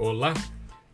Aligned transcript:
Olá, 0.00 0.32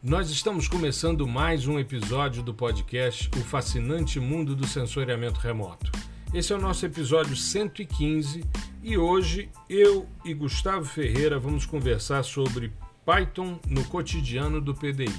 nós 0.03 0.31
estamos 0.31 0.67
começando 0.67 1.29
mais 1.29 1.67
um 1.67 1.79
episódio 1.79 2.43
do 2.43 2.55
podcast 2.55 3.29
O 3.37 3.45
Fascinante 3.45 4.19
Mundo 4.19 4.57
do 4.57 4.67
Sensoriamento 4.67 5.39
Remoto. 5.41 5.93
Esse 6.33 6.55
é 6.55 6.57
o 6.57 6.61
nosso 6.61 6.87
episódio 6.87 7.37
115 7.37 8.43
e 8.83 8.97
hoje 8.97 9.51
eu 9.69 10.09
e 10.25 10.33
Gustavo 10.33 10.87
Ferreira 10.87 11.39
vamos 11.39 11.67
conversar 11.67 12.23
sobre 12.23 12.73
Python 13.05 13.61
no 13.69 13.85
cotidiano 13.85 14.59
do 14.59 14.75
PDI. 14.75 15.13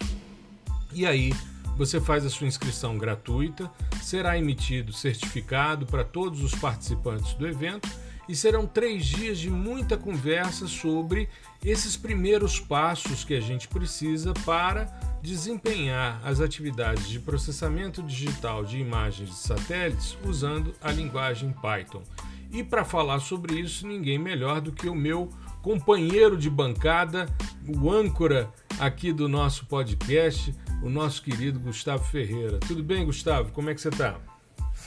E 0.94 1.04
aí 1.04 1.34
você 1.76 2.00
faz 2.00 2.24
a 2.24 2.30
sua 2.30 2.46
inscrição 2.46 2.96
gratuita, 2.96 3.70
será 4.02 4.38
emitido 4.38 4.94
certificado 4.94 5.84
para 5.84 6.04
todos 6.04 6.42
os 6.42 6.54
participantes 6.54 7.34
do 7.34 7.46
evento 7.46 7.86
e 8.30 8.36
serão 8.36 8.64
três 8.64 9.06
dias 9.06 9.40
de 9.40 9.50
muita 9.50 9.96
conversa 9.96 10.68
sobre 10.68 11.28
esses 11.64 11.96
primeiros 11.96 12.60
passos 12.60 13.24
que 13.24 13.34
a 13.34 13.40
gente 13.40 13.66
precisa 13.66 14.32
para 14.46 14.84
desempenhar 15.20 16.20
as 16.24 16.40
atividades 16.40 17.08
de 17.08 17.18
processamento 17.18 18.00
digital 18.04 18.64
de 18.64 18.78
imagens 18.78 19.30
de 19.30 19.34
satélites 19.34 20.16
usando 20.24 20.72
a 20.80 20.92
linguagem 20.92 21.52
Python. 21.60 22.04
E 22.52 22.62
para 22.62 22.84
falar 22.84 23.18
sobre 23.18 23.58
isso, 23.58 23.84
ninguém 23.84 24.16
melhor 24.16 24.60
do 24.60 24.70
que 24.70 24.88
o 24.88 24.94
meu 24.94 25.28
companheiro 25.60 26.36
de 26.36 26.48
bancada, 26.48 27.26
o 27.66 27.90
âncora 27.90 28.48
aqui 28.78 29.12
do 29.12 29.28
nosso 29.28 29.66
podcast, 29.66 30.54
o 30.84 30.88
nosso 30.88 31.20
querido 31.20 31.58
Gustavo 31.58 32.04
Ferreira. 32.04 32.60
Tudo 32.60 32.82
bem, 32.84 33.04
Gustavo? 33.04 33.50
Como 33.50 33.70
é 33.70 33.74
que 33.74 33.80
você 33.80 33.88
está? 33.88 34.29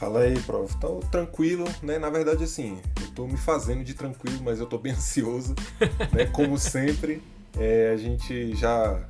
Fala 0.04 0.20
aí, 0.20 0.38
prof. 0.42 0.78
Tô 0.82 1.00
tranquilo, 1.10 1.64
né? 1.82 1.98
Na 1.98 2.10
verdade, 2.10 2.44
assim, 2.44 2.78
eu 3.02 3.08
tô 3.16 3.26
me 3.26 3.38
fazendo 3.38 3.86
de 3.86 3.94
tranquilo, 3.94 4.42
mas 4.44 4.60
eu 4.60 4.66
tô 4.66 4.78
bem 4.78 4.92
ansioso, 4.92 5.56
né? 6.12 6.26
Como 6.26 6.58
sempre, 6.58 7.24
é, 7.58 7.92
a 7.94 7.96
gente 7.96 8.54
já, 8.54 9.02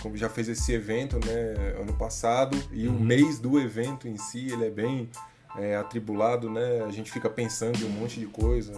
como 0.00 0.16
já 0.16 0.28
fez 0.28 0.48
esse 0.48 0.72
evento, 0.72 1.16
né? 1.16 1.74
Ano 1.80 1.92
passado 1.94 2.56
e 2.70 2.86
uhum. 2.86 2.96
o 2.96 3.00
mês 3.00 3.40
do 3.40 3.58
evento 3.58 4.06
em 4.06 4.16
si, 4.16 4.46
ele 4.52 4.66
é 4.66 4.70
bem 4.70 5.10
é, 5.58 5.74
atribulado, 5.74 6.48
né? 6.48 6.84
A 6.86 6.92
gente 6.92 7.10
fica 7.10 7.28
pensando 7.28 7.80
em 7.80 7.84
um 7.84 7.90
monte 7.90 8.20
de 8.20 8.26
coisa. 8.26 8.72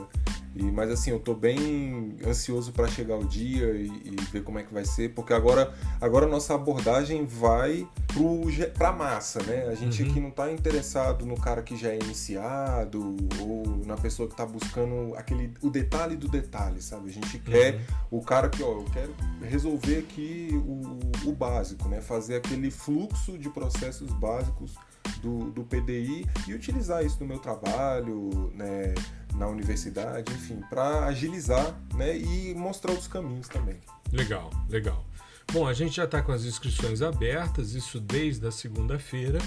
E, 0.59 0.73
mas 0.73 0.91
assim, 0.91 1.11
eu 1.11 1.21
tô 1.21 1.35
bem 1.35 2.17
ansioso 2.27 2.73
para 2.73 2.89
chegar 2.89 3.17
o 3.17 3.25
dia 3.25 3.71
e, 3.71 3.87
e, 3.87 4.17
ver 4.33 4.43
como 4.43 4.59
é 4.59 4.65
que 4.65 4.75
vai 4.75 4.85
ser, 4.85 5.15
porque 5.15 5.33
agora, 5.33 5.73
agora 6.01 6.27
a 6.27 6.29
nossa 6.29 6.53
abordagem 6.53 7.25
vai 7.25 7.87
para 8.77 8.89
a 8.89 8.93
massa, 8.93 9.41
né? 9.45 9.69
A 9.69 9.75
gente 9.77 10.03
uhum. 10.03 10.11
aqui 10.11 10.21
não 10.21 10.31
está 10.31 10.51
interessado 10.51 11.25
no 11.25 11.41
cara 11.41 11.63
que 11.63 11.77
já 11.77 11.91
é 11.91 11.95
iniciado 11.95 13.17
ou 13.39 13.85
na 13.87 13.97
pessoa 13.97 14.27
que 14.27 14.35
está 14.35 14.45
buscando 14.45 15.15
aquele, 15.15 15.55
o 15.63 15.71
detalhe 15.71 16.17
do 16.17 16.27
detalhe, 16.27 16.83
sabe? 16.83 17.09
A 17.09 17.13
gente 17.13 17.39
quer 17.39 17.75
uhum. 17.75 18.19
o 18.19 18.23
cara 18.23 18.49
que, 18.49 18.61
ó, 18.61 18.81
eu 18.81 18.87
quero 18.93 19.15
resolver 19.43 19.99
aqui 19.99 20.49
o, 20.67 21.29
o 21.29 21.33
básico, 21.33 21.89
né? 21.89 22.01
Fazer 22.01 22.35
aquele 22.35 22.73
fluxo 22.73 23.39
de 23.39 23.49
processos 23.49 24.11
básicos 24.11 24.75
do, 25.21 25.51
do 25.51 25.65
PDI 25.65 26.27
e 26.47 26.55
utilizar 26.55 27.05
isso 27.05 27.19
no 27.21 27.27
meu 27.27 27.39
trabalho, 27.39 28.53
né, 28.55 28.95
na 29.35 29.47
universidade, 29.47 30.33
enfim, 30.33 30.61
para 30.69 31.07
agilizar 31.07 31.75
né, 31.95 32.17
e 32.17 32.55
mostrar 32.55 32.93
os 32.93 33.07
caminhos 33.07 33.49
também. 33.49 33.79
Legal, 34.13 34.51
legal. 34.69 35.05
Bom, 35.53 35.67
a 35.67 35.73
gente 35.73 35.97
já 35.97 36.05
está 36.05 36.23
com 36.23 36.33
as 36.33 36.45
inscrições 36.45 37.01
abertas, 37.01 37.73
isso 37.73 37.99
desde 37.99 38.47
a 38.47 38.51
segunda-feira 38.51 39.39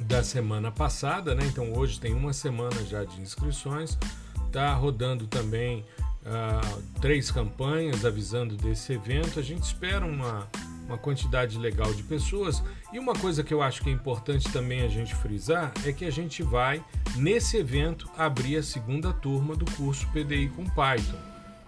da 0.00 0.22
semana 0.22 0.70
passada, 0.70 1.34
né? 1.34 1.44
Então 1.46 1.72
hoje 1.74 2.00
tem 2.00 2.14
uma 2.14 2.32
semana 2.32 2.82
já 2.84 3.04
de 3.04 3.20
inscrições. 3.20 3.98
Tá 4.50 4.72
rodando 4.72 5.26
também 5.26 5.84
uh, 6.22 6.82
três 7.00 7.30
campanhas 7.30 8.06
avisando 8.06 8.56
desse 8.56 8.94
evento. 8.94 9.38
A 9.38 9.42
gente 9.42 9.64
espera 9.64 10.06
uma, 10.06 10.48
uma 10.88 10.98
quantidade 10.98 11.58
legal 11.58 11.92
de 11.92 12.02
pessoas. 12.02 12.62
E 12.92 12.98
uma 12.98 13.12
coisa 13.12 13.44
que 13.44 13.52
eu 13.52 13.62
acho 13.62 13.82
que 13.82 13.90
é 13.90 13.92
importante 13.92 14.50
também 14.50 14.80
a 14.80 14.88
gente 14.88 15.14
frisar 15.14 15.72
é 15.84 15.92
que 15.92 16.04
a 16.04 16.10
gente 16.10 16.42
vai, 16.42 16.82
nesse 17.14 17.58
evento, 17.58 18.10
abrir 18.16 18.56
a 18.56 18.62
segunda 18.62 19.12
turma 19.12 19.54
do 19.54 19.70
curso 19.72 20.08
PDI 20.08 20.48
com 20.48 20.64
Python. 20.64 21.18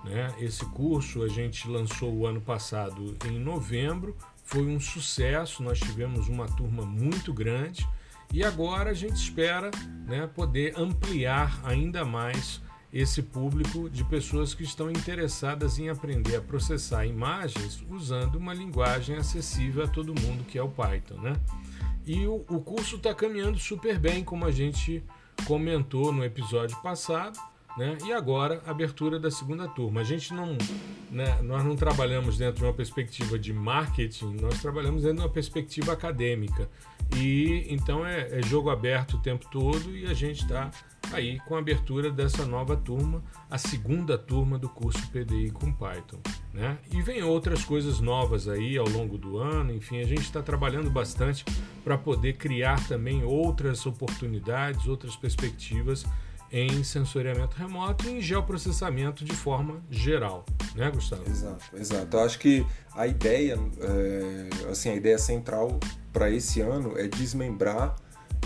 Né? 0.04 0.34
Esse 0.40 0.64
curso 0.64 1.22
a 1.22 1.28
gente 1.28 1.68
lançou 1.68 2.12
o 2.12 2.26
ano 2.26 2.40
passado 2.40 3.16
em 3.26 3.38
novembro, 3.38 4.16
foi 4.42 4.66
um 4.66 4.80
sucesso, 4.80 5.62
nós 5.62 5.78
tivemos 5.78 6.26
uma 6.26 6.46
turma 6.46 6.84
muito 6.84 7.32
grande 7.32 7.86
e 8.32 8.42
agora 8.42 8.90
a 8.90 8.94
gente 8.94 9.16
espera 9.16 9.70
né, 10.06 10.26
poder 10.34 10.72
ampliar 10.78 11.60
ainda 11.62 12.04
mais 12.04 12.62
esse 12.92 13.22
público 13.22 13.88
de 13.88 14.02
pessoas 14.04 14.52
que 14.52 14.64
estão 14.64 14.90
interessadas 14.90 15.78
em 15.78 15.88
aprender 15.88 16.36
a 16.36 16.40
processar 16.40 17.06
imagens 17.06 17.82
usando 17.88 18.36
uma 18.36 18.52
linguagem 18.52 19.16
acessível 19.16 19.84
a 19.84 19.88
todo 19.88 20.08
mundo, 20.08 20.44
que 20.44 20.58
é 20.58 20.62
o 20.62 20.68
Python, 20.68 21.20
né? 21.20 21.34
E 22.04 22.26
o, 22.26 22.44
o 22.48 22.60
curso 22.60 22.96
está 22.96 23.14
caminhando 23.14 23.58
super 23.58 23.98
bem, 23.98 24.24
como 24.24 24.44
a 24.44 24.50
gente 24.50 25.04
comentou 25.46 26.12
no 26.12 26.24
episódio 26.24 26.76
passado, 26.82 27.38
né? 27.76 27.96
E 28.04 28.12
agora 28.12 28.60
abertura 28.66 29.18
da 29.18 29.30
segunda 29.30 29.68
turma. 29.68 30.00
A 30.00 30.04
gente 30.04 30.34
não, 30.34 30.58
né, 31.10 31.40
nós 31.42 31.64
não 31.64 31.76
trabalhamos 31.76 32.36
dentro 32.36 32.60
de 32.60 32.64
uma 32.64 32.74
perspectiva 32.74 33.38
de 33.38 33.52
marketing, 33.52 34.36
nós 34.40 34.60
trabalhamos 34.60 35.02
dentro 35.02 35.18
de 35.18 35.22
uma 35.22 35.32
perspectiva 35.32 35.92
acadêmica. 35.92 36.68
E 37.16 37.66
então 37.68 38.06
é, 38.06 38.38
é 38.38 38.42
jogo 38.42 38.70
aberto 38.70 39.14
o 39.14 39.22
tempo 39.22 39.46
todo 39.50 39.96
e 39.96 40.06
a 40.06 40.14
gente 40.14 40.42
está 40.42 40.70
aí 41.12 41.40
com 41.40 41.56
a 41.56 41.58
abertura 41.58 42.10
dessa 42.10 42.44
nova 42.44 42.76
turma, 42.76 43.22
a 43.50 43.58
segunda 43.58 44.16
turma 44.16 44.58
do 44.58 44.68
curso 44.68 45.00
PDI 45.10 45.50
com 45.50 45.72
Python. 45.72 46.20
Né? 46.52 46.78
E 46.92 47.02
vem 47.02 47.22
outras 47.22 47.64
coisas 47.64 48.00
novas 48.00 48.48
aí 48.48 48.76
ao 48.76 48.88
longo 48.88 49.18
do 49.18 49.38
ano, 49.38 49.72
enfim, 49.72 50.00
a 50.00 50.06
gente 50.06 50.22
está 50.22 50.42
trabalhando 50.42 50.90
bastante 50.90 51.44
para 51.82 51.96
poder 51.98 52.34
criar 52.34 52.86
também 52.86 53.24
outras 53.24 53.84
oportunidades, 53.86 54.86
outras 54.86 55.16
perspectivas 55.16 56.04
em 56.52 56.82
sensoriamento 56.82 57.56
remoto 57.56 58.08
e 58.08 58.18
em 58.18 58.20
geoprocessamento 58.20 59.24
de 59.24 59.32
forma 59.32 59.80
geral, 59.88 60.44
né, 60.74 60.90
Gustavo? 60.90 61.22
Exato, 61.28 61.64
exato. 61.76 62.16
Eu 62.16 62.24
acho 62.24 62.38
que 62.40 62.66
a 62.92 63.06
ideia, 63.06 63.56
é, 63.80 64.68
assim, 64.68 64.90
a 64.90 64.94
ideia 64.96 65.16
central 65.16 65.78
para 66.12 66.30
esse 66.30 66.60
ano 66.60 66.98
é 66.98 67.06
desmembrar 67.06 67.96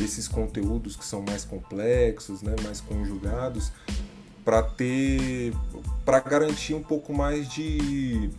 esses 0.01 0.27
conteúdos 0.27 0.97
que 0.97 1.05
são 1.05 1.23
mais 1.23 1.45
complexos, 1.45 2.43
né, 2.43 2.55
mais 2.63 2.81
conjugados, 2.81 3.71
para 4.45 4.63
ter, 4.63 5.53
para 6.05 6.21
garantir 6.21 6.75
um 6.75 6.83
pouco 6.83 7.15
mais 7.15 7.49
de, 7.49 8.31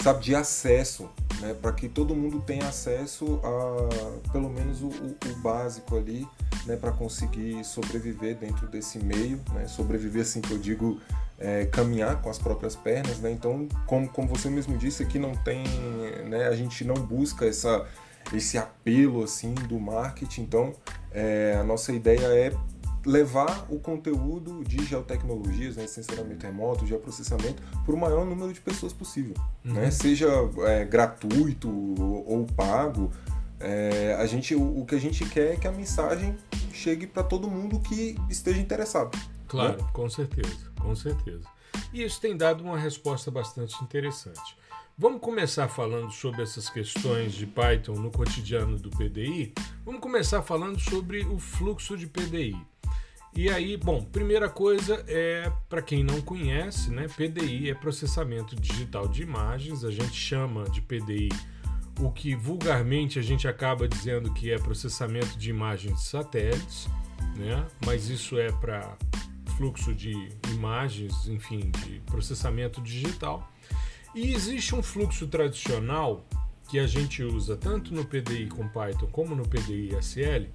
sabe, 0.00 0.22
de 0.22 0.34
acesso, 0.34 1.08
né, 1.40 1.54
para 1.54 1.72
que 1.72 1.88
todo 1.88 2.14
mundo 2.14 2.40
tenha 2.40 2.68
acesso 2.68 3.40
a, 3.42 4.30
pelo 4.30 4.50
menos 4.50 4.82
o, 4.82 4.88
o 4.88 5.36
básico 5.42 5.96
ali, 5.96 6.26
né, 6.66 6.76
para 6.76 6.92
conseguir 6.92 7.64
sobreviver 7.64 8.36
dentro 8.36 8.66
desse 8.68 8.98
meio, 8.98 9.40
né, 9.52 9.66
sobreviver 9.66 10.22
assim 10.22 10.40
que 10.40 10.52
eu 10.52 10.58
digo 10.58 11.00
é, 11.38 11.66
caminhar 11.66 12.20
com 12.22 12.30
as 12.30 12.38
próprias 12.38 12.76
pernas, 12.76 13.18
né? 13.18 13.30
Então, 13.30 13.68
como, 13.86 14.08
como 14.08 14.28
você 14.28 14.48
mesmo 14.48 14.78
disse, 14.78 15.02
aqui 15.02 15.18
não 15.18 15.34
tem, 15.34 15.64
né? 16.28 16.46
A 16.46 16.54
gente 16.54 16.84
não 16.84 16.94
busca 16.94 17.44
essa 17.44 17.86
esse 18.32 18.56
apelo 18.58 19.22
assim 19.22 19.54
do 19.54 19.78
marketing. 19.78 20.42
Então, 20.42 20.72
é, 21.12 21.56
a 21.58 21.64
nossa 21.64 21.92
ideia 21.92 22.26
é 22.26 22.52
levar 23.04 23.66
o 23.68 23.78
conteúdo 23.78 24.64
de 24.64 24.82
geotecnologias, 24.84 25.76
né, 25.76 25.86
sensoramento 25.86 26.46
remoto, 26.46 26.86
geoprocessamento, 26.86 27.62
para 27.84 27.94
o 27.94 27.98
maior 27.98 28.24
número 28.24 28.52
de 28.52 28.60
pessoas 28.60 28.92
possível. 28.92 29.34
Uhum. 29.64 29.74
Né? 29.74 29.90
Seja 29.90 30.28
é, 30.66 30.84
gratuito 30.84 31.68
ou, 31.68 32.26
ou 32.26 32.46
pago, 32.46 33.10
é, 33.60 34.16
a 34.18 34.26
gente, 34.26 34.54
o, 34.54 34.80
o, 34.80 34.86
que 34.86 34.94
a 34.94 34.98
gente 34.98 35.24
quer 35.28 35.54
é 35.54 35.56
que 35.56 35.68
a 35.68 35.72
mensagem 35.72 36.36
chegue 36.72 37.06
para 37.06 37.22
todo 37.22 37.48
mundo 37.48 37.78
que 37.80 38.16
esteja 38.28 38.60
interessado. 38.60 39.18
Claro, 39.46 39.82
né? 39.82 39.88
com 39.92 40.08
certeza, 40.08 40.70
com 40.80 40.94
certeza. 40.94 41.44
E 41.92 42.02
isso 42.02 42.20
tem 42.20 42.36
dado 42.36 42.64
uma 42.64 42.78
resposta 42.78 43.30
bastante 43.30 43.82
interessante. 43.82 44.56
Vamos 44.96 45.20
começar 45.20 45.66
falando 45.66 46.12
sobre 46.12 46.44
essas 46.44 46.70
questões 46.70 47.32
de 47.32 47.46
Python 47.46 47.94
no 47.94 48.12
cotidiano 48.12 48.78
do 48.78 48.90
PDI. 48.90 49.52
Vamos 49.84 50.00
começar 50.00 50.40
falando 50.40 50.78
sobre 50.78 51.24
o 51.24 51.36
fluxo 51.36 51.96
de 51.96 52.06
PDI. 52.06 52.56
E 53.34 53.50
aí, 53.50 53.76
bom, 53.76 54.04
primeira 54.04 54.48
coisa 54.48 55.04
é 55.08 55.50
para 55.68 55.82
quem 55.82 56.04
não 56.04 56.20
conhece, 56.20 56.92
né? 56.92 57.08
PDI 57.08 57.70
é 57.70 57.74
processamento 57.74 58.54
digital 58.54 59.08
de 59.08 59.22
imagens. 59.22 59.84
A 59.84 59.90
gente 59.90 60.14
chama 60.14 60.62
de 60.70 60.80
PDI 60.80 61.28
o 61.98 62.12
que 62.12 62.36
vulgarmente 62.36 63.18
a 63.18 63.22
gente 63.22 63.48
acaba 63.48 63.88
dizendo 63.88 64.32
que 64.32 64.52
é 64.52 64.58
processamento 64.58 65.36
de 65.36 65.50
imagens 65.50 65.98
de 65.98 66.04
satélites. 66.04 66.88
né? 67.34 67.66
mas 67.84 68.08
isso 68.08 68.38
é 68.38 68.52
para 68.52 68.96
fluxo 69.56 69.92
de 69.92 70.28
imagens, 70.52 71.26
enfim, 71.26 71.72
de 71.84 72.00
processamento 72.06 72.80
digital. 72.80 73.50
E 74.14 74.32
existe 74.32 74.74
um 74.74 74.82
fluxo 74.82 75.26
tradicional 75.26 76.24
que 76.68 76.78
a 76.78 76.86
gente 76.86 77.22
usa 77.22 77.56
tanto 77.56 77.92
no 77.92 78.04
PDI 78.04 78.46
com 78.46 78.68
Python 78.68 79.06
como 79.08 79.34
no 79.34 79.46
PDI 79.46 79.96
SL, 80.00 80.46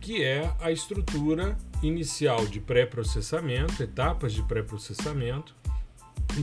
que 0.00 0.22
é 0.22 0.52
a 0.60 0.72
estrutura 0.72 1.56
inicial 1.82 2.46
de 2.46 2.60
pré-processamento, 2.60 3.82
etapas 3.82 4.32
de 4.32 4.42
pré-processamento. 4.42 5.54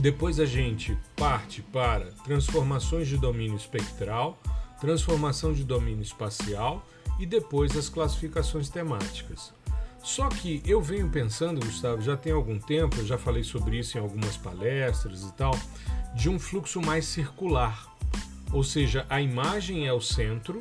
Depois 0.00 0.38
a 0.38 0.46
gente 0.46 0.96
parte 1.16 1.62
para 1.62 2.06
transformações 2.24 3.08
de 3.08 3.16
domínio 3.16 3.56
espectral, 3.56 4.40
transformação 4.80 5.52
de 5.52 5.64
domínio 5.64 6.02
espacial 6.02 6.86
e 7.18 7.26
depois 7.26 7.76
as 7.76 7.88
classificações 7.88 8.68
temáticas. 8.68 9.52
Só 10.02 10.28
que 10.28 10.60
eu 10.66 10.80
venho 10.80 11.08
pensando, 11.08 11.64
Gustavo, 11.64 12.02
já 12.02 12.16
tem 12.16 12.32
algum 12.32 12.58
tempo, 12.58 12.96
eu 12.96 13.06
já 13.06 13.16
falei 13.16 13.44
sobre 13.44 13.78
isso 13.78 13.96
em 13.96 14.00
algumas 14.00 14.36
palestras 14.36 15.22
e 15.22 15.32
tal, 15.34 15.56
de 16.14 16.28
um 16.28 16.38
fluxo 16.38 16.80
mais 16.80 17.06
circular. 17.06 17.86
Ou 18.52 18.62
seja, 18.62 19.06
a 19.08 19.20
imagem 19.20 19.86
é 19.86 19.92
o 19.92 20.00
centro 20.00 20.60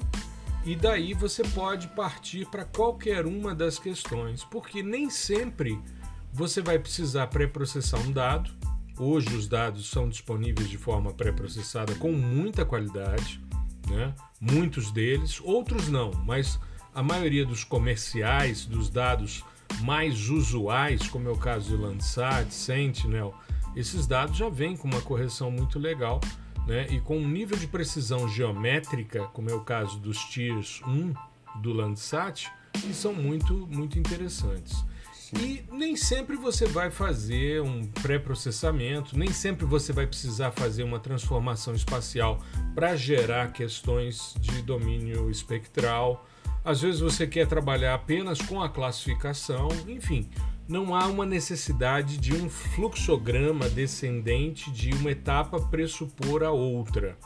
e 0.64 0.76
daí 0.76 1.14
você 1.14 1.44
pode 1.44 1.88
partir 1.90 2.46
para 2.48 2.64
qualquer 2.64 3.26
uma 3.26 3.54
das 3.54 3.80
questões, 3.80 4.44
porque 4.44 4.84
nem 4.84 5.10
sempre 5.10 5.80
você 6.32 6.62
vai 6.62 6.80
precisar 6.80 7.28
pré-processar 7.28 8.00
um 8.00 8.12
dado. 8.12 8.52
Hoje 8.98 9.36
os 9.36 9.48
dados 9.48 9.90
são 9.90 10.08
disponíveis 10.08 10.70
de 10.70 10.78
forma 10.78 11.12
pré-processada 11.14 11.96
com 11.96 12.12
muita 12.12 12.64
qualidade, 12.64 13.42
né? 13.90 14.14
muitos 14.40 14.92
deles, 14.92 15.42
outros 15.42 15.90
não, 15.90 16.12
mas 16.26 16.60
a 16.94 17.02
maioria 17.02 17.46
dos 17.46 17.64
comerciais, 17.64 18.66
dos 18.66 18.90
dados 18.90 19.44
mais 19.80 20.30
usuais, 20.30 21.08
como 21.08 21.28
é 21.28 21.32
o 21.32 21.38
caso 21.38 21.70
de 21.70 21.82
Landsat, 21.82 22.54
Sentinel, 22.54 23.34
esses 23.76 24.08
dados 24.08 24.38
já 24.38 24.50
vêm 24.50 24.76
com 24.76 24.88
uma 24.88 25.02
correção 25.02 25.50
muito 25.52 25.80
legal 25.80 26.20
né? 26.68 26.88
e 26.90 27.00
com 27.00 27.18
um 27.18 27.28
nível 27.28 27.58
de 27.58 27.68
precisão 27.68 28.28
geométrica, 28.28 29.24
como 29.34 29.50
é 29.50 29.54
o 29.54 29.62
caso 29.62 30.00
dos 30.00 30.18
Tiers 30.26 30.82
1 30.86 31.14
do 31.62 31.74
Landsat, 31.74 32.52
que 32.74 32.94
são 32.94 33.14
muito, 33.14 33.68
muito 33.68 34.00
interessantes. 34.00 34.84
E 35.40 35.64
nem 35.72 35.96
sempre 35.96 36.36
você 36.36 36.66
vai 36.66 36.92
fazer 36.92 37.62
um 37.62 37.86
pré-processamento, 37.86 39.18
nem 39.18 39.32
sempre 39.32 39.66
você 39.66 39.94
vai 39.94 40.06
precisar 40.06 40.52
fazer 40.52 40.84
uma 40.84 41.00
transformação 41.00 41.74
espacial 41.74 42.40
para 42.76 42.98
gerar 42.98 43.54
questões 43.54 44.36
de 44.42 44.62
domínio 44.62 45.32
espectral 45.32 46.26
às 46.64 46.82
vezes 46.82 47.00
você 47.00 47.26
quer 47.26 47.48
trabalhar 47.48 47.96
apenas 47.96 48.40
com 48.40 48.62
a 48.62 48.70
classificação, 48.70 49.70
enfim, 49.88 50.30
não 50.68 50.96
há 50.96 51.08
uma 51.08 51.26
necessidade 51.26 52.18
de 52.18 52.34
um 52.34 52.50
fluxograma 52.50 53.70
descendente 53.70 54.72
de 54.72 54.94
uma 54.94 55.12
etapa 55.12 55.60
pressupor 55.60 56.44
a 56.44 56.52
outra. 56.52 57.18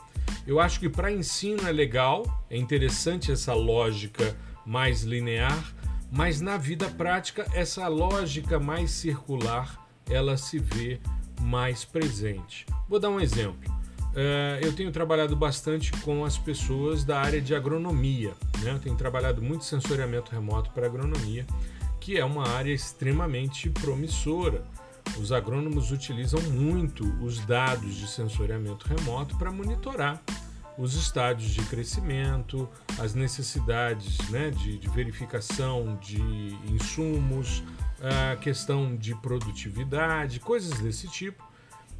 Eu 0.46 0.60
acho 0.60 0.80
que 0.80 0.88
para 0.88 1.12
ensino 1.12 1.66
é 1.66 1.72
legal, 1.72 2.24
é 2.50 2.56
interessante 2.56 3.30
essa 3.30 3.54
lógica 3.54 4.36
mais 4.64 5.02
linear, 5.02 5.74
mas 6.10 6.40
na 6.40 6.56
vida 6.56 6.88
prática 6.88 7.46
essa 7.54 7.86
lógica 7.88 8.58
mais 8.58 8.90
circular 8.90 9.86
ela 10.08 10.36
se 10.36 10.58
vê 10.58 11.00
mais 11.40 11.84
presente. 11.84 12.66
Vou 12.88 12.98
dar 12.98 13.10
um 13.10 13.20
exemplo. 13.20 13.74
Uh, 14.12 14.56
eu 14.62 14.72
tenho 14.72 14.90
trabalhado 14.90 15.36
bastante 15.36 15.92
com 16.00 16.24
as 16.24 16.38
pessoas 16.38 17.04
da 17.04 17.20
área 17.20 17.40
de 17.40 17.54
agronomia. 17.54 18.32
Né? 18.62 18.72
Eu 18.72 18.78
tenho 18.78 18.96
trabalhado 18.96 19.42
muito 19.42 19.64
sensoriamento 19.64 20.32
remoto 20.32 20.70
para 20.70 20.86
agronomia, 20.86 21.46
que 22.06 22.16
é 22.16 22.24
uma 22.24 22.46
área 22.50 22.72
extremamente 22.72 23.68
promissora. 23.68 24.64
Os 25.18 25.32
agrônomos 25.32 25.90
utilizam 25.90 26.40
muito 26.52 27.04
os 27.20 27.40
dados 27.44 27.96
de 27.96 28.06
sensoriamento 28.06 28.86
remoto 28.86 29.36
para 29.36 29.50
monitorar 29.50 30.22
os 30.78 30.94
estádios 30.94 31.50
de 31.50 31.62
crescimento, 31.62 32.68
as 33.00 33.12
necessidades 33.12 34.18
né, 34.30 34.50
de, 34.50 34.78
de 34.78 34.88
verificação 34.88 35.98
de 36.00 36.22
insumos, 36.70 37.64
a 38.00 38.36
questão 38.36 38.94
de 38.94 39.12
produtividade, 39.16 40.38
coisas 40.38 40.78
desse 40.78 41.08
tipo 41.08 41.44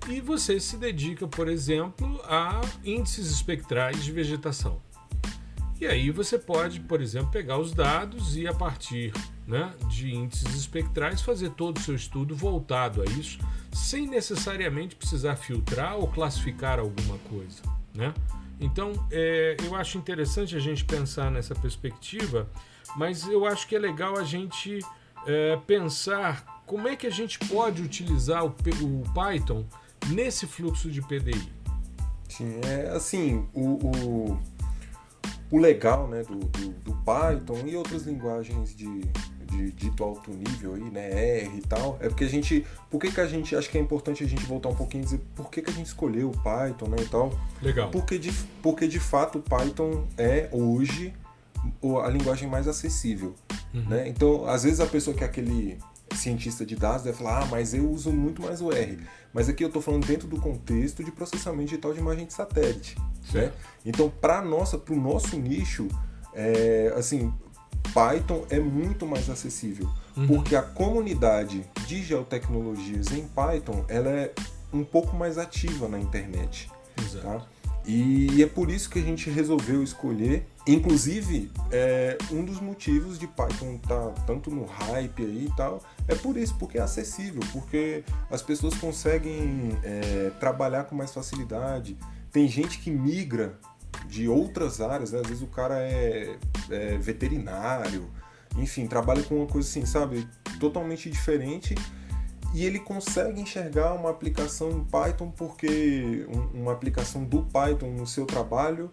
e 0.09 0.21
você 0.21 0.61
se 0.61 0.77
dedica, 0.77 1.27
por 1.27 1.49
exemplo, 1.49 2.21
a 2.27 2.61
índices 2.85 3.29
espectrais 3.29 4.05
de 4.05 4.13
vegetação. 4.13 4.81
E 5.81 5.87
aí 5.87 6.11
você 6.11 6.39
pode, 6.39 6.81
por 6.81 7.03
exemplo, 7.03 7.31
pegar 7.31 7.59
os 7.59 7.73
dados 7.73 8.37
e 8.37 8.47
a 8.47 8.55
partir 8.55 9.13
né, 9.47 9.75
de 9.89 10.15
índices 10.15 10.55
espectrais 10.55 11.21
fazer 11.21 11.51
todo 11.51 11.77
o 11.77 11.81
seu 11.81 11.95
estudo 11.95 12.35
voltado 12.35 13.03
a 13.03 13.05
isso, 13.05 13.39
sem 13.73 14.07
necessariamente 14.07 14.97
precisar 14.97 15.37
filtrar 15.37 15.97
ou 15.97 16.09
classificar 16.09 16.79
alguma 16.79 17.19
coisa. 17.19 17.61
Né? 17.95 18.15
Então, 18.59 18.93
é, 19.11 19.57
eu 19.65 19.75
acho 19.75 19.99
interessante 19.99 20.57
a 20.57 20.59
gente 20.59 20.85
pensar 20.85 21.31
nessa 21.31 21.55
perspectiva, 21.55 22.49
mas 22.97 23.27
eu 23.29 23.45
acho 23.45 23.69
que 23.69 23.77
é 23.77 23.79
legal 23.79 24.17
a 24.17 24.25
gente 24.25 24.79
é, 25.27 25.59
pensar 25.67 26.63
como 26.65 26.89
é 26.89 26.97
que 26.97 27.07
a 27.07 27.11
gente 27.11 27.39
pode 27.39 27.83
utilizar 27.83 28.45
o, 28.45 28.49
o 28.49 29.03
Python 29.13 29.67
nesse 30.09 30.47
fluxo 30.47 30.91
de 30.91 31.03
PDI? 31.03 31.53
Sim, 32.29 32.61
é 32.65 32.89
assim, 32.89 33.47
o, 33.55 33.87
o, 33.87 34.41
o 35.51 35.59
legal 35.59 36.09
né, 36.09 36.23
do, 36.23 36.37
do, 36.37 36.69
do, 36.71 36.95
Python 37.05 37.67
e 37.67 37.77
outras 37.77 38.03
linguagens 38.03 38.75
de, 38.75 39.03
de 39.47 39.71
dito 39.73 40.03
alto 40.03 40.31
nível 40.31 40.75
aí, 40.75 40.91
né, 40.91 41.41
R 41.43 41.59
e 41.59 41.61
tal, 41.61 41.97
é 42.01 42.09
porque 42.09 42.25
a 42.25 42.29
gente, 42.29 42.67
por 42.91 43.01
que, 43.01 43.13
que 43.13 43.21
a 43.21 43.27
gente, 43.27 43.55
acho 43.55 43.71
que 43.71 43.79
é 43.79 43.81
importante 43.81 44.25
a 44.25 44.27
gente 44.27 44.45
voltar 44.45 44.69
um 44.69 44.75
pouquinho 44.75 45.03
e 45.03 45.05
dizer 45.05 45.21
por 45.35 45.51
que, 45.51 45.63
que 45.63 45.71
a 45.71 45.73
gente 45.73 45.87
escolheu 45.87 46.31
o 46.31 46.33
Python, 46.33 46.89
né, 46.89 46.97
e 47.01 47.09
tal. 47.09 47.33
Legal. 47.63 47.91
Porque 47.91 48.19
de, 48.19 48.33
porque 48.63 48.89
de 48.89 48.99
fato 48.99 49.39
o 49.39 49.43
Python 49.43 50.05
é 50.19 50.49
hoje 50.53 51.15
a 52.05 52.09
linguagem 52.09 52.49
mais 52.49 52.69
acessível, 52.69 53.35
uhum. 53.73 53.89
né, 53.89 54.09
então 54.09 54.47
às 54.47 54.65
vezes 54.65 54.81
a 54.81 54.87
pessoa 54.87 55.17
que 55.17 55.23
é 55.23 55.27
aquele 55.27 55.79
cientista 56.17 56.65
de 56.65 56.77
dados 56.77 57.03
deve 57.03 57.19
falar, 57.19 57.43
ah, 57.43 57.47
mas 57.47 57.75
eu 57.75 57.89
uso 57.91 58.11
muito 58.13 58.43
mais 58.43 58.61
o 58.61 58.73
R. 58.73 58.99
Mas 59.33 59.49
aqui 59.49 59.63
eu 59.63 59.69
estou 59.69 59.83
falando 59.83 60.07
dentro 60.07 60.27
do 60.27 60.41
contexto 60.41 61.05
de 61.05 61.11
processamento 61.11 61.71
digital 61.71 61.93
de 61.93 62.01
imagem 62.01 62.27
de 62.27 62.33
satélite. 62.33 62.97
Né? 63.33 63.53
Então, 63.85 64.09
para 64.09 64.41
nossa, 64.43 64.79
para 64.79 64.95
o 64.95 65.01
nosso 65.01 65.37
nicho, 65.37 65.89
é, 66.33 66.93
assim, 66.97 67.33
Python 67.93 68.45
é 68.51 68.59
muito 68.59 69.07
mais 69.07 69.29
acessível, 69.31 69.89
uhum. 70.17 70.27
porque 70.27 70.55
a 70.55 70.63
comunidade 70.63 71.65
de 71.87 72.03
geotecnologias 72.03 73.13
em 73.13 73.27
Python 73.29 73.85
ela 73.89 74.11
é 74.11 74.33
um 74.73 74.85
pouco 74.85 75.17
mais 75.17 75.39
ativa 75.39 75.89
na 75.89 75.99
internet. 75.99 76.71
Exato. 76.99 77.27
Tá? 77.27 77.47
E 77.87 78.43
é 78.43 78.47
por 78.47 78.69
isso 78.69 78.91
que 78.91 78.99
a 78.99 79.03
gente 79.03 79.31
resolveu 79.31 79.83
escolher. 79.83 80.45
Inclusive, 80.67 81.53
é, 81.71 82.19
um 82.33 82.45
dos 82.45 82.61
motivos 82.61 83.17
de 83.17 83.29
Python 83.29 83.77
estar 83.77 84.09
tá 84.09 84.23
tanto 84.27 84.51
no 84.51 84.65
hype 84.65 85.23
aí 85.23 85.47
e 85.47 85.57
tal, 85.57 85.81
é 86.09 86.15
por 86.15 86.37
isso, 86.37 86.55
porque 86.59 86.79
é 86.79 86.83
acessível, 86.83 87.41
porque 87.53 88.05
as 88.31 88.43
pessoas 88.43 88.75
conseguem 88.75 89.77
é, 89.83 90.31
trabalhar 90.39 90.85
com 90.85 90.95
mais 90.95 91.13
facilidade. 91.13 91.97
Tem 92.31 92.47
gente 92.47 92.79
que 92.79 92.91
migra 92.91 93.59
de 94.07 94.29
outras 94.29 94.81
áreas, 94.81 95.13
né? 95.13 95.21
às 95.21 95.27
vezes 95.27 95.43
o 95.43 95.49
cara 95.49 95.79
é, 95.81 96.37
é 96.71 96.99
veterinário, 96.99 98.11
enfim, 98.57 98.87
trabalha 98.87 99.23
com 99.23 99.37
uma 99.37 99.47
coisa 99.47 99.69
assim, 99.69 99.85
sabe, 99.85 100.29
totalmente 100.61 101.11
diferente 101.11 101.75
e 102.55 102.65
ele 102.65 102.79
consegue 102.79 103.41
enxergar 103.41 103.93
uma 103.95 104.11
aplicação 104.11 104.71
em 104.71 104.85
Python 104.85 105.31
porque 105.31 106.27
uma 106.55 106.73
aplicação 106.73 107.25
do 107.25 107.43
Python 107.43 107.91
no 107.91 108.07
seu 108.07 108.25
trabalho 108.25 108.91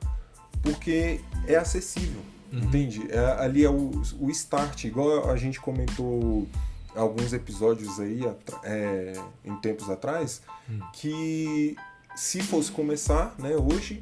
porque 0.61 1.21
é 1.47 1.55
acessível, 1.55 2.21
uhum. 2.51 2.59
entende? 2.59 3.07
É, 3.09 3.19
ali 3.39 3.63
é 3.63 3.69
o, 3.69 3.91
o 4.19 4.29
start, 4.31 4.85
igual 4.85 5.29
a 5.29 5.35
gente 5.35 5.59
comentou 5.59 6.47
alguns 6.95 7.33
episódios 7.33 7.99
aí 7.99 8.21
é, 8.63 9.13
em 9.43 9.55
tempos 9.57 9.89
atrás, 9.89 10.41
uhum. 10.69 10.79
que 10.93 11.75
se 12.15 12.41
fosse 12.41 12.71
começar, 12.71 13.35
né, 13.39 13.55
hoje, 13.55 14.01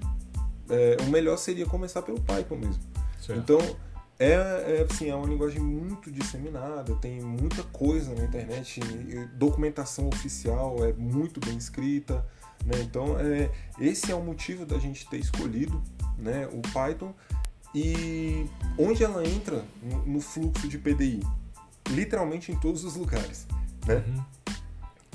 é, 0.70 0.98
o 1.02 1.10
melhor 1.10 1.38
seria 1.38 1.66
começar 1.66 2.02
pelo 2.02 2.20
Python 2.22 2.56
mesmo. 2.56 2.84
Certo. 3.20 3.40
Então 3.40 3.60
é, 4.22 4.34
é, 4.34 4.88
assim, 4.88 5.10
é 5.10 5.16
uma 5.16 5.26
linguagem 5.26 5.60
muito 5.60 6.12
disseminada, 6.12 6.94
tem 6.98 7.20
muita 7.22 7.64
coisa 7.64 8.14
na 8.14 8.24
internet, 8.24 8.80
documentação 9.34 10.08
oficial 10.10 10.86
é 10.86 10.94
muito 10.94 11.40
bem 11.40 11.58
escrita, 11.58 12.24
né? 12.64 12.80
Então, 12.82 13.20
é, 13.20 13.50
esse 13.80 14.12
é 14.12 14.16
o 14.16 14.24
motivo 14.24 14.64
da 14.64 14.78
gente 14.78 15.10
ter 15.10 15.18
escolhido 15.18 15.82
né, 16.20 16.48
o 16.54 16.62
Python 16.72 17.16
e 17.74 18.46
onde 18.78 19.04
ela 19.04 19.28
entra 19.28 19.66
no, 19.82 20.06
no 20.06 20.22
fluxo 20.22 20.68
de 20.68 20.78
PDI? 20.78 21.22
Literalmente 21.92 22.52
em 22.52 22.56
todos 22.56 22.84
os 22.84 22.96
lugares, 22.96 23.46
né? 23.86 24.04
Uhum. 24.08 24.24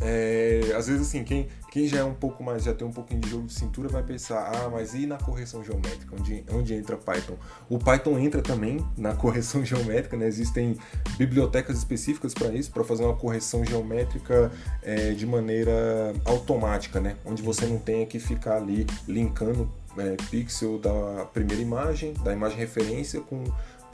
é, 0.00 0.72
às 0.76 0.86
vezes 0.86 1.08
assim, 1.08 1.24
quem, 1.24 1.48
quem 1.76 1.86
já 1.86 1.98
é 1.98 2.04
um 2.04 2.14
pouco 2.14 2.42
mais, 2.42 2.64
já 2.64 2.72
tem 2.72 2.86
um 2.86 2.90
pouquinho 2.90 3.20
de 3.20 3.28
jogo 3.28 3.46
de 3.46 3.52
cintura 3.52 3.88
vai 3.88 4.02
pensar, 4.02 4.50
ah, 4.50 4.68
mas 4.70 4.94
e 4.94 5.06
na 5.06 5.18
correção 5.18 5.62
geométrica, 5.62 6.14
onde, 6.18 6.44
onde 6.50 6.74
entra 6.74 6.96
Python? 6.96 7.36
O 7.68 7.78
Python 7.78 8.18
entra 8.18 8.40
também 8.40 8.82
na 8.96 9.12
correção 9.16 9.64
geométrica, 9.64 10.16
né? 10.16 10.26
Existem 10.26 10.76
bibliotecas 11.18 11.76
específicas 11.76 12.32
para 12.32 12.48
isso, 12.48 12.70
para 12.70 12.82
fazer 12.82 13.04
uma 13.04 13.16
correção 13.16 13.64
geométrica 13.64 14.50
é, 14.82 15.10
de 15.12 15.26
maneira 15.26 16.14
automática, 16.24 17.00
né? 17.00 17.16
Onde 17.24 17.42
você 17.42 17.66
não 17.66 17.78
tenha 17.78 18.06
que 18.06 18.18
ficar 18.18 18.56
ali 18.56 18.86
linkando 19.06 19.70
é, 19.98 20.16
pixel 20.30 20.78
da 20.78 21.26
primeira 21.26 21.62
imagem, 21.62 22.12
da 22.22 22.32
imagem 22.32 22.58
referência 22.58 23.20
com 23.20 23.44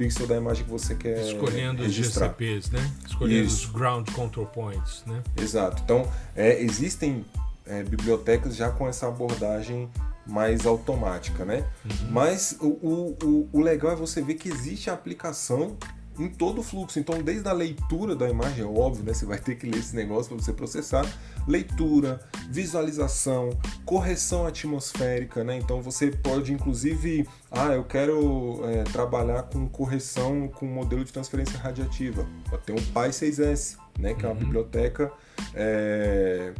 pixel 0.02 0.26
da 0.26 0.36
imagem 0.36 0.64
que 0.64 0.70
você 0.70 0.96
quer 0.96 1.20
escolhendo 1.24 1.82
registrar. 1.82 2.26
os 2.26 2.36
GCPs, 2.36 2.72
né? 2.72 2.92
Escolhendo 3.06 3.46
Isso. 3.46 3.66
os 3.66 3.72
ground 3.72 4.10
control 4.10 4.46
points, 4.46 5.04
né? 5.06 5.22
Exato. 5.40 5.80
Então 5.84 6.10
é, 6.34 6.60
existem 6.60 7.24
é, 7.64 7.84
bibliotecas 7.84 8.56
já 8.56 8.68
com 8.70 8.88
essa 8.88 9.06
abordagem 9.06 9.88
mais 10.26 10.66
automática, 10.66 11.44
né? 11.44 11.64
Uhum. 11.84 12.10
Mas 12.10 12.56
o, 12.60 13.16
o, 13.22 13.48
o 13.52 13.60
legal 13.60 13.92
é 13.92 13.96
você 13.96 14.20
ver 14.20 14.34
que 14.34 14.48
existe 14.48 14.90
a 14.90 14.94
aplicação 14.94 15.76
em 16.18 16.28
todo 16.28 16.60
o 16.60 16.62
fluxo. 16.62 16.98
Então, 16.98 17.22
desde 17.22 17.48
a 17.48 17.52
leitura 17.52 18.14
da 18.14 18.28
imagem, 18.28 18.64
é 18.64 18.66
óbvio, 18.66 19.04
né? 19.04 19.14
Você 19.14 19.24
vai 19.24 19.38
ter 19.38 19.56
que 19.56 19.66
ler 19.66 19.78
esse 19.78 19.94
negócio 19.94 20.34
para 20.34 20.44
você 20.44 20.52
processar. 20.52 21.06
Leitura, 21.46 22.20
visualização, 22.50 23.50
correção 23.84 24.46
atmosférica, 24.46 25.42
né? 25.42 25.56
Então 25.56 25.80
você 25.82 26.10
pode, 26.10 26.52
inclusive, 26.52 27.28
ah, 27.50 27.72
eu 27.72 27.84
quero 27.84 28.60
é, 28.64 28.84
trabalhar 28.84 29.44
com 29.44 29.68
correção 29.68 30.48
com 30.48 30.66
modelo 30.66 31.04
de 31.04 31.12
transferência 31.12 31.58
radiativa. 31.58 32.26
Tem 32.64 32.74
o 32.74 32.78
Py6S, 32.78 33.76
né? 33.98 34.14
Que 34.14 34.24
é 34.24 34.28
uma 34.28 34.34
uhum. 34.34 34.40
biblioteca 34.40 35.10
é, 35.54 36.52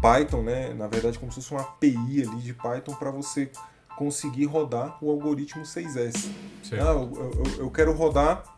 Python, 0.00 0.42
né? 0.42 0.74
Na 0.74 0.86
verdade, 0.86 1.18
como 1.18 1.30
se 1.30 1.36
fosse 1.36 1.52
uma 1.52 1.62
API 1.62 2.22
ali 2.22 2.42
de 2.42 2.52
Python 2.52 2.94
para 2.94 3.10
você 3.10 3.50
conseguir 3.96 4.44
rodar 4.44 5.02
o 5.02 5.10
algoritmo 5.10 5.62
6S. 5.62 6.28
Ah, 6.72 6.92
eu, 6.92 7.12
eu, 7.14 7.58
eu 7.60 7.70
quero 7.70 7.92
rodar 7.92 8.55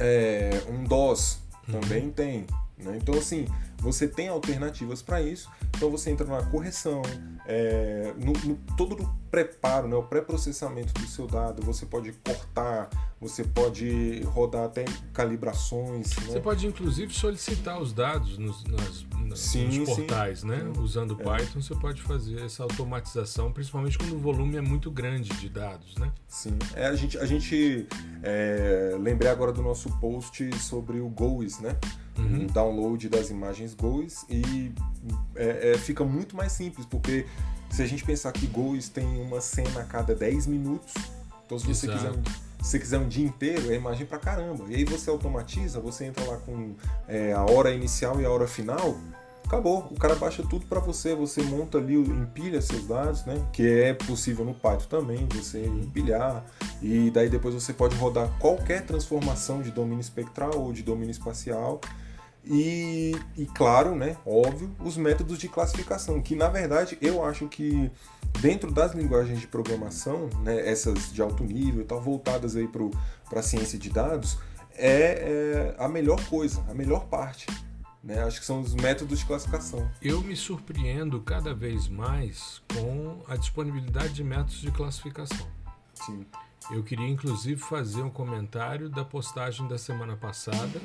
é, 0.00 0.50
um 0.68 0.84
DOS 0.84 1.40
uhum. 1.68 1.80
também 1.80 2.10
tem. 2.10 2.46
Né? 2.82 2.98
Então, 3.00 3.14
assim, 3.14 3.46
você 3.78 4.06
tem 4.06 4.28
alternativas 4.28 5.02
para 5.02 5.20
isso. 5.20 5.50
Então, 5.76 5.90
você 5.90 6.10
entra 6.10 6.26
na 6.26 6.44
correção, 6.44 7.02
é, 7.46 8.14
no, 8.16 8.32
no, 8.48 8.56
todo 8.76 9.02
o 9.02 9.22
preparo, 9.30 9.88
né, 9.88 9.96
o 9.96 10.02
pré-processamento 10.02 10.92
do 10.94 11.06
seu 11.06 11.26
dado. 11.26 11.62
Você 11.62 11.86
pode 11.86 12.12
cortar, 12.12 12.90
você 13.20 13.42
pode 13.42 14.20
rodar 14.26 14.64
até 14.66 14.84
calibrações. 15.12 16.14
Né? 16.16 16.26
Você 16.26 16.40
pode, 16.40 16.66
inclusive, 16.66 17.12
solicitar 17.12 17.80
os 17.80 17.92
dados 17.92 18.38
nos, 18.38 18.62
nas, 18.64 19.06
nas, 19.26 19.38
sim, 19.38 19.78
nos 19.78 19.88
portais, 19.88 20.40
sim. 20.40 20.48
né? 20.48 20.70
Usando 20.78 21.18
é. 21.20 21.24
Python, 21.24 21.60
você 21.60 21.74
pode 21.74 22.02
fazer 22.02 22.42
essa 22.42 22.62
automatização, 22.62 23.50
principalmente 23.50 23.98
quando 23.98 24.14
o 24.14 24.18
volume 24.18 24.56
é 24.56 24.60
muito 24.60 24.90
grande 24.90 25.30
de 25.30 25.48
dados, 25.48 25.96
né? 25.96 26.12
Sim. 26.28 26.58
É, 26.74 26.86
a 26.86 26.94
gente, 26.94 27.18
a 27.18 27.26
gente 27.26 27.86
é, 28.22 28.96
lembrei 29.00 29.30
agora 29.30 29.52
do 29.52 29.62
nosso 29.62 29.88
post 29.98 30.56
sobre 30.58 31.00
o 31.00 31.08
GOES, 31.08 31.58
né? 31.58 31.76
Uhum. 32.18 32.42
Um 32.42 32.46
download 32.46 33.08
das 33.08 33.30
imagens 33.30 33.74
GOES 33.74 34.26
e 34.28 34.72
é, 35.34 35.72
é, 35.72 35.78
fica 35.78 36.04
muito 36.04 36.36
mais 36.36 36.52
simples, 36.52 36.86
porque 36.86 37.26
se 37.70 37.82
a 37.82 37.86
gente 37.86 38.04
pensar 38.04 38.32
que 38.32 38.46
GOES 38.46 38.88
tem 38.90 39.06
uma 39.20 39.40
cena 39.40 39.80
a 39.80 39.84
cada 39.84 40.14
10 40.14 40.46
minutos, 40.46 40.92
então 41.46 41.58
se 41.58 41.66
você 41.66 41.86
quiser 41.86 42.12
se 42.62 42.70
você 42.70 42.78
quiser 42.78 42.98
um 42.98 43.08
dia 43.08 43.26
inteiro, 43.26 43.72
é 43.72 43.74
imagem 43.74 44.06
pra 44.06 44.18
caramba. 44.18 44.66
E 44.68 44.76
aí 44.76 44.84
você 44.84 45.10
automatiza, 45.10 45.80
você 45.80 46.04
entra 46.04 46.24
lá 46.24 46.36
com 46.36 46.74
é, 47.08 47.32
a 47.32 47.44
hora 47.44 47.72
inicial 47.72 48.20
e 48.20 48.24
a 48.24 48.30
hora 48.30 48.46
final, 48.46 48.96
acabou. 49.44 49.86
O 49.90 49.98
cara 49.98 50.14
baixa 50.14 50.42
tudo 50.48 50.64
para 50.66 50.80
você, 50.80 51.14
você 51.14 51.42
monta 51.42 51.78
ali, 51.78 51.94
empilha 51.94 52.62
seus 52.62 52.86
dados, 52.86 53.24
né? 53.26 53.34
Que 53.52 53.82
é 53.82 53.94
possível 53.94 54.44
no 54.44 54.54
Python 54.54 54.86
também, 54.88 55.26
você 55.34 55.64
empilhar. 55.64 56.44
E 56.80 57.10
daí 57.10 57.28
depois 57.28 57.54
você 57.54 57.72
pode 57.72 57.96
rodar 57.96 58.28
qualquer 58.38 58.86
transformação 58.86 59.60
de 59.60 59.70
domínio 59.70 60.00
espectral 60.00 60.58
ou 60.58 60.72
de 60.72 60.82
domínio 60.82 61.10
espacial. 61.10 61.80
E, 62.44 63.14
e 63.36 63.46
claro, 63.46 63.94
né, 63.94 64.16
óbvio, 64.26 64.74
os 64.80 64.96
métodos 64.96 65.38
de 65.38 65.48
classificação, 65.48 66.20
que 66.20 66.34
na 66.34 66.48
verdade 66.48 66.98
eu 67.00 67.24
acho 67.24 67.46
que 67.46 67.90
dentro 68.40 68.72
das 68.72 68.92
linguagens 68.92 69.40
de 69.40 69.46
programação, 69.46 70.28
né, 70.42 70.68
essas 70.68 71.12
de 71.12 71.22
alto 71.22 71.44
nível 71.44 71.82
e 71.82 71.84
tal, 71.84 72.00
voltadas 72.00 72.56
aí 72.56 72.66
para 72.66 73.38
a 73.38 73.42
ciência 73.42 73.78
de 73.78 73.90
dados, 73.90 74.38
é, 74.74 75.74
é, 75.76 75.76
a 75.78 75.88
melhor 75.88 76.22
coisa, 76.26 76.64
a 76.68 76.74
melhor 76.74 77.06
parte. 77.06 77.46
Né? 78.02 78.20
Acho 78.20 78.40
que 78.40 78.46
são 78.46 78.60
os 78.60 78.74
métodos 78.74 79.20
de 79.20 79.26
classificação. 79.26 79.88
Eu 80.00 80.20
me 80.22 80.34
surpreendo 80.34 81.20
cada 81.20 81.54
vez 81.54 81.86
mais 81.86 82.60
com 82.74 83.22
a 83.28 83.36
disponibilidade 83.36 84.14
de 84.14 84.24
métodos 84.24 84.60
de 84.60 84.72
classificação. 84.72 85.46
Sim. 85.94 86.26
Eu 86.70 86.82
queria 86.82 87.06
inclusive 87.06 87.60
fazer 87.60 88.02
um 88.02 88.10
comentário 88.10 88.88
da 88.88 89.04
postagem 89.04 89.68
da 89.68 89.78
semana 89.78 90.16
passada 90.16 90.80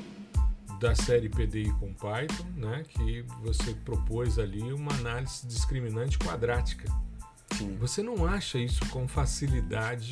da 0.78 0.94
série 0.94 1.28
PDI 1.28 1.72
com 1.80 1.92
Python, 1.92 2.46
né, 2.56 2.84
que 2.88 3.22
você 3.42 3.74
propôs 3.84 4.38
ali 4.38 4.72
uma 4.72 4.92
análise 4.94 5.46
discriminante 5.46 6.18
quadrática. 6.18 6.88
Sim. 7.52 7.76
Você 7.78 8.02
não 8.02 8.24
acha 8.24 8.58
isso 8.58 8.86
com 8.90 9.08
facilidade 9.08 10.10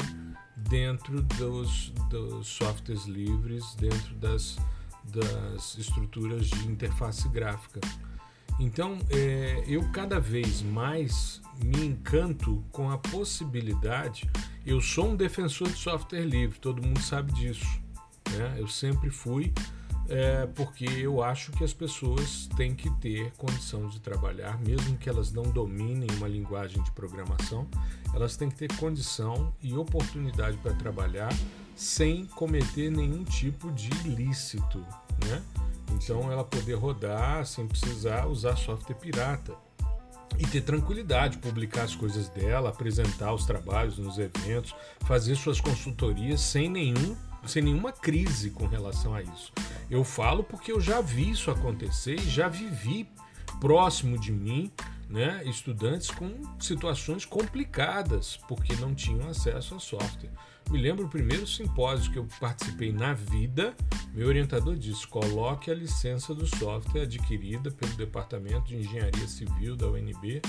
dentro 0.56 1.22
dos, 1.22 1.90
dos 2.10 2.48
softwares 2.48 3.04
livres, 3.04 3.74
dentro 3.76 4.14
das, 4.16 4.56
das 5.04 5.78
estruturas 5.78 6.48
de 6.48 6.66
interface 6.66 7.28
gráfica. 7.28 7.80
Então, 8.58 8.98
é, 9.10 9.62
eu 9.66 9.88
cada 9.92 10.18
vez 10.18 10.62
mais 10.62 11.42
me 11.62 11.86
encanto 11.86 12.64
com 12.72 12.90
a 12.90 12.98
possibilidade. 12.98 14.28
Eu 14.64 14.80
sou 14.80 15.10
um 15.10 15.16
defensor 15.16 15.68
de 15.68 15.78
software 15.78 16.24
livre, 16.24 16.58
todo 16.58 16.84
mundo 16.84 17.00
sabe 17.00 17.32
disso. 17.32 17.66
Né? 18.32 18.56
Eu 18.58 18.66
sempre 18.66 19.10
fui 19.10 19.52
é 20.08 20.46
porque 20.54 20.84
eu 20.84 21.22
acho 21.22 21.52
que 21.52 21.64
as 21.64 21.72
pessoas 21.72 22.48
têm 22.56 22.74
que 22.74 22.90
ter 23.00 23.32
condição 23.32 23.88
de 23.88 24.00
trabalhar, 24.00 24.58
mesmo 24.60 24.96
que 24.96 25.08
elas 25.08 25.32
não 25.32 25.42
dominem 25.42 26.08
uma 26.16 26.28
linguagem 26.28 26.82
de 26.82 26.90
programação, 26.92 27.66
elas 28.14 28.36
têm 28.36 28.48
que 28.48 28.56
ter 28.56 28.72
condição 28.76 29.52
e 29.60 29.74
oportunidade 29.74 30.56
para 30.58 30.72
trabalhar 30.74 31.32
sem 31.74 32.24
cometer 32.26 32.90
nenhum 32.90 33.24
tipo 33.24 33.70
de 33.72 33.90
ilícito, 34.06 34.78
né? 35.26 35.42
Então 35.92 36.30
ela 36.30 36.44
poder 36.44 36.74
rodar 36.74 37.44
sem 37.46 37.66
precisar 37.66 38.26
usar 38.26 38.56
software 38.56 38.96
pirata 38.96 39.54
e 40.38 40.46
ter 40.46 40.60
tranquilidade, 40.60 41.38
publicar 41.38 41.82
as 41.82 41.94
coisas 41.94 42.28
dela, 42.28 42.70
apresentar 42.70 43.32
os 43.32 43.46
trabalhos 43.46 43.98
nos 43.98 44.18
eventos, 44.18 44.74
fazer 45.02 45.34
suas 45.36 45.60
consultorias 45.60 46.40
sem 46.40 46.68
nenhum 46.68 47.16
sem 47.46 47.62
nenhuma 47.62 47.92
crise 47.92 48.50
com 48.50 48.66
relação 48.66 49.14
a 49.14 49.22
isso. 49.22 49.52
Eu 49.90 50.04
falo 50.04 50.42
porque 50.42 50.72
eu 50.72 50.80
já 50.80 51.00
vi 51.00 51.30
isso 51.30 51.50
acontecer 51.50 52.14
e 52.14 52.30
já 52.30 52.48
vivi 52.48 53.08
próximo 53.60 54.18
de 54.18 54.32
mim 54.32 54.70
né, 55.08 55.42
estudantes 55.44 56.10
com 56.10 56.30
situações 56.58 57.24
complicadas 57.24 58.36
porque 58.48 58.74
não 58.76 58.94
tinham 58.94 59.28
acesso 59.28 59.74
ao 59.74 59.80
software. 59.80 60.30
Me 60.70 60.78
lembro 60.78 61.06
o 61.06 61.08
primeiro 61.08 61.46
simpósio 61.46 62.10
que 62.10 62.18
eu 62.18 62.26
participei 62.40 62.92
na 62.92 63.12
vida, 63.12 63.72
meu 64.12 64.26
orientador 64.26 64.74
disse: 64.74 65.06
coloque 65.06 65.70
a 65.70 65.74
licença 65.74 66.34
do 66.34 66.44
software 66.46 67.02
adquirida 67.02 67.70
pelo 67.70 67.92
Departamento 67.92 68.66
de 68.66 68.76
Engenharia 68.76 69.28
Civil 69.28 69.76
da 69.76 69.86
UNB 69.86 70.42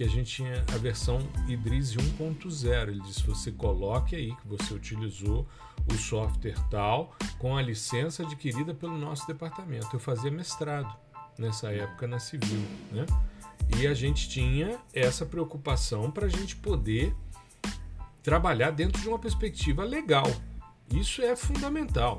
que 0.00 0.04
a 0.04 0.08
gente 0.08 0.36
tinha 0.36 0.64
a 0.72 0.78
versão 0.78 1.18
Idris 1.46 1.94
1.0. 1.94 2.88
Ele 2.88 3.00
disse: 3.00 3.22
você 3.22 3.52
coloque 3.52 4.16
aí 4.16 4.34
que 4.34 4.48
você 4.48 4.72
utilizou 4.72 5.46
o 5.92 5.98
software 5.98 6.56
tal 6.70 7.14
com 7.38 7.56
a 7.56 7.62
licença 7.62 8.22
adquirida 8.22 8.74
pelo 8.74 8.96
nosso 8.96 9.26
departamento. 9.26 9.88
Eu 9.92 10.00
fazia 10.00 10.30
mestrado 10.30 10.94
nessa 11.38 11.70
época 11.72 12.06
na 12.06 12.18
Civil, 12.18 12.62
né? 12.92 13.06
E 13.78 13.86
a 13.86 13.94
gente 13.94 14.28
tinha 14.28 14.78
essa 14.92 15.24
preocupação 15.24 16.10
para 16.10 16.26
a 16.26 16.28
gente 16.28 16.56
poder 16.56 17.14
trabalhar 18.22 18.70
dentro 18.70 19.00
de 19.00 19.08
uma 19.08 19.18
perspectiva 19.18 19.84
legal. 19.84 20.26
Isso 20.92 21.22
é 21.22 21.36
fundamental. 21.36 22.18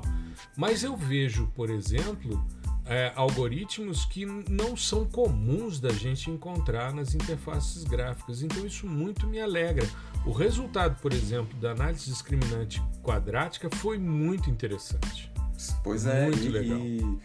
Mas 0.56 0.82
eu 0.82 0.96
vejo, 0.96 1.46
por 1.54 1.70
exemplo, 1.70 2.42
é, 2.84 3.12
algoritmos 3.14 4.04
que 4.04 4.26
não 4.26 4.76
são 4.76 5.04
comuns 5.04 5.78
da 5.78 5.90
gente 5.90 6.30
encontrar 6.30 6.92
nas 6.92 7.14
interfaces 7.14 7.84
gráficas. 7.84 8.42
Então 8.42 8.66
isso 8.66 8.86
muito 8.86 9.26
me 9.26 9.40
alegra. 9.40 9.86
O 10.26 10.32
resultado, 10.32 11.00
por 11.00 11.12
exemplo, 11.12 11.56
da 11.58 11.72
análise 11.72 12.06
discriminante 12.06 12.82
quadrática 13.02 13.68
foi 13.76 13.98
muito 13.98 14.50
interessante. 14.50 15.32
Pois 15.82 16.06
é, 16.06 16.24
muito 16.24 16.38
e, 16.38 16.48
legal. 16.48 16.78
E, 16.78 17.18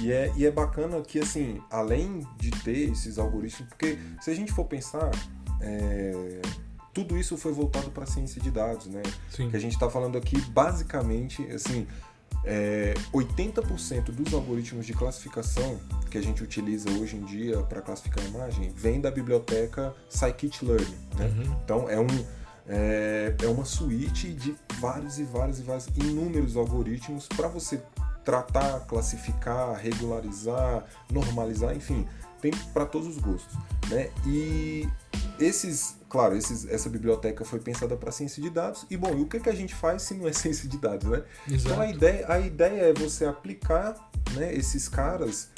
e, 0.00 0.12
é, 0.12 0.32
e 0.36 0.46
é 0.46 0.50
bacana 0.50 1.00
que, 1.00 1.18
assim, 1.18 1.60
além 1.70 2.26
de 2.38 2.50
ter 2.50 2.90
esses 2.90 3.18
algoritmos, 3.18 3.68
porque 3.68 3.98
se 4.20 4.30
a 4.30 4.34
gente 4.34 4.52
for 4.52 4.64
pensar, 4.64 5.10
é, 5.60 6.40
tudo 6.92 7.16
isso 7.16 7.36
foi 7.36 7.52
voltado 7.52 7.90
para 7.90 8.04
a 8.04 8.06
ciência 8.06 8.40
de 8.40 8.50
dados, 8.50 8.86
né? 8.86 9.02
Sim. 9.30 9.50
Que 9.50 9.56
a 9.56 9.60
gente 9.60 9.72
está 9.72 9.90
falando 9.90 10.16
aqui, 10.16 10.40
basicamente, 10.40 11.42
assim, 11.50 11.86
é, 12.44 12.94
80% 13.12 14.10
dos 14.10 14.32
algoritmos 14.32 14.86
de 14.86 14.92
classificação 14.92 15.78
que 16.10 16.18
a 16.18 16.22
gente 16.22 16.42
utiliza 16.42 16.90
hoje 16.90 17.16
em 17.16 17.24
dia 17.24 17.58
para 17.62 17.80
classificar 17.82 18.24
a 18.24 18.28
imagem 18.28 18.70
vem 18.70 19.00
da 19.00 19.10
biblioteca 19.10 19.94
Scikit-Learn. 20.08 20.96
Né? 21.16 21.26
Uhum. 21.26 21.56
Então 21.64 21.88
é, 21.88 22.00
um, 22.00 22.26
é, 22.66 23.34
é 23.42 23.46
uma 23.46 23.64
suíte 23.64 24.32
de 24.32 24.56
vários 24.80 25.18
e 25.18 25.24
vários 25.24 25.60
e 25.60 25.62
vários 25.62 25.86
inúmeros 25.96 26.56
algoritmos 26.56 27.26
para 27.28 27.48
você 27.48 27.82
tratar, 28.24 28.80
classificar, 28.80 29.74
regularizar, 29.76 30.84
normalizar, 31.10 31.74
enfim, 31.74 32.06
tem 32.40 32.52
para 32.72 32.86
todos 32.86 33.08
os 33.08 33.18
gostos, 33.18 33.56
né? 33.88 34.10
E 34.26 34.88
esses, 35.38 35.96
claro, 36.10 36.36
esses, 36.36 36.66
essa 36.66 36.90
biblioteca 36.90 37.44
foi 37.44 37.60
pensada 37.60 37.96
para 37.96 38.10
ciência 38.10 38.42
de 38.42 38.50
dados. 38.50 38.84
E 38.90 38.96
bom, 38.96 39.16
e 39.16 39.22
o 39.22 39.26
que, 39.26 39.38
que 39.38 39.48
a 39.48 39.54
gente 39.54 39.74
faz 39.74 40.02
se 40.02 40.14
não 40.14 40.28
é 40.28 40.32
ciência 40.34 40.68
de 40.68 40.76
dados, 40.76 41.08
né? 41.08 41.22
Exato. 41.48 41.72
Então 41.72 41.80
a 41.80 41.88
ideia, 41.88 42.26
a 42.28 42.40
ideia 42.40 42.82
é 42.82 42.92
você 42.92 43.24
aplicar 43.24 44.10
né, 44.32 44.52
esses 44.52 44.88
caras 44.88 45.48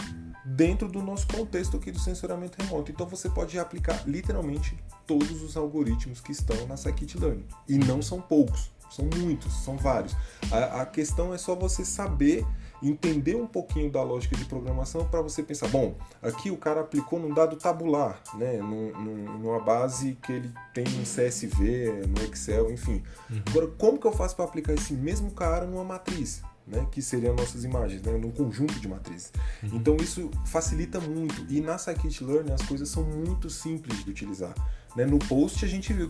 dentro 0.45 0.89
do 0.89 1.03
nosso 1.03 1.27
contexto 1.29 1.77
aqui 1.77 1.91
do 1.91 1.99
sensoramento 1.99 2.63
remoto. 2.63 2.93
Então 2.93 3.07
você 3.07 3.29
pode 3.29 3.59
aplicar 3.59 4.07
literalmente 4.07 4.79
todos 5.07 5.43
os 5.43 5.57
algoritmos 5.57 6.21
que 6.21 6.33
estão 6.33 6.67
na 6.67 6.77
scikit-learn. 6.77 7.45
E 7.67 7.79
não 7.79 8.03
são 8.03 8.21
poucos, 8.21 8.71
são 8.91 9.09
muitos, 9.19 9.53
são 9.65 9.77
vários. 9.79 10.15
A, 10.51 10.83
a 10.83 10.87
questão 10.87 11.33
é 11.33 11.39
só 11.39 11.57
você 11.57 11.85
saber 11.85 12.47
entender 12.83 13.37
um 13.37 13.47
pouquinho 13.47 13.91
da 13.91 14.03
lógica 14.03 14.37
de 14.37 14.45
programação 14.45 15.05
para 15.05 15.21
você 15.21 15.43
pensar, 15.43 15.69
bom, 15.69 15.95
aqui 16.21 16.51
o 16.51 16.57
cara 16.57 16.81
aplicou 16.81 17.21
num 17.21 17.33
dado 17.33 17.57
tabular, 17.57 18.21
né, 18.35 18.59
num, 18.59 18.93
num, 18.93 19.39
numa 19.39 19.61
base 19.61 20.19
que 20.23 20.33
ele 20.33 20.51
tem 20.75 20.85
no 20.85 21.03
CSV, 21.03 22.07
no 22.09 22.23
Excel, 22.25 22.71
enfim. 22.71 23.03
Uhum. 23.31 23.43
Agora, 23.49 23.67
como 23.79 23.99
que 23.99 24.07
eu 24.07 24.13
faço 24.13 24.35
para 24.35 24.45
aplicar 24.45 24.75
esse 24.75 24.93
mesmo 24.93 25.31
cara 25.31 25.67
numa 25.67 25.85
matriz? 25.85 26.43
Né, 26.65 26.87
que 26.93 27.03
seriam 27.03 27.35
nossas 27.35 27.65
imagens, 27.65 28.01
né, 28.03 28.17
num 28.17 28.31
conjunto 28.31 28.79
de 28.79 28.87
matrizes. 28.87 29.33
Uhum. 29.65 29.71
Então 29.73 29.97
isso 29.97 30.31
facilita 30.47 31.01
muito 31.01 31.45
e 31.49 31.61
na 31.61 31.77
scikit-learn 31.77 32.53
as 32.53 32.63
coisas 32.63 32.89
são 32.89 33.03
muito 33.03 33.51
simples 33.51 34.05
de 34.05 34.09
utilizar. 34.09 34.55
Né? 34.95 35.05
No 35.05 35.19
post 35.19 35.65
a 35.65 35.69
gente 35.69 35.93
viu 35.93 36.09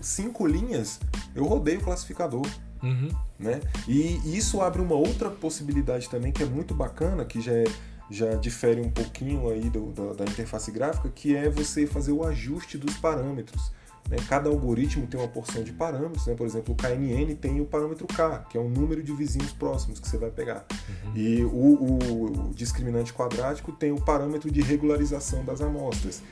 cinco 0.00 0.46
linhas, 0.46 0.98
eu 1.32 1.44
rodei 1.44 1.76
o 1.76 1.80
classificador. 1.80 2.44
Uhum. 2.84 3.08
Né? 3.38 3.60
E 3.88 4.36
isso 4.36 4.60
abre 4.60 4.80
uma 4.80 4.94
outra 4.94 5.30
possibilidade 5.30 6.08
também 6.08 6.30
que 6.30 6.42
é 6.42 6.46
muito 6.46 6.74
bacana, 6.74 7.24
que 7.24 7.40
já, 7.40 7.52
é, 7.52 7.64
já 8.10 8.34
difere 8.34 8.80
um 8.80 8.90
pouquinho 8.90 9.48
aí 9.48 9.70
do, 9.70 9.90
da, 9.92 10.12
da 10.12 10.24
interface 10.24 10.70
gráfica, 10.70 11.08
que 11.08 11.34
é 11.34 11.48
você 11.48 11.86
fazer 11.86 12.12
o 12.12 12.24
ajuste 12.24 12.78
dos 12.78 12.96
parâmetros. 12.98 13.72
Né? 14.08 14.18
Cada 14.28 14.50
algoritmo 14.50 15.06
tem 15.06 15.18
uma 15.18 15.28
porção 15.28 15.62
de 15.62 15.72
parâmetros, 15.72 16.26
né? 16.26 16.34
por 16.34 16.46
exemplo, 16.46 16.74
o 16.74 16.76
KNN 16.76 17.34
tem 17.34 17.60
o 17.60 17.64
parâmetro 17.64 18.06
K, 18.06 18.40
que 18.50 18.58
é 18.58 18.60
o 18.60 18.68
número 18.68 19.02
de 19.02 19.12
vizinhos 19.12 19.52
próximos 19.52 19.98
que 19.98 20.08
você 20.08 20.18
vai 20.18 20.30
pegar. 20.30 20.64
Uhum. 20.88 21.16
E 21.16 21.44
o, 21.44 21.48
o, 21.48 22.48
o 22.50 22.54
discriminante 22.54 23.12
quadrático 23.12 23.72
tem 23.72 23.92
o 23.92 24.00
parâmetro 24.00 24.50
de 24.50 24.60
regularização 24.60 25.44
das 25.44 25.60
amostras. 25.60 26.22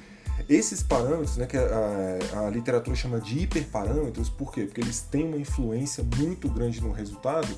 Esses 0.48 0.82
parâmetros, 0.82 1.36
né, 1.36 1.46
que 1.46 1.56
a, 1.56 2.46
a, 2.46 2.50
literatura 2.50 2.96
chama 2.96 3.20
de 3.20 3.40
hiperparâmetros, 3.40 4.28
por 4.28 4.52
quê? 4.52 4.62
Porque 4.62 4.80
eles 4.80 5.00
têm 5.00 5.24
uma 5.24 5.36
influência 5.36 6.04
muito 6.18 6.48
grande 6.48 6.80
no 6.80 6.92
resultado. 6.92 7.48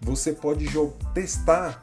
Você 0.00 0.32
pode 0.32 0.66
testar, 1.14 1.82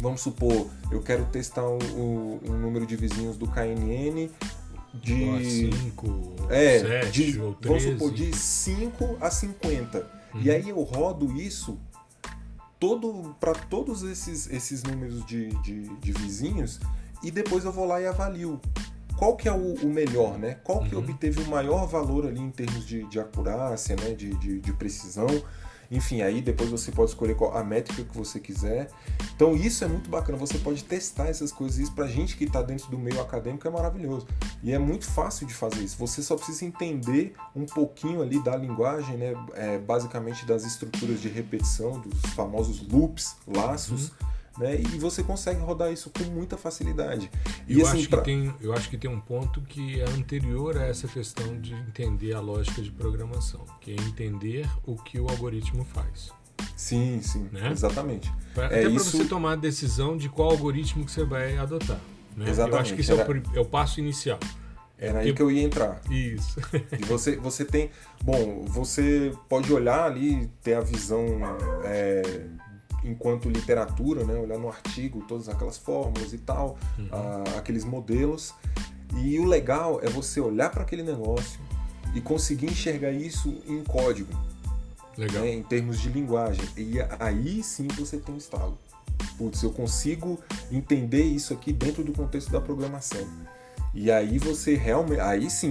vamos 0.00 0.20
supor, 0.20 0.68
eu 0.90 1.02
quero 1.02 1.24
testar 1.26 1.64
o, 1.64 1.78
o, 1.78 2.40
o 2.46 2.52
número 2.52 2.86
de 2.86 2.96
vizinhos 2.96 3.36
do 3.36 3.48
KNN 3.48 4.30
de 4.94 5.70
5, 5.70 6.36
é, 6.48 7.02
7 7.02 7.32
de, 7.32 7.40
ou 7.40 7.54
13. 7.54 7.86
Vamos 7.86 8.00
supor, 8.00 8.14
de 8.14 8.36
5 8.36 9.18
a 9.20 9.30
50. 9.30 9.98
Uhum. 9.98 10.40
E 10.40 10.50
aí 10.50 10.68
eu 10.68 10.82
rodo 10.82 11.36
isso 11.36 11.78
todo 12.78 13.34
para 13.40 13.54
todos 13.54 14.02
esses, 14.02 14.48
esses 14.50 14.82
números 14.82 15.24
de, 15.26 15.48
de, 15.62 15.82
de 15.96 16.12
vizinhos 16.12 16.80
e 17.22 17.30
depois 17.30 17.64
eu 17.64 17.72
vou 17.72 17.84
lá 17.84 18.00
e 18.00 18.06
avalio 18.06 18.60
qual 19.18 19.36
que 19.36 19.48
é 19.48 19.52
o, 19.52 19.74
o 19.74 19.86
melhor, 19.88 20.38
né? 20.38 20.58
Qual 20.62 20.84
que 20.84 20.94
uhum. 20.94 21.02
obteve 21.02 21.42
o 21.42 21.46
maior 21.48 21.86
valor 21.88 22.24
ali 22.24 22.40
em 22.40 22.50
termos 22.50 22.86
de, 22.86 23.02
de 23.08 23.18
acurácia, 23.18 23.96
né? 23.96 24.14
De, 24.14 24.32
de, 24.36 24.60
de, 24.60 24.72
precisão. 24.72 25.26
Enfim, 25.90 26.22
aí 26.22 26.40
depois 26.40 26.70
você 26.70 26.92
pode 26.92 27.10
escolher 27.10 27.34
qual, 27.34 27.56
a 27.56 27.64
métrica 27.64 28.04
que 28.04 28.16
você 28.16 28.38
quiser. 28.38 28.88
Então 29.34 29.56
isso 29.56 29.82
é 29.82 29.88
muito 29.88 30.08
bacana, 30.08 30.38
você 30.38 30.58
pode 30.58 30.84
testar 30.84 31.26
essas 31.26 31.50
coisas. 31.50 31.78
Isso 31.78 31.92
pra 31.92 32.06
gente 32.06 32.36
que 32.36 32.44
está 32.44 32.62
dentro 32.62 32.88
do 32.90 32.98
meio 32.98 33.20
acadêmico 33.20 33.66
é 33.66 33.70
maravilhoso. 33.70 34.28
E 34.62 34.72
é 34.72 34.78
muito 34.78 35.06
fácil 35.06 35.48
de 35.48 35.54
fazer 35.54 35.80
isso. 35.80 35.96
Você 35.98 36.22
só 36.22 36.36
precisa 36.36 36.64
entender 36.64 37.34
um 37.56 37.66
pouquinho 37.66 38.22
ali 38.22 38.40
da 38.44 38.54
linguagem, 38.54 39.16
né? 39.16 39.34
É, 39.54 39.78
basicamente 39.78 40.46
das 40.46 40.64
estruturas 40.64 41.20
de 41.20 41.28
repetição, 41.28 41.98
dos 41.98 42.20
famosos 42.34 42.86
loops, 42.86 43.34
laços. 43.48 44.10
Uhum 44.10 44.37
né? 44.58 44.80
E 44.80 44.98
você 44.98 45.22
consegue 45.22 45.60
rodar 45.60 45.92
isso 45.92 46.10
com 46.10 46.24
muita 46.24 46.56
facilidade. 46.56 47.30
E 47.66 47.78
eu, 47.78 47.86
assim, 47.86 47.98
acho 47.98 48.08
pra... 48.08 48.18
que 48.18 48.24
tem, 48.24 48.54
eu 48.60 48.72
acho 48.72 48.90
que 48.90 48.98
tem 48.98 49.10
um 49.10 49.20
ponto 49.20 49.60
que 49.62 50.00
é 50.00 50.04
anterior 50.04 50.76
a 50.76 50.86
essa 50.86 51.06
questão 51.06 51.60
de 51.60 51.74
entender 51.74 52.34
a 52.34 52.40
lógica 52.40 52.82
de 52.82 52.90
programação, 52.90 53.64
que 53.80 53.92
é 53.92 53.94
entender 53.94 54.68
o 54.84 54.96
que 54.96 55.18
o 55.20 55.28
algoritmo 55.28 55.84
faz. 55.84 56.30
Sim, 56.76 57.20
sim, 57.22 57.48
né? 57.52 57.70
exatamente. 57.70 58.32
Pra, 58.54 58.64
é, 58.64 58.66
até 58.66 58.80
para 58.82 58.90
isso... 58.90 59.16
você 59.16 59.24
tomar 59.24 59.52
a 59.52 59.56
decisão 59.56 60.16
de 60.16 60.28
qual 60.28 60.50
algoritmo 60.50 61.04
que 61.04 61.10
você 61.10 61.24
vai 61.24 61.56
adotar. 61.56 62.00
Né? 62.36 62.48
Exatamente. 62.48 62.74
Eu 62.74 62.80
acho 62.80 62.94
que 62.94 63.12
Era... 63.12 63.22
é, 63.22 63.54
o, 63.54 63.56
é 63.58 63.60
o 63.60 63.64
passo 63.64 64.00
inicial. 64.00 64.38
Era 64.98 65.20
aí 65.20 65.32
que 65.32 65.40
eu 65.40 65.50
ia 65.50 65.62
entrar. 65.62 66.00
Isso. 66.10 66.60
e 66.98 67.04
você, 67.04 67.36
você 67.36 67.64
tem. 67.64 67.90
Bom, 68.22 68.64
você 68.66 69.32
pode 69.48 69.72
olhar 69.72 70.04
ali, 70.04 70.50
ter 70.60 70.74
a 70.74 70.80
visão 70.80 71.24
é, 71.84 72.46
enquanto 73.04 73.48
literatura, 73.48 74.24
né? 74.24 74.34
olhar 74.34 74.58
no 74.58 74.68
artigo 74.68 75.24
todas 75.26 75.48
aquelas 75.48 75.78
fórmulas 75.78 76.32
e 76.32 76.38
tal, 76.38 76.76
uhum. 76.98 77.08
a, 77.12 77.58
aqueles 77.58 77.84
modelos. 77.84 78.54
E 79.16 79.38
o 79.38 79.44
legal 79.44 80.00
é 80.02 80.08
você 80.08 80.40
olhar 80.40 80.70
para 80.70 80.82
aquele 80.82 81.02
negócio 81.02 81.60
e 82.14 82.20
conseguir 82.20 82.66
enxergar 82.66 83.10
isso 83.10 83.62
em 83.66 83.82
código, 83.82 84.32
né? 85.16 85.50
em 85.50 85.62
termos 85.62 86.00
de 86.00 86.08
linguagem. 86.08 86.64
E 86.76 86.96
aí 87.18 87.62
sim 87.62 87.88
você 87.88 88.18
tem 88.18 88.34
um 88.34 88.38
estalo. 88.38 88.78
Putz, 89.36 89.62
eu 89.62 89.72
consigo 89.72 90.38
entender 90.70 91.22
isso 91.22 91.52
aqui 91.52 91.72
dentro 91.72 92.04
do 92.04 92.12
contexto 92.12 92.50
da 92.50 92.60
programação. 92.60 93.26
E 93.94 94.10
aí 94.10 94.38
você 94.38 94.74
realmente, 94.74 95.20
aí 95.20 95.50
sim, 95.50 95.70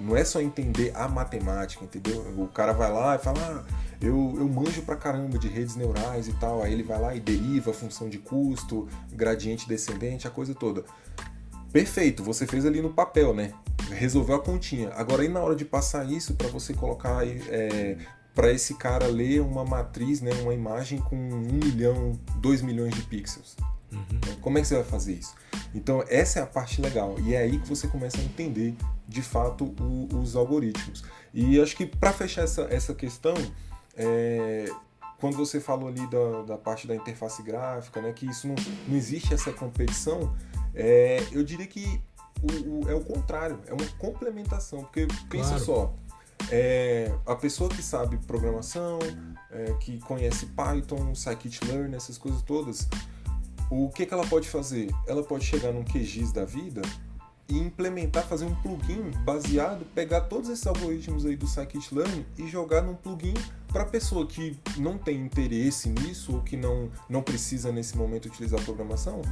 não 0.00 0.16
é 0.16 0.24
só 0.24 0.40
entender 0.40 0.92
a 0.94 1.08
matemática, 1.08 1.84
entendeu? 1.84 2.20
O 2.36 2.48
cara 2.48 2.72
vai 2.72 2.90
lá 2.92 3.16
e 3.16 3.18
fala, 3.18 3.38
ah, 3.38 3.74
eu, 4.00 4.34
eu 4.38 4.48
manjo 4.48 4.82
pra 4.82 4.96
caramba 4.96 5.38
de 5.38 5.48
redes 5.48 5.76
neurais 5.76 6.26
e 6.26 6.32
tal, 6.34 6.62
aí 6.62 6.72
ele 6.72 6.82
vai 6.82 7.00
lá 7.00 7.14
e 7.14 7.20
deriva 7.20 7.70
a 7.70 7.74
função 7.74 8.08
de 8.08 8.18
custo, 8.18 8.88
gradiente 9.12 9.68
descendente, 9.68 10.26
a 10.26 10.30
coisa 10.30 10.54
toda. 10.54 10.84
Perfeito, 11.72 12.24
você 12.24 12.46
fez 12.46 12.66
ali 12.66 12.80
no 12.80 12.90
papel, 12.90 13.32
né? 13.34 13.52
Resolveu 13.90 14.36
a 14.36 14.40
continha. 14.40 14.90
Agora 14.94 15.22
aí 15.22 15.28
na 15.28 15.40
hora 15.40 15.54
de 15.54 15.64
passar 15.64 16.04
isso 16.10 16.34
para 16.34 16.48
você 16.48 16.74
colocar 16.74 17.26
é, 17.26 17.96
para 18.34 18.50
esse 18.50 18.74
cara 18.74 19.06
ler 19.06 19.40
uma 19.40 19.64
matriz, 19.64 20.20
né, 20.20 20.30
uma 20.42 20.54
imagem 20.54 20.98
com 20.98 21.16
um 21.16 21.40
milhão, 21.40 22.18
dois 22.36 22.62
milhões 22.62 22.94
de 22.94 23.02
pixels. 23.02 23.56
Uhum. 23.92 24.36
Como 24.40 24.58
é 24.58 24.60
que 24.60 24.68
você 24.68 24.76
vai 24.76 24.84
fazer 24.84 25.14
isso? 25.14 25.34
Então 25.74 26.04
essa 26.08 26.40
é 26.40 26.42
a 26.42 26.46
parte 26.46 26.80
legal 26.80 27.16
e 27.20 27.34
é 27.34 27.38
aí 27.38 27.58
que 27.58 27.68
você 27.68 27.86
começa 27.88 28.18
a 28.18 28.22
entender 28.22 28.74
de 29.06 29.22
fato 29.22 29.74
o, 29.80 30.08
os 30.18 30.36
algoritmos. 30.36 31.04
E 31.32 31.60
acho 31.60 31.76
que 31.76 31.86
para 31.86 32.12
fechar 32.12 32.42
essa, 32.42 32.62
essa 32.70 32.94
questão, 32.94 33.34
é, 33.96 34.70
quando 35.18 35.36
você 35.36 35.60
falou 35.60 35.88
ali 35.88 36.06
da, 36.08 36.42
da, 36.42 36.58
parte 36.58 36.86
da 36.86 36.94
interface 36.94 37.42
gráfica, 37.42 38.00
né, 38.00 38.12
que 38.12 38.26
isso 38.26 38.48
não, 38.48 38.54
não 38.88 38.96
existe 38.96 39.34
essa 39.34 39.52
competição, 39.52 40.34
é, 40.74 41.22
eu 41.30 41.44
diria 41.44 41.66
que 41.66 42.00
o, 42.42 42.86
o, 42.86 42.90
é 42.90 42.94
o 42.94 43.04
contrário, 43.04 43.60
é 43.66 43.72
uma 43.72 43.86
complementação, 43.98 44.80
porque 44.80 45.06
pensa 45.28 45.50
claro. 45.50 45.64
só, 45.64 45.94
é, 46.50 47.12
a 47.26 47.36
pessoa 47.36 47.68
que 47.68 47.82
sabe 47.82 48.16
programação, 48.26 48.98
é, 49.50 49.74
que 49.74 49.98
conhece 50.00 50.46
Python, 50.46 51.14
scikit-learn, 51.14 51.94
essas 51.94 52.16
coisas 52.16 52.40
todas, 52.42 52.88
o 53.70 53.88
que, 53.88 54.04
que 54.04 54.12
ela 54.12 54.26
pode 54.26 54.48
fazer? 54.48 54.90
Ela 55.06 55.22
pode 55.22 55.44
chegar 55.44 55.72
num 55.72 55.84
QGIS 55.84 56.32
da 56.32 56.44
vida 56.44 56.82
e 57.48 57.58
implementar, 57.58 58.26
fazer 58.26 58.44
um 58.44 58.54
plugin 58.56 59.10
baseado, 59.24 59.84
pegar 59.94 60.22
todos 60.22 60.48
esses 60.48 60.66
algoritmos 60.66 61.24
aí 61.24 61.36
do 61.36 61.46
scikit-learn 61.46 62.26
e 62.38 62.48
jogar 62.48 62.82
num 62.82 62.94
plugin 62.94 63.34
para 63.68 63.82
a 63.82 63.86
pessoa 63.86 64.26
que 64.26 64.58
não 64.76 64.98
tem 64.98 65.20
interesse 65.20 65.88
nisso 65.88 66.34
ou 66.34 66.42
que 66.42 66.56
não, 66.56 66.90
não 67.08 67.22
precisa 67.22 67.70
nesse 67.72 67.96
momento 67.96 68.26
utilizar 68.26 68.60
programação, 68.62 69.22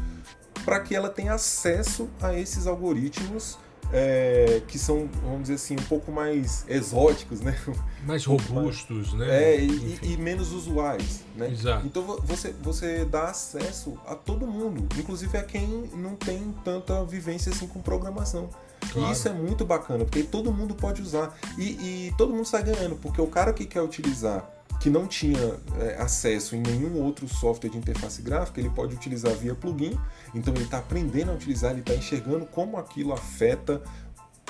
para 0.64 0.81
que 0.81 0.94
ela 0.94 1.09
tenha 1.09 1.35
acesso 1.35 2.09
a 2.20 2.35
esses 2.35 2.66
algoritmos 2.66 3.59
é, 3.92 4.61
que 4.66 4.79
são, 4.79 5.09
vamos 5.22 5.42
dizer 5.42 5.55
assim, 5.55 5.74
um 5.74 5.85
pouco 5.88 6.12
mais 6.12 6.64
exóticos, 6.68 7.40
né? 7.40 7.59
Mais 8.05 8.24
robustos, 8.27 9.12
mais, 9.14 9.29
né? 9.29 9.55
É, 9.55 9.61
e, 9.61 9.98
e, 10.03 10.16
menos 10.16 10.53
usuais, 10.53 11.24
né? 11.37 11.51
Exato. 11.51 11.87
Então 11.87 12.03
você, 12.22 12.55
você 12.62 13.05
dá 13.05 13.24
acesso 13.24 13.98
a 14.07 14.14
todo 14.14 14.46
mundo, 14.46 14.87
inclusive 14.98 15.37
a 15.38 15.42
quem 15.42 15.90
não 15.94 16.16
tem 16.16 16.55
tanta 16.64 17.05
vivência 17.05 17.51
assim 17.51 17.66
com 17.66 17.81
programação. 17.81 18.48
Claro. 18.92 19.09
E 19.09 19.12
isso 19.12 19.29
é 19.29 19.33
muito 19.33 19.64
bacana, 19.64 20.05
porque 20.05 20.22
todo 20.22 20.53
mundo 20.53 20.74
pode 20.74 21.03
usar. 21.03 21.37
E, 21.57 22.09
e 22.09 22.14
todo 22.16 22.33
mundo 22.33 22.46
sai 22.46 22.62
ganhando, 22.62 22.96
porque 22.96 23.20
o 23.20 23.27
cara 23.27 23.53
que 23.53 23.66
quer 23.66 23.83
utilizar 23.83 24.48
que 24.81 24.88
não 24.88 25.07
tinha 25.07 25.57
é, 25.81 25.96
acesso 26.01 26.55
em 26.55 26.61
nenhum 26.61 27.03
outro 27.03 27.27
software 27.27 27.70
de 27.70 27.79
interface 27.79 28.22
gráfica, 28.22 28.61
ele 28.61 28.70
pode 28.70 28.94
utilizar 28.94 29.33
via 29.35 29.55
plugin. 29.55 29.98
Então 30.34 30.52
ele 30.54 30.64
está 30.64 30.78
aprendendo 30.78 31.30
a 31.30 31.34
utilizar, 31.34 31.72
ele 31.72 31.80
está 31.80 31.94
enxergando 31.94 32.46
como 32.46 32.76
aquilo 32.76 33.12
afeta 33.12 33.82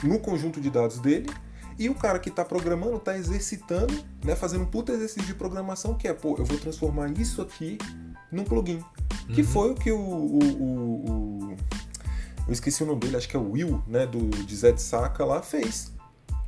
no 0.02 0.18
conjunto 0.18 0.60
de 0.60 0.70
dados 0.70 0.98
dele. 0.98 1.28
E 1.78 1.88
o 1.88 1.94
cara 1.94 2.18
que 2.18 2.28
está 2.28 2.44
programando 2.44 2.96
está 2.96 3.16
exercitando, 3.16 3.94
né, 4.24 4.34
fazendo 4.34 4.62
um 4.62 4.66
puta 4.66 4.92
exercício 4.92 5.26
de 5.26 5.34
programação 5.34 5.94
que 5.94 6.08
é, 6.08 6.12
pô, 6.12 6.34
eu 6.36 6.44
vou 6.44 6.58
transformar 6.58 7.08
isso 7.12 7.40
aqui 7.40 7.78
num 8.32 8.42
plugin. 8.42 8.82
Uhum. 9.28 9.34
Que 9.34 9.44
foi 9.44 9.70
o 9.70 9.74
que 9.74 9.92
o, 9.92 10.00
o, 10.00 10.38
o, 10.38 11.50
o, 11.50 11.56
Eu 12.48 12.52
esqueci 12.52 12.82
o 12.82 12.86
nome 12.86 13.00
dele, 13.00 13.16
acho 13.16 13.28
que 13.28 13.36
é 13.36 13.38
o 13.38 13.52
Will, 13.52 13.80
né, 13.86 14.06
do, 14.06 14.28
de 14.28 14.56
Zed 14.56 14.82
Saka 14.82 15.24
lá, 15.24 15.40
fez. 15.40 15.92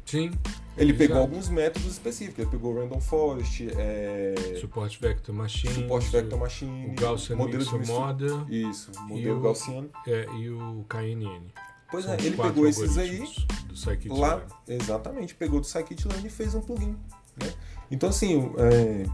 Sim. 0.04 0.32
Ele 0.76 0.94
pegou 0.94 1.18
alguns 1.18 1.48
métodos 1.48 1.90
específicos. 1.90 2.38
Ele 2.38 2.50
pegou 2.50 2.74
Random 2.74 3.00
Forest, 3.00 3.68
é... 3.76 4.34
Suporte 4.60 4.98
Vector 5.00 5.34
Machine, 5.34 5.86
Vector 6.10 6.38
Machine, 6.38 6.86
o 6.86 6.94
Gaussian 6.94 7.36
modelo 7.36 7.64
de 7.64 7.86
Model, 7.86 8.46
isso, 8.48 8.90
modelo 9.06 9.40
Gaussian, 9.40 9.88
é, 10.06 10.26
e 10.38 10.48
o 10.48 10.84
KNN. 10.88 11.42
Pois 11.90 12.04
São 12.04 12.14
é, 12.14 12.16
ele 12.20 12.36
pegou 12.36 12.68
esses 12.68 12.96
aí 12.96 13.24
do 13.66 14.14
lá, 14.16 14.42
exatamente, 14.68 15.34
pegou 15.34 15.60
do 15.60 15.66
Scikit-learn 15.66 16.26
e 16.26 16.30
fez 16.30 16.54
um 16.54 16.60
plugin, 16.60 16.96
né? 17.36 17.52
Então 17.90 18.08
assim, 18.08 18.52
é, 18.58 19.04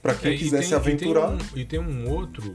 para 0.00 0.14
quem 0.14 0.34
é, 0.34 0.36
quiser 0.36 0.60
tem, 0.60 0.68
se 0.68 0.74
aventurar, 0.74 1.34
e 1.34 1.38
tem, 1.38 1.40
um, 1.40 1.58
e 1.58 1.64
tem 1.64 1.80
um 1.80 2.10
outro 2.10 2.54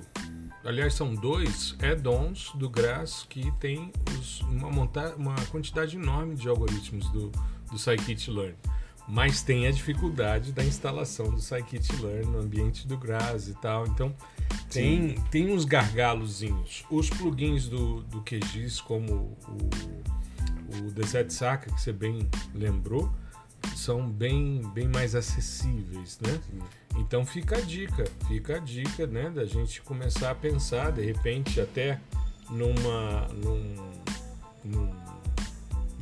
aliás, 0.64 0.94
são 0.94 1.14
dois 1.14 1.76
add-ons 1.82 2.52
do 2.56 2.70
Grass 2.70 3.26
que 3.30 3.52
tem 3.60 3.92
os, 4.18 4.42
uma, 4.42 4.72
monta 4.72 5.14
uma 5.16 5.36
quantidade 5.52 5.98
enorme 5.98 6.36
de 6.36 6.48
algoritmos 6.48 7.10
do, 7.10 7.32
do 7.74 7.80
scikit-learn. 7.80 8.56
Mas 9.08 9.42
tem 9.42 9.68
a 9.68 9.72
dificuldade 9.72 10.54
da 10.54 10.64
instalação 10.64 11.30
do 11.30 11.42
scikit-learn 11.42 12.26
no 12.26 12.40
ambiente 12.40 12.88
do 12.88 12.98
Grass 12.98 13.50
e 13.50 13.54
tal. 13.56 13.86
Então, 13.88 14.16
tem, 14.70 15.16
tem 15.30 15.52
uns 15.52 15.66
gargalozinhos. 15.66 16.86
Os 16.90 17.10
plugins 17.10 17.68
do, 17.68 18.02
do 18.04 18.22
QGIS, 18.22 18.80
como 18.80 19.38
o, 19.48 20.88
o 20.88 20.92
Desert 20.92 21.32
Saka, 21.32 21.70
que 21.70 21.82
você 21.82 21.92
bem 21.92 22.30
lembrou, 22.56 23.12
são 23.76 24.10
bem, 24.10 24.62
bem 24.74 24.88
mais 24.88 25.16
acessíveis, 25.16 26.20
né? 26.22 26.40
Sim. 26.50 26.60
Então 26.98 27.26
fica 27.26 27.58
a 27.58 27.62
dica, 27.62 28.06
fica 28.28 28.58
a 28.58 28.60
dica, 28.60 29.08
né, 29.08 29.30
da 29.30 29.46
gente 29.46 29.82
começar 29.82 30.32
a 30.32 30.36
pensar, 30.36 30.92
de 30.92 31.04
repente, 31.04 31.60
até 31.60 32.00
numa, 32.50 33.28
num, 33.34 33.76
num 34.64 35.03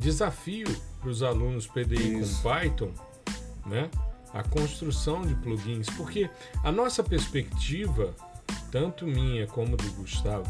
desafio 0.01 0.67
para 0.99 1.09
os 1.09 1.21
alunos 1.21 1.67
PDI 1.67 2.19
Isso. 2.19 2.41
com 2.41 2.49
Python, 2.49 2.91
né? 3.65 3.89
A 4.33 4.43
construção 4.43 5.21
de 5.21 5.35
plugins, 5.35 5.87
porque 5.91 6.29
a 6.63 6.71
nossa 6.71 7.03
perspectiva, 7.03 8.15
tanto 8.71 9.05
minha 9.05 9.45
como 9.45 9.77
do 9.77 9.91
Gustavo, 9.91 10.49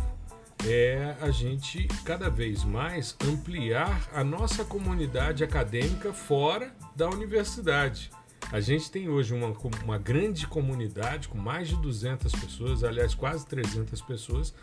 é 0.65 1.15
a 1.19 1.31
gente 1.31 1.87
cada 2.05 2.29
vez 2.29 2.63
mais 2.63 3.15
ampliar 3.27 4.07
a 4.13 4.23
nossa 4.23 4.63
comunidade 4.63 5.43
acadêmica 5.43 6.13
fora 6.13 6.71
da 6.95 7.09
universidade. 7.09 8.09
A 8.51 8.59
gente 8.59 8.91
tem 8.91 9.07
hoje 9.07 9.33
uma, 9.33 9.55
uma 9.81 9.97
grande 9.97 10.45
comunidade 10.45 11.29
com 11.29 11.37
mais 11.37 11.69
de 11.69 11.77
200 11.77 12.33
pessoas, 12.33 12.83
aliás, 12.83 13.15
quase 13.15 13.45
300 13.45 14.01
pessoas 14.01 14.53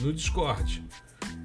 no 0.00 0.12
Discord. 0.12 0.84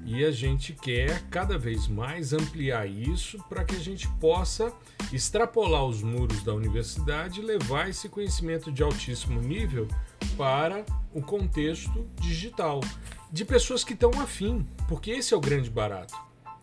E 0.04 0.22
a 0.22 0.30
gente 0.30 0.74
quer 0.74 1.22
cada 1.30 1.56
vez 1.56 1.88
mais 1.88 2.34
ampliar 2.34 2.86
isso 2.86 3.42
para 3.48 3.64
que 3.64 3.74
a 3.74 3.78
gente 3.78 4.06
possa 4.20 4.70
extrapolar 5.14 5.86
os 5.86 6.02
muros 6.02 6.42
da 6.44 6.52
universidade 6.52 7.40
e 7.40 7.42
levar 7.42 7.88
esse 7.88 8.06
conhecimento 8.10 8.70
de 8.70 8.82
altíssimo 8.82 9.40
nível 9.40 9.88
para 10.36 10.84
o 11.14 11.22
contexto 11.22 12.06
digital, 12.20 12.80
de 13.32 13.46
pessoas 13.46 13.82
que 13.82 13.94
estão 13.94 14.10
afim, 14.20 14.66
porque 14.88 15.10
esse 15.10 15.32
é 15.32 15.36
o 15.36 15.40
grande 15.40 15.70
barato. 15.70 16.14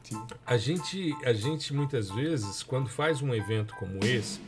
Sim. 0.04 0.22
A 0.46 0.56
gente, 0.58 1.16
a 1.26 1.34
gente 1.34 1.74
muitas 1.74 2.12
vezes, 2.12 2.62
quando 2.62 2.90
faz 2.90 3.24
um 3.24 3.34
evento 3.34 3.74
como 3.76 4.06
esse, 4.06 4.40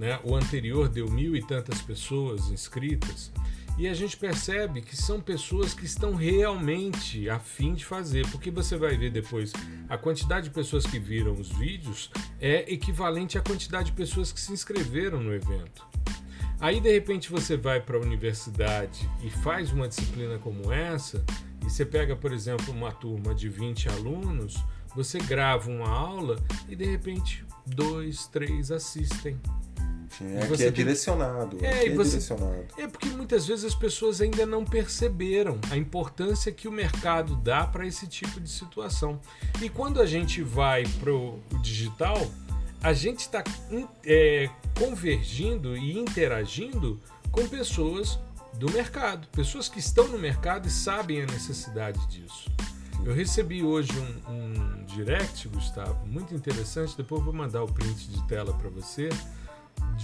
né? 0.00 0.18
O 0.24 0.34
anterior 0.34 0.88
deu 0.88 1.10
mil 1.10 1.36
e 1.36 1.42
tantas 1.42 1.82
pessoas 1.82 2.48
inscritas 2.48 3.30
e 3.78 3.86
a 3.86 3.92
gente 3.92 4.16
percebe 4.16 4.80
que 4.80 4.96
são 4.96 5.20
pessoas 5.20 5.74
que 5.74 5.84
estão 5.84 6.14
realmente 6.14 7.28
a 7.28 7.38
fim 7.38 7.74
de 7.74 7.84
fazer, 7.84 8.26
porque 8.30 8.50
você 8.50 8.78
vai 8.78 8.96
ver 8.96 9.10
depois 9.10 9.52
a 9.88 9.98
quantidade 9.98 10.48
de 10.48 10.54
pessoas 10.54 10.86
que 10.86 10.98
viram 10.98 11.34
os 11.34 11.50
vídeos 11.50 12.10
é 12.40 12.72
equivalente 12.72 13.36
à 13.36 13.42
quantidade 13.42 13.90
de 13.90 13.92
pessoas 13.92 14.32
que 14.32 14.40
se 14.40 14.52
inscreveram 14.52 15.22
no 15.22 15.34
evento. 15.34 15.86
Aí 16.58 16.80
de 16.80 16.90
repente 16.90 17.30
você 17.30 17.56
vai 17.56 17.80
para 17.80 17.98
a 17.98 18.00
universidade 18.00 19.08
e 19.22 19.30
faz 19.30 19.70
uma 19.70 19.86
disciplina 19.86 20.38
como 20.38 20.72
essa, 20.72 21.22
e 21.62 21.70
você 21.70 21.84
pega, 21.84 22.16
por 22.16 22.32
exemplo, 22.32 22.72
uma 22.72 22.90
turma 22.90 23.34
de 23.34 23.50
20 23.50 23.88
alunos, 23.90 24.62
você 24.94 25.18
grava 25.18 25.70
uma 25.70 25.88
aula 25.88 26.36
e 26.68 26.74
de 26.74 26.84
repente 26.84 27.44
dois, 27.66 28.26
três 28.26 28.70
assistem. 28.70 29.38
É 30.22 30.46
que 30.46 30.52
é 30.54 30.56
tem... 30.56 30.72
direcionado. 30.72 31.56
É, 31.62 31.86
é 31.86 31.94
você... 31.94 32.18
direcionado. 32.18 32.66
É 32.76 32.86
porque 32.86 33.08
muitas 33.08 33.46
vezes 33.46 33.64
as 33.64 33.74
pessoas 33.74 34.20
ainda 34.20 34.44
não 34.44 34.64
perceberam 34.64 35.58
a 35.70 35.76
importância 35.76 36.52
que 36.52 36.68
o 36.68 36.72
mercado 36.72 37.36
dá 37.36 37.66
para 37.66 37.86
esse 37.86 38.06
tipo 38.06 38.38
de 38.38 38.50
situação. 38.50 39.18
E 39.62 39.68
quando 39.68 40.00
a 40.00 40.06
gente 40.06 40.42
vai 40.42 40.84
para 41.00 41.12
o 41.12 41.40
digital, 41.62 42.30
a 42.82 42.92
gente 42.92 43.20
está 43.20 43.42
é, 44.04 44.50
convergindo 44.78 45.76
e 45.76 45.98
interagindo 45.98 47.00
com 47.30 47.46
pessoas 47.48 48.18
do 48.54 48.70
mercado, 48.70 49.26
pessoas 49.28 49.68
que 49.68 49.78
estão 49.78 50.08
no 50.08 50.18
mercado 50.18 50.66
e 50.66 50.70
sabem 50.70 51.22
a 51.22 51.26
necessidade 51.26 52.04
disso. 52.08 52.50
Eu 53.04 53.14
recebi 53.14 53.62
hoje 53.62 53.92
um, 54.28 54.32
um 54.32 54.84
direct, 54.84 55.48
Gustavo, 55.48 56.06
muito 56.06 56.34
interessante. 56.34 56.94
Depois 56.94 57.22
vou 57.22 57.32
mandar 57.32 57.62
o 57.62 57.72
print 57.72 58.08
de 58.08 58.22
tela 58.26 58.52
para 58.52 58.68
você 58.68 59.08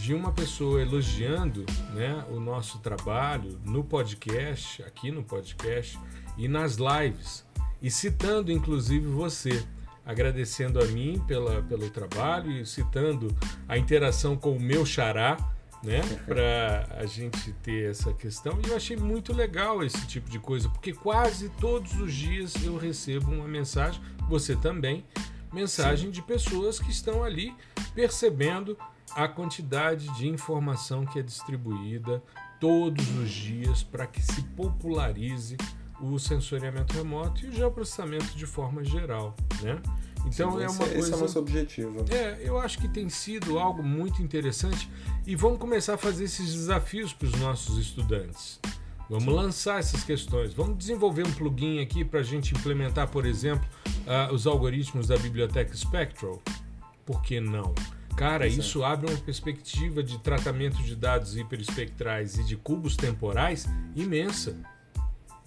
de 0.03 0.15
uma 0.15 0.31
pessoa 0.31 0.81
elogiando 0.81 1.65
né, 1.95 2.25
o 2.31 2.39
nosso 2.39 2.79
trabalho 2.79 3.59
no 3.65 3.83
podcast, 3.83 4.83
aqui 4.83 5.11
no 5.11 5.25
podcast 5.25 5.99
e 6.37 6.47
nas 6.47 6.77
lives, 6.77 7.45
e 7.81 7.91
citando 7.91 8.53
inclusive 8.53 9.07
você, 9.07 9.65
agradecendo 10.05 10.81
a 10.81 10.85
mim 10.87 11.23
pela, 11.27 11.63
pelo 11.63 11.89
trabalho 11.91 12.53
e 12.53 12.67
citando 12.67 13.35
a 13.67 13.79
interação 13.79 14.37
com 14.37 14.53
o 14.53 14.61
meu 14.61 14.85
xará, 14.85 15.37
né, 15.83 16.01
para 16.27 16.89
a 16.99 17.07
gente 17.07 17.53
ter 17.63 17.91
essa 17.91 18.13
questão. 18.13 18.61
E 18.65 18.69
eu 18.69 18.77
achei 18.77 18.97
muito 18.97 19.33
legal 19.33 19.83
esse 19.83 20.07
tipo 20.07 20.29
de 20.29 20.39
coisa, 20.39 20.69
porque 20.69 20.93
quase 20.93 21.49
todos 21.61 21.99
os 21.99 22.13
dias 22.13 22.55
eu 22.65 22.77
recebo 22.77 23.33
uma 23.33 23.49
mensagem, 23.49 24.01
você 24.29 24.55
também, 24.57 25.05
mensagem 25.53 26.07
Sim. 26.07 26.11
de 26.13 26.23
pessoas 26.23 26.79
que 26.79 26.91
estão 26.91 27.25
ali 27.25 27.55
percebendo 27.95 28.77
a 29.17 29.27
quantidade 29.27 30.09
de 30.15 30.29
informação 30.29 31.07
que 31.07 31.19
é 31.19 31.23
distribuída 31.23 32.23
todos 32.61 33.09
os 33.19 33.31
dias 33.31 33.83
para 33.83 34.07
que 34.07 34.21
se 34.21 34.43
popularize 34.43 35.57
o 35.99 36.19
sensoriamento 36.19 36.95
remoto 36.95 37.45
e 37.45 37.49
o 37.49 37.53
geoprocessamento 37.53 38.37
de 38.37 38.45
forma 38.45 38.85
geral, 38.85 39.35
né? 39.63 39.81
Então 40.27 40.53
Sim, 40.53 40.65
é 40.65 40.67
uma 40.67 40.67
esse, 40.67 40.79
coisa. 40.79 40.99
Esse 40.99 41.13
é 41.13 41.17
o 41.17 41.21
nosso 41.21 41.39
objetivo. 41.39 42.05
É, 42.11 42.41
eu 42.43 42.59
acho 42.59 42.79
que 42.79 42.89
tem 42.89 43.09
sido 43.09 43.59
algo 43.59 43.83
muito 43.83 44.23
interessante 44.23 44.91
e 45.27 45.35
vamos 45.35 45.59
começar 45.59 45.95
a 45.95 45.99
fazer 45.99 46.25
esses 46.25 46.53
desafios 46.53 47.15
para 47.15 47.29
os 47.29 47.35
nossos 47.41 47.79
estudantes. 47.79 48.61
Vamos 49.09 49.25
Sim. 49.25 49.31
lançar 49.31 49.79
essas 49.79 50.05
questões. 50.05 50.53
Vamos 50.53 50.77
desenvolver 50.77 51.27
um 51.27 51.33
plugin 51.33 51.81
aqui 51.81 52.05
para 52.05 52.21
a 52.21 52.23
gente 52.23 52.55
implementar, 52.55 53.09
por 53.09 53.25
exemplo, 53.25 53.67
uh, 54.05 54.35
os 54.35 54.47
algoritmos 54.47 55.07
da 55.07 55.17
biblioteca 55.17 55.75
Spectral. 55.75 56.43
Por 57.07 57.23
que 57.23 57.41
não? 57.41 57.73
Cara, 58.17 58.47
isso 58.47 58.83
abre 58.83 59.11
uma 59.11 59.21
perspectiva 59.21 60.03
de 60.03 60.19
tratamento 60.19 60.83
de 60.83 60.97
dados 60.97 61.37
hiperespectrais 61.37 62.39
e 62.39 62.45
de 62.45 62.57
cubos 62.57 62.97
temporais 62.97 63.67
imensa. 63.95 64.57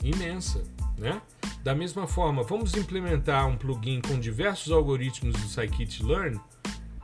Imensa, 0.03 0.63
né? 0.97 1.19
Da 1.63 1.73
mesma 1.73 2.07
forma, 2.07 2.43
vamos 2.43 2.75
implementar 2.75 3.47
um 3.47 3.57
plugin 3.57 3.99
com 4.01 4.19
diversos 4.19 4.71
algoritmos 4.71 5.33
do 5.33 5.47
scikit-learn? 5.47 6.39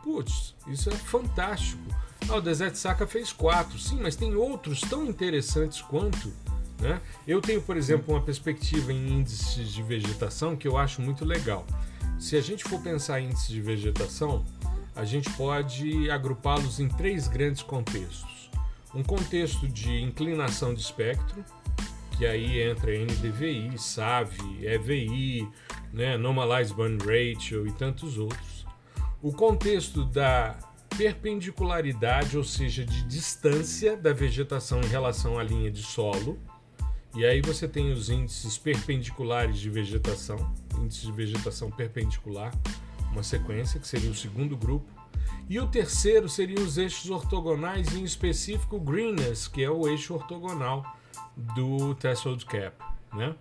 Putz, 0.04 0.54
isso 0.68 0.90
é 0.90 0.94
fantástico. 0.94 1.84
Ah, 2.30 2.36
o 2.36 2.42
Desert 2.42 2.76
Saka 2.76 3.08
fez 3.08 3.34
quatro, 3.34 3.78
sim, 3.80 4.00
mas 4.00 4.16
tem 4.16 4.36
outros 4.36 4.82
tão 4.82 5.06
interessantes 5.06 5.82
quanto. 5.82 6.32
Né? 6.80 7.02
Eu 7.28 7.42
tenho, 7.42 7.62
por 7.62 7.76
exemplo, 7.76 8.14
uma 8.14 8.22
perspectiva 8.22 8.94
em 8.94 9.20
índices 9.20 9.72
de 9.72 9.82
vegetação 9.82 10.56
que 10.56 10.68
eu 10.68 10.78
acho 10.78 11.02
muito 11.02 11.26
legal. 11.26 11.66
Se 12.20 12.36
a 12.38 12.42
gente 12.42 12.64
for 12.64 12.80
pensar 12.82 13.20
em 13.20 13.26
índices 13.26 13.48
de 13.48 13.62
vegetação, 13.62 14.46
a 14.96 15.04
gente 15.04 15.30
pode 15.32 16.10
agrupá-los 16.10 16.80
em 16.80 16.88
três 16.88 17.28
grandes 17.28 17.62
contextos. 17.62 18.50
Um 18.94 19.04
contexto 19.04 19.68
de 19.68 20.02
inclinação 20.02 20.74
de 20.74 20.80
espectro, 20.80 21.44
que 22.18 22.26
aí 22.26 22.62
entra 22.62 22.92
NDVI, 22.92 23.78
SAV, 23.78 24.32
EVI, 24.62 25.48
né, 25.92 26.16
Normalized 26.18 26.74
Burn 26.74 26.98
Ratio 27.00 27.68
e 27.68 27.72
tantos 27.74 28.18
outros. 28.18 28.66
O 29.22 29.34
contexto 29.34 30.06
da 30.06 30.58
perpendicularidade, 30.98 32.38
ou 32.38 32.44
seja, 32.44 32.86
de 32.86 33.04
distância 33.04 33.98
da 33.98 34.14
vegetação 34.14 34.80
em 34.82 34.88
relação 34.88 35.38
à 35.38 35.44
linha 35.44 35.70
de 35.70 35.84
solo. 35.84 36.40
E 37.14 37.26
aí 37.26 37.42
você 37.42 37.68
tem 37.68 37.92
os 37.92 38.10
índices 38.10 38.58
perpendiculares 38.58 39.58
de 39.60 39.70
vegetação, 39.70 40.54
índice 40.78 41.06
de 41.06 41.12
vegetação 41.12 41.70
perpendicular, 41.70 42.54
uma 43.12 43.24
sequência 43.24 43.80
que 43.80 43.88
seria 43.88 44.10
o 44.10 44.16
segundo 44.16 44.56
grupo. 44.56 44.86
E 45.50 45.60
o 45.60 45.68
terceiro 45.68 46.28
seriam 46.28 46.64
os 46.64 46.78
eixos 46.78 47.10
ortogonais, 47.10 47.94
em 47.94 48.04
específico 48.04 48.78
o 48.78 48.80
greenness, 48.80 49.48
que 49.48 49.64
é 49.64 49.70
o 49.70 49.88
eixo 49.88 50.14
ortogonal 50.14 50.84
do 51.56 51.94
threshold 51.96 52.46
cap, 52.46 52.76
né? 53.14 53.36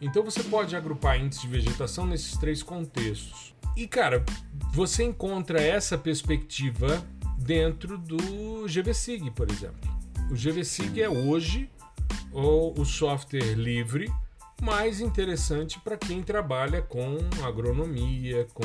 Então 0.00 0.22
você 0.22 0.42
pode 0.42 0.74
agrupar 0.74 1.20
índice 1.20 1.42
de 1.42 1.48
vegetação 1.48 2.06
nesses 2.06 2.36
três 2.36 2.62
contextos. 2.62 3.54
E 3.76 3.86
cara, 3.86 4.24
você 4.72 5.04
encontra 5.04 5.60
essa 5.60 5.96
perspectiva 5.96 7.04
dentro 7.38 7.98
do 7.98 8.66
GVSIG, 8.66 9.30
por 9.30 9.50
exemplo. 9.50 9.90
O 10.30 10.34
GVSIG 10.34 11.02
é 11.02 11.08
hoje 11.08 11.70
o 12.32 12.84
software 12.84 13.54
livre 13.54 14.12
mais 14.62 15.00
interessante 15.00 15.80
para 15.80 15.96
quem 15.96 16.22
trabalha 16.22 16.80
com 16.80 17.18
agronomia, 17.44 18.46
com 18.54 18.64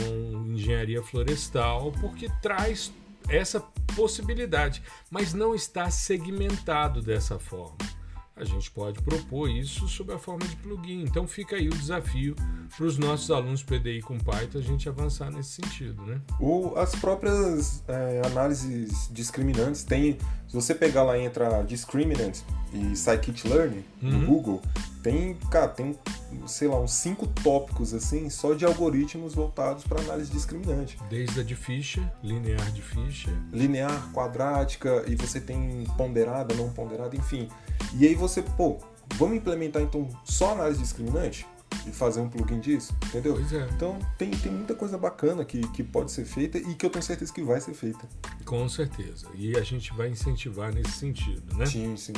engenharia 0.53 1.01
florestal, 1.01 1.91
porque 1.99 2.29
traz 2.39 2.93
essa 3.27 3.59
possibilidade, 3.95 4.83
mas 5.09 5.33
não 5.33 5.55
está 5.55 5.89
segmentado 5.89 7.01
dessa 7.01 7.39
forma 7.39 7.96
a 8.39 8.45
gente 8.45 8.69
pode 8.71 9.01
propor 9.01 9.49
isso 9.49 9.87
sob 9.87 10.13
a 10.13 10.17
forma 10.17 10.45
de 10.47 10.55
plugin. 10.57 11.01
Então 11.01 11.27
fica 11.27 11.55
aí 11.55 11.67
o 11.67 11.71
desafio 11.71 12.35
para 12.75 12.85
os 12.85 12.97
nossos 12.97 13.31
alunos 13.31 13.63
PDI 13.63 14.01
com 14.01 14.17
Python 14.17 14.59
a 14.59 14.61
gente 14.61 14.87
avançar 14.87 15.31
nesse 15.31 15.61
sentido, 15.61 16.01
né? 16.05 16.21
O, 16.39 16.73
as 16.75 16.95
próprias 16.95 17.83
é, 17.87 18.21
análises 18.25 19.09
discriminantes 19.11 19.83
tem, 19.83 20.17
se 20.47 20.53
você 20.53 20.75
pegar 20.75 21.03
lá 21.03 21.17
entra 21.17 21.63
discriminant 21.63 22.37
e 22.73 22.95
scikit-learn 22.95 23.83
uhum. 24.01 24.11
no 24.11 24.27
Google, 24.27 24.61
tem, 25.01 25.35
cara, 25.49 25.69
tem, 25.69 25.97
sei 26.45 26.67
lá, 26.67 26.79
uns 26.79 26.91
cinco 26.91 27.27
tópicos 27.27 27.93
assim 27.93 28.29
só 28.29 28.53
de 28.53 28.65
algoritmos 28.65 29.33
voltados 29.33 29.83
para 29.83 30.01
análise 30.01 30.31
discriminante. 30.31 30.97
Desde 31.09 31.39
a 31.39 31.43
de 31.43 31.55
Fischer, 31.55 32.03
linear 32.21 32.71
de 32.71 32.81
Fischer, 32.81 33.33
linear, 33.51 34.11
quadrática 34.11 35.05
e 35.07 35.15
você 35.15 35.39
tem 35.39 35.85
ponderada, 35.97 36.53
não 36.55 36.69
ponderada, 36.69 37.15
enfim. 37.15 37.47
E 37.95 38.07
aí 38.07 38.15
você, 38.15 38.41
pô, 38.41 38.77
vamos 39.15 39.37
implementar 39.37 39.81
então 39.81 40.07
só 40.23 40.53
análise 40.53 40.81
discriminante? 40.81 41.45
E 41.85 41.91
fazer 41.91 42.21
um 42.21 42.29
plugin 42.29 42.59
disso, 42.59 42.95
entendeu? 43.05 43.37
É. 43.37 43.69
Então 43.73 43.99
tem, 44.17 44.31
tem 44.31 44.51
muita 44.51 44.73
coisa 44.73 44.97
bacana 44.97 45.43
que, 45.45 45.59
que 45.69 45.83
pode 45.83 46.11
ser 46.11 46.25
feita 46.25 46.57
e 46.57 46.75
que 46.75 46.85
eu 46.85 46.89
tenho 46.89 47.03
certeza 47.03 47.33
que 47.33 47.41
vai 47.41 47.61
ser 47.61 47.73
feita. 47.73 48.07
Com 48.45 48.67
certeza. 48.67 49.27
E 49.35 49.55
a 49.57 49.61
gente 49.61 49.93
vai 49.93 50.09
incentivar 50.09 50.73
nesse 50.73 50.91
sentido, 50.91 51.55
né? 51.55 51.65
Sim, 51.65 51.95
sim. 51.95 52.13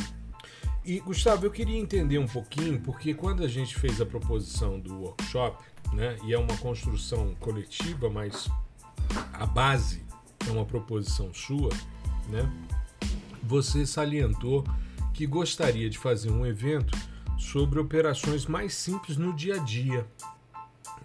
E 0.86 1.00
Gustavo, 1.00 1.46
eu 1.46 1.52
queria 1.52 1.78
entender 1.78 2.18
um 2.18 2.28
pouquinho, 2.28 2.80
porque 2.80 3.14
quando 3.14 3.44
a 3.44 3.48
gente 3.48 3.76
fez 3.76 4.00
a 4.02 4.06
proposição 4.06 4.80
do 4.80 5.02
workshop, 5.02 5.64
né, 5.94 6.18
e 6.24 6.34
é 6.34 6.38
uma 6.38 6.56
construção 6.58 7.36
coletiva, 7.40 8.10
mas 8.10 8.50
a 9.34 9.46
base 9.46 10.04
é 10.48 10.52
uma 10.52 10.66
proposição 10.66 11.34
sua, 11.34 11.70
né? 12.30 12.50
Você 13.44 13.86
salientou 13.86 14.64
que 15.20 15.28
gostaria 15.28 15.90
de 15.90 15.98
fazer 15.98 16.32
um 16.32 16.46
evento 16.46 16.98
sobre 17.38 17.78
operações 17.78 18.46
mais 18.46 18.74
simples 18.74 19.18
no 19.18 19.36
dia 19.36 19.56
a 19.56 19.58
dia, 19.58 20.08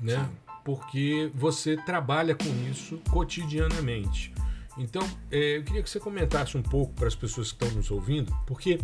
né? 0.01 0.25
Sim. 0.25 0.31
Porque 0.65 1.33
você 1.35 1.77
trabalha 1.77 2.33
com 2.33 2.71
isso 2.71 2.99
cotidianamente. 3.11 4.33
Então, 4.79 5.03
é, 5.33 5.57
eu 5.57 5.65
queria 5.65 5.83
que 5.83 5.91
você 5.91 5.99
comentasse 5.99 6.57
um 6.57 6.63
pouco 6.63 6.95
para 6.95 7.09
as 7.09 7.17
pessoas 7.17 7.51
que 7.51 7.65
estão 7.65 7.77
nos 7.77 7.91
ouvindo, 7.91 8.33
porque 8.47 8.79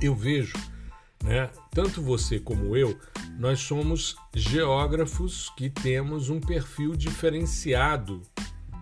eu 0.00 0.14
vejo, 0.14 0.56
né, 1.24 1.50
tanto 1.72 2.00
você 2.00 2.38
como 2.38 2.76
eu, 2.76 2.96
nós 3.40 3.58
somos 3.58 4.14
geógrafos 4.32 5.50
que 5.56 5.68
temos 5.68 6.30
um 6.30 6.38
perfil 6.38 6.94
diferenciado 6.94 8.22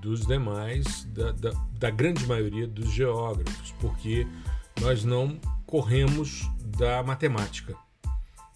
dos 0.03 0.27
demais, 0.27 1.05
da, 1.05 1.33
da, 1.33 1.50
da 1.79 1.90
grande 1.90 2.27
maioria 2.27 2.66
dos 2.68 2.90
geógrafos, 2.92 3.72
porque 3.81 4.27
nós 4.83 5.05
não 5.05 5.40
corremos 5.66 6.48
da 6.61 7.03
matemática 7.03 7.74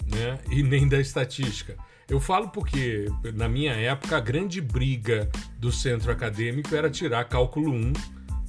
né? 0.06 0.38
e 0.50 0.62
nem 0.62 0.88
da 0.88 1.00
estatística. 1.00 1.76
Eu 2.08 2.18
falo 2.18 2.48
porque, 2.48 3.06
na 3.34 3.48
minha 3.48 3.72
época, 3.72 4.16
a 4.16 4.20
grande 4.20 4.60
briga 4.60 5.28
do 5.58 5.70
centro 5.70 6.10
acadêmico 6.10 6.74
era 6.74 6.88
tirar 6.88 7.24
cálculo 7.24 7.70
1 7.70 7.92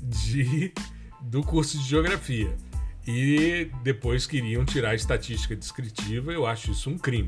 de, 0.01 0.73
do 1.21 1.43
curso 1.43 1.77
de 1.77 1.83
geografia. 1.83 2.55
E 3.05 3.69
depois 3.83 4.25
queriam 4.25 4.63
tirar 4.63 4.95
estatística 4.95 5.55
descritiva, 5.55 6.31
eu 6.31 6.45
acho 6.45 6.71
isso 6.71 6.89
um 6.89 6.97
crime. 6.97 7.27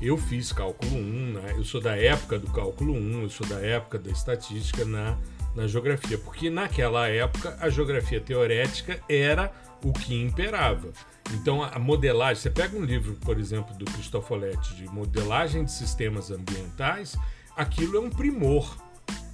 Eu 0.00 0.16
fiz 0.16 0.52
cálculo 0.52 0.96
1, 0.96 1.32
né? 1.32 1.54
eu 1.56 1.64
sou 1.64 1.80
da 1.80 1.96
época 1.96 2.38
do 2.38 2.48
cálculo 2.48 2.92
1, 2.94 3.22
eu 3.22 3.30
sou 3.30 3.46
da 3.46 3.58
época 3.58 3.98
da 3.98 4.10
estatística 4.10 4.84
na, 4.84 5.16
na 5.54 5.66
geografia, 5.66 6.18
porque 6.18 6.50
naquela 6.50 7.08
época 7.08 7.56
a 7.60 7.68
geografia 7.70 8.20
teorética 8.20 9.00
era 9.08 9.52
o 9.82 9.92
que 9.92 10.14
imperava. 10.14 10.92
Então 11.32 11.62
a 11.62 11.78
modelagem, 11.78 12.42
você 12.42 12.50
pega 12.50 12.76
um 12.76 12.84
livro, 12.84 13.14
por 13.16 13.38
exemplo, 13.38 13.74
do 13.76 13.84
Cristofoletti 13.84 14.74
de 14.76 14.86
modelagem 14.86 15.64
de 15.64 15.72
sistemas 15.72 16.30
ambientais, 16.30 17.16
aquilo 17.56 17.96
é 17.96 18.00
um 18.00 18.10
primor. 18.10 18.76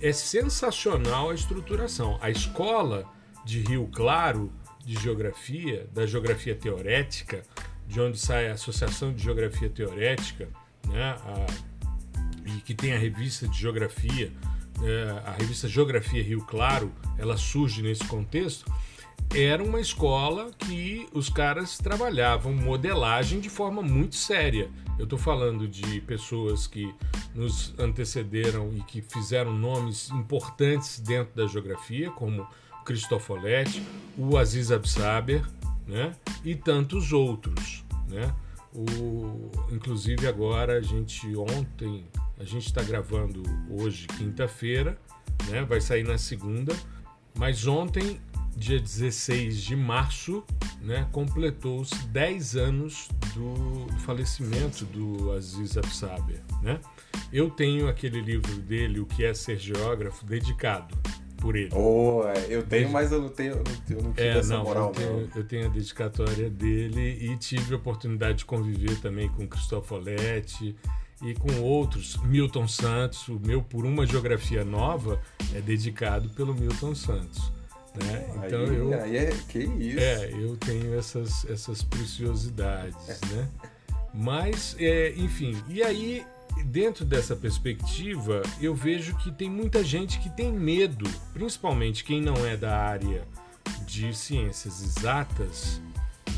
É 0.01 0.13
sensacional 0.13 1.31
a 1.31 1.35
estruturação. 1.35 2.19
A 2.21 2.31
escola 2.31 3.05
de 3.45 3.61
Rio 3.61 3.89
Claro 3.93 4.53
de 4.85 4.95
geografia, 4.95 5.87
da 5.93 6.07
geografia 6.07 6.55
teorética, 6.55 7.43
de 7.87 8.01
onde 8.01 8.19
sai 8.19 8.49
a 8.49 8.53
Associação 8.53 9.13
de 9.13 9.23
Geografia 9.23 9.69
Teorética, 9.69 10.49
né, 10.87 11.17
a, 11.25 11.47
e 12.47 12.61
que 12.61 12.75
tem 12.75 12.93
a 12.93 12.99
revista 12.99 13.49
de 13.49 13.59
geografia, 13.59 14.33
é, 14.83 15.23
a 15.27 15.33
revista 15.33 15.67
Geografia 15.67 16.23
Rio 16.23 16.43
Claro, 16.43 16.93
ela 17.19 17.37
surge 17.37 17.83
nesse 17.83 18.05
contexto 18.05 18.71
era 19.35 19.62
uma 19.62 19.81
escola 19.81 20.50
que 20.59 21.07
os 21.12 21.28
caras 21.28 21.78
trabalhavam 21.78 22.52
modelagem 22.52 23.40
de 23.40 23.50
forma 23.50 23.83
muito 23.83 24.16
séria. 24.16 24.70
Eu 24.98 25.04
estou 25.04 25.18
falando 25.18 25.68
de 25.68 26.00
pessoas 26.00 26.66
que 26.66 26.92
nos 27.35 27.74
antecederam 27.78 28.72
e 28.74 28.81
que 28.83 29.02
fizeram 29.02 29.52
nomes 29.52 30.11
importantes 30.11 30.98
dentro 30.98 31.37
da 31.37 31.46
geografia, 31.46 32.11
como 32.11 32.46
Cristofoletti, 32.85 33.83
o 34.16 34.37
Aziz 34.37 34.72
Absaber, 34.72 35.44
né? 35.87 36.16
E 36.42 36.54
tantos 36.54 37.12
outros, 37.12 37.85
né? 38.09 38.35
O, 38.74 39.50
inclusive 39.70 40.26
agora 40.26 40.78
a 40.78 40.81
gente 40.81 41.35
ontem, 41.37 42.07
a 42.38 42.44
gente 42.44 42.66
está 42.66 42.83
gravando 42.83 43.42
hoje 43.70 44.07
quinta-feira, 44.07 44.98
né? 45.48 45.62
Vai 45.64 45.81
sair 45.81 46.02
na 46.02 46.18
segunda, 46.18 46.74
mas 47.37 47.66
ontem 47.66 48.20
dia 48.59 48.81
16 48.81 49.62
de 49.62 49.77
março, 49.77 50.44
né, 50.83 51.07
completou-se 51.12 51.94
10 52.09 52.57
anos 52.57 53.09
do, 53.35 53.87
falecimento 54.01 54.85
do 54.85 55.33
Aziz 55.33 55.77
Absaber. 55.77 56.40
Né? 56.62 56.81
Eu 57.33 57.49
tenho 57.49 57.88
aquele 57.88 58.21
livro 58.21 58.53
dele, 58.57 59.01
O 59.01 59.07
que 59.07 59.25
é 59.25 59.33
Ser 59.33 59.59
Geógrafo, 59.59 60.27
dedicado 60.27 60.97
por 61.37 61.55
ele. 61.55 61.71
Oh, 61.73 62.25
eu 62.49 62.64
tenho, 62.64 62.90
mas 62.90 63.12
eu 63.12 63.23
não 63.23 63.29
tenho, 63.29 63.62
eu 63.90 64.03
não 64.03 64.12
tive 64.12 64.29
é, 64.29 64.38
essa 64.38 64.57
não, 64.57 64.64
moral. 64.64 64.88
Eu 64.88 64.92
tenho, 64.92 65.31
eu 65.37 65.44
tenho, 65.44 65.66
a 65.66 65.68
dedicatória 65.68 66.51
dele 66.51 67.16
e 67.21 67.37
tive 67.37 67.75
a 67.75 67.77
oportunidade 67.77 68.38
de 68.38 68.44
conviver 68.44 69.01
também 69.01 69.29
com 69.29 69.47
Cristofoletti 69.47 70.75
e 71.23 71.35
com 71.35 71.61
outros. 71.62 72.16
Milton 72.25 72.66
Santos, 72.66 73.29
o 73.29 73.38
meu 73.38 73.62
Por 73.62 73.87
Uma 73.87 74.05
Geografia 74.05 74.64
Nova 74.64 75.21
é 75.55 75.61
dedicado 75.61 76.29
pelo 76.31 76.53
Milton 76.55 76.94
Santos. 76.97 77.53
Né? 78.05 78.29
Então 78.47 78.61
aí, 78.61 78.77
eu, 78.77 79.03
aí 79.03 79.17
é, 79.17 79.31
que 79.49 79.59
isso. 79.59 79.99
É, 79.99 80.33
eu 80.33 80.57
tenho 80.57 80.99
essas, 80.99 81.45
essas 81.47 81.83
preciosidades, 81.83 83.21
né? 83.31 83.49
Mas, 84.15 84.77
é, 84.79 85.13
enfim, 85.17 85.57
e 85.69 85.83
aí, 85.83 86.25
dentro 86.65 87.05
dessa 87.05 87.37
perspectiva, 87.37 88.43
eu 88.61 88.75
vejo 88.75 89.17
que 89.19 89.31
tem 89.31 89.51
muita 89.51 89.85
gente 89.85 90.19
que 90.21 90.31
tem 90.31 90.53
medo, 90.53 91.09
principalmente 91.33 92.05
quem 92.05 92.21
não 92.21 92.47
é 92.47 92.57
da 92.57 92.77
área 92.77 93.23
de 93.87 94.15
ciências 94.15 94.83
exatas, 94.83 95.81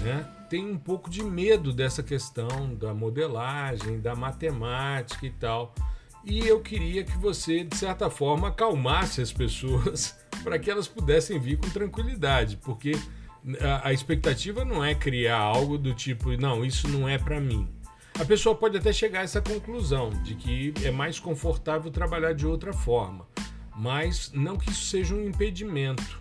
né? 0.02 0.26
Tem 0.48 0.68
um 0.68 0.78
pouco 0.78 1.08
de 1.08 1.22
medo 1.22 1.72
dessa 1.72 2.02
questão 2.02 2.74
da 2.74 2.92
modelagem, 2.92 4.00
da 4.00 4.16
matemática 4.16 5.24
e 5.24 5.30
tal. 5.30 5.74
E 6.24 6.46
eu 6.46 6.60
queria 6.60 7.02
que 7.02 7.16
você, 7.16 7.64
de 7.64 7.76
certa 7.76 8.10
forma, 8.10 8.48
acalmasse 8.48 9.20
as 9.20 9.32
pessoas 9.32 10.18
para 10.44 10.58
que 10.58 10.70
elas 10.70 10.86
pudessem 10.86 11.38
vir 11.38 11.56
com 11.58 11.68
tranquilidade, 11.70 12.56
porque 12.58 12.92
a, 13.60 13.88
a, 13.88 13.92
expectativa 13.92 14.64
não 14.64 14.84
é 14.84 14.94
criar 14.94 15.38
algo 15.38 15.78
do 15.78 15.94
tipo, 15.94 16.30
não, 16.36 16.64
isso 16.64 16.88
não 16.88 17.08
é 17.08 17.18
para 17.18 17.40
mim. 17.40 17.68
A 18.18 18.24
pessoa 18.24 18.54
pode 18.54 18.76
até 18.76 18.92
chegar 18.92 19.20
a 19.20 19.22
essa 19.22 19.40
conclusão 19.40 20.10
de 20.22 20.34
que 20.34 20.74
é 20.84 20.90
mais 20.90 21.18
confortável 21.18 21.90
trabalhar 21.90 22.34
de 22.34 22.46
outra 22.46 22.72
forma, 22.72 23.26
mas 23.74 24.30
não 24.34 24.58
que 24.58 24.70
isso 24.70 24.84
seja 24.86 25.14
um 25.14 25.26
impedimento. 25.26 26.20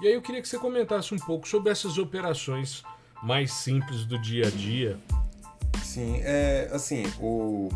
E 0.00 0.06
aí 0.06 0.14
eu 0.14 0.22
queria 0.22 0.40
que 0.40 0.48
você 0.48 0.58
comentasse 0.58 1.14
um 1.14 1.18
pouco 1.18 1.46
sobre 1.46 1.70
essas 1.70 1.98
operações 1.98 2.82
mais 3.22 3.52
simples 3.52 4.04
do 4.06 4.18
dia 4.18 4.46
a 4.46 4.50
dia. 4.50 4.98
Sim, 5.82 6.20
é 6.22 6.70
assim, 6.72 7.04
o 7.20 7.68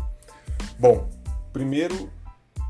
bom, 0.79 1.09
primeiro 1.51 2.09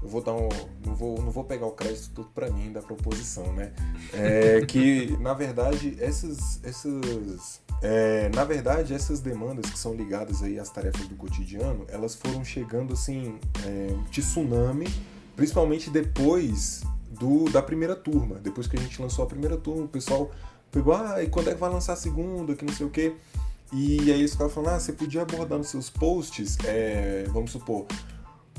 eu 0.02 0.08
vou 0.08 0.22
dar 0.22 0.34
um, 0.34 0.48
não 0.86 0.96
vou, 0.96 1.22
não 1.22 1.32
vou 1.32 1.44
pegar 1.44 1.66
o 1.66 1.72
crédito 1.72 2.12
tudo 2.16 2.30
para 2.34 2.50
mim 2.50 2.72
da 2.72 2.82
proposição, 2.82 3.52
né? 3.54 3.74
É 4.14 4.66
que 4.66 5.18
na 5.20 5.34
verdade 5.34 5.98
essas 6.00 6.64
essas 6.64 7.62
é, 7.82 8.30
na 8.34 8.46
verdade 8.46 8.94
essas 8.94 9.20
demandas 9.20 9.70
que 9.70 9.78
são 9.78 9.94
ligadas 9.94 10.42
aí 10.42 10.58
às 10.58 10.70
tarefas 10.70 11.08
do 11.08 11.16
cotidiano, 11.16 11.86
elas 11.90 12.16
foram 12.16 12.46
chegando 12.46 12.94
assim, 12.94 13.38
é, 13.66 13.94
tsunami, 14.10 14.88
principalmente 15.36 15.90
depois 15.90 16.82
do 17.20 17.50
da 17.50 17.62
primeira 17.62 17.96
turma, 17.96 18.36
depois 18.36 18.68
que 18.68 18.78
a 18.78 18.80
gente 18.80 19.02
lançou 19.02 19.26
a 19.26 19.28
primeira 19.28 19.58
turma, 19.58 19.84
o 19.84 19.90
pessoal 19.90 20.32
pegou, 20.72 20.94
ah, 20.94 21.22
e 21.22 21.28
quando 21.28 21.50
é 21.50 21.54
que 21.54 21.60
vai 21.60 21.70
lançar 21.70 21.94
a 21.94 21.98
segunda, 21.98 22.56
que 22.56 22.64
não 22.64 22.74
sei 22.74 22.86
o 22.86 22.90
quê. 22.90 23.16
E 23.72 24.12
aí 24.12 24.20
eles 24.20 24.32
ficavam 24.32 24.52
falando, 24.52 24.76
ah, 24.76 24.80
você 24.80 24.94
podia 24.94 25.22
abordar 25.22 25.58
nos 25.58 25.68
seus 25.68 25.90
posts, 25.90 26.58
é, 26.66 27.26
vamos 27.30 27.52
supor, 27.52 27.86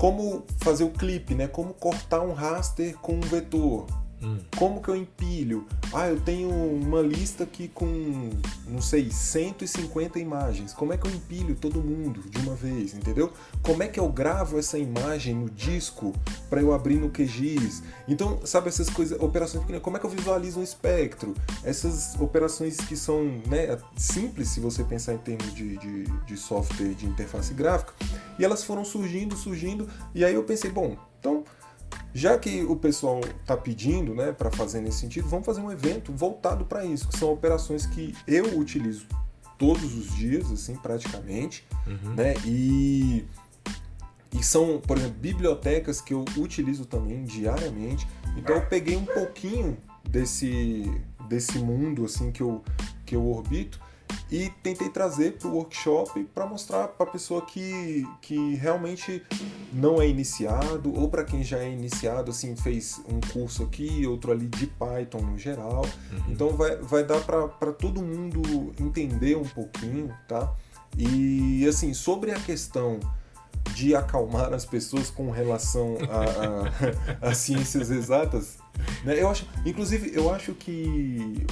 como 0.00 0.46
fazer 0.62 0.84
o 0.84 0.90
clipe, 0.90 1.34
né? 1.34 1.46
Como 1.46 1.74
cortar 1.74 2.22
um 2.22 2.32
raster 2.32 2.96
com 3.00 3.16
um 3.16 3.20
vetor. 3.20 3.84
Hum. 4.22 4.38
Como 4.56 4.82
que 4.82 4.88
eu 4.88 4.96
empilho? 4.96 5.66
Ah, 5.92 6.08
eu 6.08 6.20
tenho 6.20 6.50
uma 6.50 7.00
lista 7.00 7.44
aqui 7.44 7.68
com, 7.68 8.30
não 8.68 8.82
sei, 8.82 9.10
150 9.10 10.18
imagens. 10.18 10.74
Como 10.74 10.92
é 10.92 10.98
que 10.98 11.06
eu 11.06 11.10
empilho 11.10 11.54
todo 11.54 11.82
mundo 11.82 12.22
de 12.28 12.38
uma 12.38 12.54
vez, 12.54 12.94
entendeu? 12.94 13.32
Como 13.62 13.82
é 13.82 13.88
que 13.88 13.98
eu 13.98 14.08
gravo 14.08 14.58
essa 14.58 14.78
imagem 14.78 15.34
no 15.34 15.48
disco 15.48 16.12
para 16.50 16.60
eu 16.60 16.72
abrir 16.74 16.96
no 16.96 17.10
QGIS? 17.10 17.82
Então, 18.06 18.40
sabe 18.44 18.68
essas 18.68 18.90
coisas, 18.90 19.20
operações 19.20 19.62
pequenas, 19.62 19.82
como 19.82 19.96
é 19.96 20.00
que 20.00 20.06
eu 20.06 20.10
visualizo 20.10 20.60
um 20.60 20.62
espectro? 20.62 21.34
Essas 21.64 22.14
operações 22.20 22.76
que 22.76 22.96
são 22.96 23.24
né, 23.46 23.78
simples, 23.96 24.48
se 24.50 24.60
você 24.60 24.84
pensar 24.84 25.14
em 25.14 25.18
termos 25.18 25.54
de, 25.54 25.78
de, 25.78 26.04
de 26.04 26.36
software 26.36 26.94
de 26.94 27.06
interface 27.06 27.54
gráfica, 27.54 27.94
e 28.38 28.44
elas 28.44 28.62
foram 28.64 28.84
surgindo, 28.84 29.34
surgindo, 29.34 29.88
e 30.14 30.24
aí 30.24 30.34
eu 30.34 30.44
pensei, 30.44 30.70
bom, 30.70 30.96
então 31.18 31.44
já 32.12 32.38
que 32.38 32.62
o 32.64 32.76
pessoal 32.76 33.20
está 33.40 33.56
pedindo 33.56 34.14
né, 34.14 34.32
para 34.32 34.50
fazer 34.50 34.80
nesse 34.80 34.98
sentido, 34.98 35.28
vamos 35.28 35.46
fazer 35.46 35.60
um 35.60 35.70
evento 35.70 36.12
voltado 36.12 36.64
para 36.64 36.84
isso, 36.84 37.08
que 37.08 37.18
são 37.18 37.32
operações 37.32 37.86
que 37.86 38.14
eu 38.26 38.58
utilizo 38.58 39.06
todos 39.58 39.94
os 39.94 40.14
dias, 40.14 40.50
assim, 40.50 40.74
praticamente, 40.74 41.66
uhum. 41.86 42.14
né? 42.14 42.34
E, 42.46 43.26
e 44.32 44.42
são, 44.42 44.80
por 44.80 44.96
exemplo, 44.96 45.18
bibliotecas 45.20 46.00
que 46.00 46.14
eu 46.14 46.24
utilizo 46.38 46.86
também 46.86 47.24
diariamente. 47.24 48.08
Então 48.36 48.56
eu 48.56 48.62
peguei 48.62 48.96
um 48.96 49.04
pouquinho 49.04 49.76
desse, 50.08 50.90
desse 51.28 51.58
mundo 51.58 52.04
assim 52.04 52.32
que 52.32 52.42
eu, 52.42 52.62
que 53.04 53.14
eu 53.14 53.28
orbito 53.28 53.78
e 54.30 54.50
tentei 54.62 54.88
trazer 54.88 55.38
para 55.38 55.48
o 55.48 55.54
workshop 55.54 56.24
para 56.34 56.46
mostrar 56.46 56.88
para 56.88 57.06
a 57.06 57.10
pessoa 57.10 57.42
que, 57.42 58.06
que 58.20 58.54
realmente 58.54 59.22
não 59.72 60.00
é 60.00 60.08
iniciado 60.08 60.92
ou 60.94 61.08
para 61.08 61.24
quem 61.24 61.42
já 61.42 61.58
é 61.58 61.70
iniciado, 61.70 62.30
assim, 62.30 62.54
fez 62.54 63.00
um 63.08 63.20
curso 63.32 63.64
aqui, 63.64 64.06
outro 64.06 64.30
ali 64.32 64.46
de 64.46 64.66
Python 64.66 65.20
no 65.20 65.38
geral. 65.38 65.84
Uhum. 66.12 66.32
Então 66.32 66.48
vai, 66.50 66.76
vai 66.76 67.04
dar 67.04 67.20
para 67.20 67.72
todo 67.72 68.02
mundo 68.02 68.72
entender 68.80 69.36
um 69.36 69.44
pouquinho, 69.44 70.14
tá? 70.28 70.54
E 70.96 71.66
assim, 71.68 71.94
sobre 71.94 72.32
a 72.32 72.38
questão 72.40 72.98
de 73.74 73.94
acalmar 73.94 74.52
as 74.52 74.64
pessoas 74.64 75.10
com 75.10 75.30
relação 75.30 75.96
às 77.20 77.38
ciências 77.38 77.90
exatas, 77.90 78.58
né? 79.04 79.20
Eu 79.20 79.28
acho, 79.28 79.46
inclusive, 79.64 80.12
eu 80.14 80.32
acho 80.32 80.54
que 80.54 81.46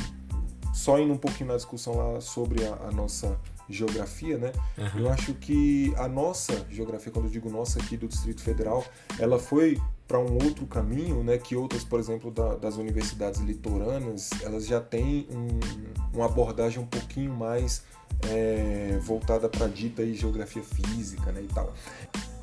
só 0.79 0.97
indo 1.01 1.13
um 1.13 1.19
pouquinho 1.19 1.49
na 1.49 1.57
discussão 1.57 1.97
lá 1.97 2.21
sobre 2.21 2.65
a, 2.65 2.73
a 2.87 2.93
nossa 2.93 3.37
geografia, 3.69 4.39
né? 4.39 4.53
Uhum. 4.79 5.01
Eu 5.01 5.11
acho 5.11 5.35
que 5.35 5.93
a 5.97 6.07
nossa 6.07 6.65
geografia, 6.71 7.13
quando 7.13 7.25
eu 7.27 7.33
digo 7.33 7.51
nossa 7.51 7.81
aqui 7.81 7.97
do 7.97 8.07
Distrito 8.07 8.41
Federal, 8.43 8.85
ela 9.19 9.41
foi 9.41 9.77
para 10.07 10.21
um 10.21 10.35
outro 10.35 10.65
caminho, 10.67 11.25
né? 11.25 11.37
Que 11.37 11.57
outras, 11.57 11.83
por 11.83 11.99
exemplo, 11.99 12.31
da, 12.31 12.55
das 12.55 12.77
universidades 12.77 13.41
litorâneas, 13.41 14.31
elas 14.41 14.67
já 14.67 14.81
têm 14.81 15.27
um, 15.33 16.17
uma 16.17 16.27
abordagem 16.27 16.79
um 16.79 16.87
pouquinho 16.87 17.35
mais 17.35 17.83
é, 18.31 18.99
voltada 19.03 19.49
para 19.49 19.67
a 19.67 19.69
dita 19.69 20.03
aí, 20.03 20.15
geografia 20.15 20.63
física, 20.63 21.33
né? 21.33 21.43
E 21.43 21.53
tal. 21.53 21.75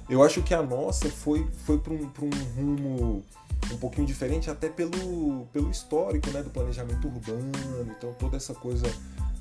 Eu 0.09 0.21
acho 0.21 0.43
que 0.43 0.53
a 0.53 0.61
nossa 0.61 1.09
foi, 1.09 1.47
foi 1.65 1.79
para 1.79 1.93
um, 1.93 2.03
um 2.03 2.55
rumo 2.55 3.23
um 3.71 3.77
pouquinho 3.77 4.05
diferente 4.05 4.49
até 4.49 4.69
pelo, 4.69 5.47
pelo 5.51 5.69
histórico 5.69 6.29
né, 6.31 6.43
do 6.43 6.49
planejamento 6.49 7.07
urbano, 7.07 7.51
então 7.97 8.13
toda 8.13 8.37
essa 8.37 8.53
coisa 8.53 8.85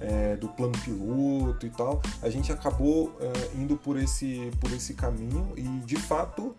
é, 0.00 0.36
do 0.36 0.48
plano 0.48 0.74
piloto 0.84 1.66
e 1.66 1.70
tal, 1.70 2.00
a 2.22 2.28
gente 2.28 2.52
acabou 2.52 3.16
é, 3.20 3.56
indo 3.56 3.76
por 3.76 3.96
esse, 3.98 4.50
por 4.60 4.72
esse 4.72 4.94
caminho 4.94 5.52
e 5.56 5.62
de 5.84 5.96
fato 5.96 6.54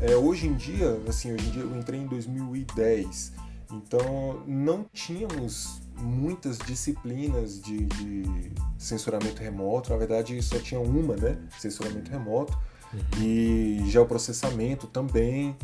é, 0.00 0.14
hoje 0.14 0.46
em 0.46 0.54
dia, 0.54 1.00
assim, 1.08 1.32
hoje 1.32 1.48
em 1.48 1.50
dia 1.50 1.62
eu 1.62 1.76
entrei 1.76 2.00
em 2.00 2.06
2010, 2.06 3.32
então 3.72 4.42
não 4.46 4.84
tínhamos 4.92 5.80
muitas 5.98 6.58
disciplinas 6.58 7.60
de, 7.62 7.86
de 7.86 8.52
censuramento 8.76 9.42
remoto, 9.42 9.90
na 9.90 9.96
verdade 9.96 10.40
só 10.42 10.58
tinha 10.58 10.80
uma, 10.80 11.16
né, 11.16 11.38
censuramento 11.58 12.10
remoto, 12.10 12.56
uhum. 12.92 13.22
e 13.22 13.82
geoprocessamento 13.86 14.86
também, 14.86 15.56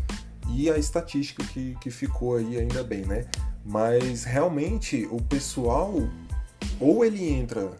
e 0.49 0.71
a 0.71 0.79
estatística 0.79 1.45
que, 1.45 1.77
que 1.81 1.91
ficou 1.91 2.37
aí 2.37 2.59
ainda 2.59 2.83
bem, 2.83 3.05
né? 3.05 3.27
Mas 3.65 4.25
realmente 4.25 5.07
o 5.11 5.21
pessoal, 5.21 5.95
ou 6.81 7.05
ele 7.05 7.29
entra 7.29 7.71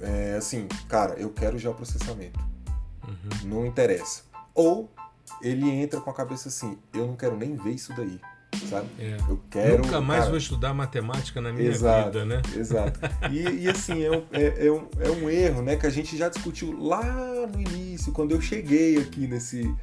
é, 0.00 0.34
assim, 0.36 0.66
cara, 0.88 1.14
eu 1.14 1.30
quero 1.30 1.58
já 1.58 1.72
processamento, 1.72 2.38
uhum. 3.06 3.48
não 3.48 3.66
interessa. 3.66 4.22
Ou 4.54 4.90
ele 5.42 5.68
entra 5.68 6.00
com 6.00 6.10
a 6.10 6.14
cabeça 6.14 6.48
assim, 6.48 6.78
eu 6.94 7.06
não 7.06 7.16
quero 7.16 7.36
nem 7.36 7.54
ver 7.54 7.72
isso 7.72 7.92
daí, 7.94 8.18
sabe? 8.68 8.88
É. 8.98 9.16
Eu 9.28 9.40
quero. 9.50 9.82
Nunca 9.82 10.00
mais 10.00 10.20
cara... 10.20 10.30
vou 10.30 10.38
estudar 10.38 10.74
matemática 10.74 11.40
na 11.40 11.52
minha 11.52 11.68
exato, 11.68 12.06
vida, 12.06 12.24
né? 12.24 12.42
Exato. 12.56 13.00
E, 13.30 13.64
e 13.64 13.68
assim, 13.68 14.02
é 14.02 14.10
um, 14.10 14.24
é, 14.32 14.66
é, 14.66 14.72
um, 14.72 14.88
é 14.98 15.10
um 15.10 15.30
erro, 15.30 15.62
né? 15.62 15.76
Que 15.76 15.86
a 15.86 15.90
gente 15.90 16.16
já 16.16 16.28
discutiu 16.28 16.78
lá 16.78 17.02
no 17.46 17.60
início, 17.60 18.12
quando 18.12 18.32
eu 18.32 18.40
cheguei 18.40 18.98
aqui 18.98 19.26
nesse, 19.26 19.74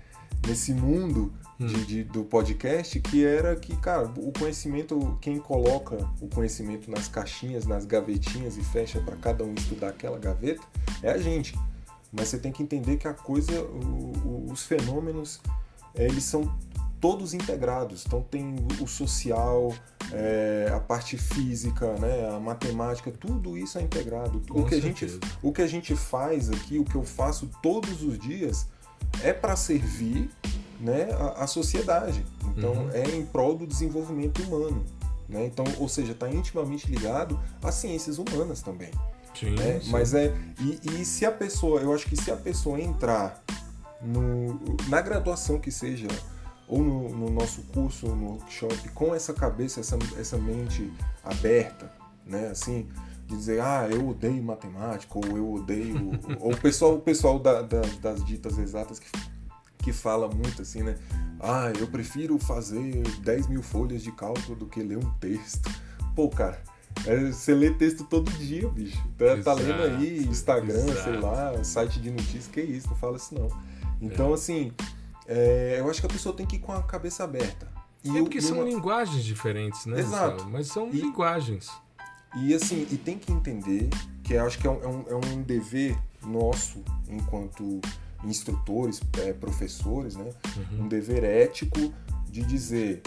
nesse 0.48 0.74
mundo 0.74 1.34
hum. 1.60 1.67
de, 1.67 2.04
do 2.04 2.24
podcast, 2.24 3.00
que 3.00 3.26
era 3.26 3.56
que, 3.56 3.76
cara, 3.78 4.12
o 4.17 4.32
conhecimento, 4.32 5.17
quem 5.22 5.39
coloca 5.39 5.98
o 6.22 6.28
conhecimento 6.28 6.89
nas 6.89 7.08
caixinhas, 7.08 7.65
nas 7.65 7.86
gavetinhas 7.86 8.58
e 8.58 8.63
fecha 8.63 9.00
para 9.02 9.15
cada 9.15 9.43
um 9.43 9.54
estudar 9.54 9.89
aquela 9.89 10.17
gaveta, 10.17 10.63
é 11.02 11.12
a 11.12 11.17
gente. 11.17 11.58
Mas 12.12 12.30
você 12.30 12.38
tem 12.38 12.52
que 12.52 12.63
entender 12.63 12.98
que 12.98 13.08
a 13.08 13.13
coisa, 13.13 13.62
o, 13.62 14.13
o, 14.26 14.52
os 14.52 14.63
fenômenos, 14.63 15.41
eles 15.96 16.24
são 16.24 16.56
todos 17.00 17.34
integrados. 17.34 18.06
Então 18.06 18.22
tem 18.22 18.56
o 18.80 18.88
social, 18.88 19.74
é, 20.12 20.72
a 20.74 20.80
parte 20.80 21.17
física, 21.17 21.93
né, 21.93 22.30
a 22.30 22.39
matemática, 22.39 23.12
tudo 23.12 23.58
isso 23.58 23.78
é 23.78 23.82
integrado. 23.82 24.41
o 24.50 24.65
que, 24.65 24.76
a 24.76 24.82
gente, 24.82 25.20
o 25.41 25.52
que 25.52 25.62
a 25.62 25.67
gente 25.67 25.96
faz 25.96 26.50
aqui, 26.50 26.80
o 26.80 26.86
que 26.86 26.96
eu 26.96 27.04
faço 27.04 27.50
todos 27.62 28.04
os 28.04 28.17
dias, 28.17 28.67
é 29.24 29.34
para 29.34 29.56
servir 29.56 30.30
né, 30.80 31.10
a, 31.12 31.44
a 31.44 31.48
sociedade. 31.48 32.26
Então, 32.56 32.74
uhum. 32.74 32.90
é 32.92 33.04
em 33.16 33.26
prol 33.26 33.56
do 33.56 33.68
desenvolvimento 33.68 34.42
humano. 34.44 34.86
Né? 35.28 35.46
Então, 35.46 35.66
ou 35.78 35.90
seja, 35.90 36.13
está 36.13 36.30
intimamente 36.30 36.90
ligado 36.90 37.40
às 37.62 37.76
ciências 37.76 38.18
humanas 38.18 38.62
também. 38.62 38.92
Sim, 39.38 39.52
né? 39.52 39.80
sim. 39.82 39.92
Mas 39.92 40.13
é. 40.13 40.34
E, 40.60 40.80
e, 41.02 41.06
se 41.06 41.26
a 41.26 41.32
pessoa, 41.32 41.82
eu 41.82 41.94
acho 41.94 42.08
que 42.08 42.16
se 42.16 42.32
a 42.32 42.38
pessoa 42.38 42.80
entrar 42.80 43.44
no, 44.02 44.60
na 44.88 45.02
graduação 45.02 45.60
que 45.60 45.72
seja, 45.72 46.08
ou 46.68 46.80
no, 46.80 47.10
no 47.10 47.30
nosso 47.30 47.62
curso, 47.74 48.08
no 48.08 48.32
workshop, 48.32 48.90
com 48.90 49.13
essa 49.13 49.34
cabeça, 49.34 49.80
essa, 49.80 49.98
essa 50.18 50.38
mente 50.38 50.92
aberta, 51.24 51.92
né? 52.26 52.48
Assim, 52.48 52.88
de 53.28 53.36
dizer, 53.36 53.62
ah, 53.62 53.88
eu 53.92 54.08
odeio 54.08 54.42
matemática, 54.42 55.13
ou 55.18 55.38
eu 55.38 55.54
odeio. 55.54 56.12
ou 56.40 56.54
o 56.54 56.58
pessoal, 56.58 56.96
o 56.96 57.02
pessoal 57.02 57.38
da, 57.38 57.62
da, 57.62 57.82
das 58.02 58.24
ditas 58.24 58.58
exatas 58.58 59.00
que 59.00 59.08
que 59.88 59.94
fala 59.94 60.27
muito 60.27 60.62
assim, 60.62 60.83
né? 60.83 60.98
Ah, 61.40 61.71
eu 61.79 61.88
prefiro 61.88 62.38
fazer 62.38 63.04
10 63.21 63.48
mil 63.48 63.63
folhas 63.63 64.04
de 64.04 64.12
cálculo 64.12 64.54
do 64.54 64.65
que 64.65 64.83
ler 64.83 64.98
um 64.98 65.10
texto. 65.12 65.71
Pô, 66.13 66.27
cara, 66.27 66.62
é, 67.06 67.31
você 67.31 67.54
lê 67.54 67.71
texto 67.71 68.04
todo 68.04 68.29
dia, 68.31 68.67
bicho. 68.67 69.02
Tá, 69.17 69.27
exato, 69.27 69.44
tá 69.44 69.54
lendo 69.54 69.81
aí 69.83 70.25
Instagram, 70.27 70.73
exato. 70.73 71.04
sei 71.04 71.17
lá, 71.21 71.63
site 71.63 72.02
de 72.02 72.12
notícias, 72.12 72.48
que 72.48 72.60
isso, 72.60 72.90
não 72.90 72.98
fala 72.98 73.15
isso 73.15 73.33
não. 73.33 73.48
Então, 74.02 74.31
é. 74.31 74.33
assim, 74.33 74.73
é, 75.25 75.77
eu 75.79 75.90
acho 75.90 76.02
que 76.02 76.06
a 76.06 76.10
pessoa 76.10 76.35
tem 76.35 76.46
que 76.46 76.58
ir 76.58 76.60
com 76.60 76.73
a 76.73 76.83
cabeça 76.83 77.23
aberta. 77.23 77.71
E 78.04 78.17
é 78.17 78.19
porque 78.19 78.42
são 78.42 78.62
linguagens 78.67 79.23
diferentes, 79.23 79.85
né? 79.85 80.02
Exato. 80.02 80.46
Mas 80.50 80.67
são 80.67 80.90
e, 80.90 81.00
linguagens. 81.00 81.71
E 82.35 82.54
assim, 82.54 82.85
e 82.92 82.98
tem 82.98 83.17
que 83.17 83.31
entender 83.31 83.90
que 84.21 84.33
eu 84.33 84.46
acho 84.46 84.60
que 84.60 84.67
é 84.67 84.69
um, 84.69 84.83
é 84.83 84.88
um, 84.88 85.06
é 85.12 85.15
um 85.15 85.42
dever 85.44 85.98
nosso 86.25 86.83
enquanto 87.08 87.79
instrutores, 88.28 89.02
é, 89.19 89.34
professores, 89.34 90.15
né? 90.15 90.30
Uhum. 90.71 90.84
Um 90.84 90.88
dever 90.88 91.23
ético 91.23 91.94
de 92.30 92.44
dizer 92.44 93.02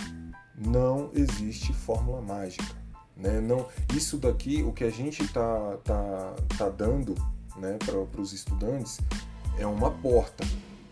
não 0.57 1.11
existe 1.14 1.73
fórmula 1.73 2.21
mágica. 2.21 2.77
Né? 3.16 3.41
Não, 3.41 3.66
isso 3.95 4.16
daqui, 4.16 4.62
o 4.62 4.73
que 4.73 4.85
a 4.85 4.91
gente 4.91 5.23
está 5.23 5.77
tá, 5.85 6.35
tá 6.57 6.68
dando 6.68 7.14
né, 7.57 7.77
para 7.85 8.21
os 8.21 8.33
estudantes 8.33 8.99
é 9.59 9.66
uma 9.66 9.91
porta 9.91 10.45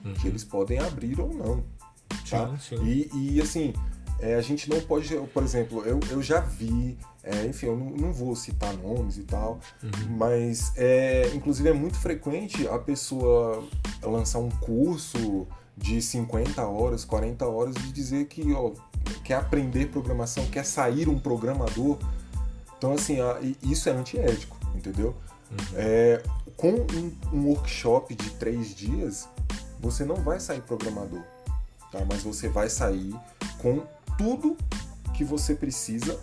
uhum. 0.04 0.14
que 0.14 0.28
eles 0.28 0.44
podem 0.44 0.78
abrir 0.78 1.20
ou 1.20 1.32
não. 1.32 1.64
Tá? 2.28 2.56
Sim, 2.58 2.76
sim. 2.76 2.84
E, 2.84 3.36
e 3.36 3.40
assim, 3.40 3.72
é, 4.20 4.34
a 4.34 4.42
gente 4.42 4.68
não 4.68 4.80
pode, 4.80 5.14
por 5.32 5.42
exemplo, 5.42 5.82
eu, 5.84 6.00
eu 6.10 6.22
já 6.22 6.40
vi, 6.40 6.98
é, 7.28 7.46
enfim, 7.46 7.66
eu 7.66 7.76
não, 7.76 7.90
não, 7.90 8.12
vou 8.12 8.34
citar 8.34 8.72
nomes 8.72 9.18
e 9.18 9.22
tal, 9.22 9.60
uhum. 9.82 10.16
mas 10.16 10.72
é, 10.76 11.30
inclusive 11.34 11.68
é 11.68 11.74
muito 11.74 11.98
frequente 11.98 12.66
a 12.66 12.78
pessoa 12.78 13.62
lançar 14.02 14.38
um 14.38 14.48
curso 14.48 15.46
de 15.76 16.00
50 16.00 16.66
horas, 16.66 17.04
40 17.04 17.46
horas 17.46 17.76
e 17.76 17.92
dizer 17.92 18.28
que 18.28 18.54
ó, 18.54 18.72
quer 19.22 19.34
aprender 19.34 19.90
programação, 19.90 20.46
quer 20.46 20.64
sair 20.64 21.06
um 21.06 21.18
programador. 21.18 21.98
Então, 22.78 22.94
assim, 22.94 23.18
isso 23.62 23.90
é 23.90 23.92
antiético, 23.92 24.56
entendeu? 24.74 25.14
Uhum. 25.50 25.56
É, 25.76 26.22
com 26.56 26.70
um, 26.70 27.12
um 27.30 27.46
workshop 27.48 28.14
de 28.14 28.30
três 28.30 28.74
dias, 28.74 29.28
você 29.78 30.02
não 30.02 30.16
vai 30.16 30.40
sair 30.40 30.62
programador, 30.62 31.22
tá? 31.92 31.98
mas 32.08 32.22
você 32.22 32.48
vai 32.48 32.70
sair 32.70 33.14
com 33.58 33.82
tudo 34.16 34.56
que 35.12 35.24
você 35.24 35.54
precisa 35.54 36.18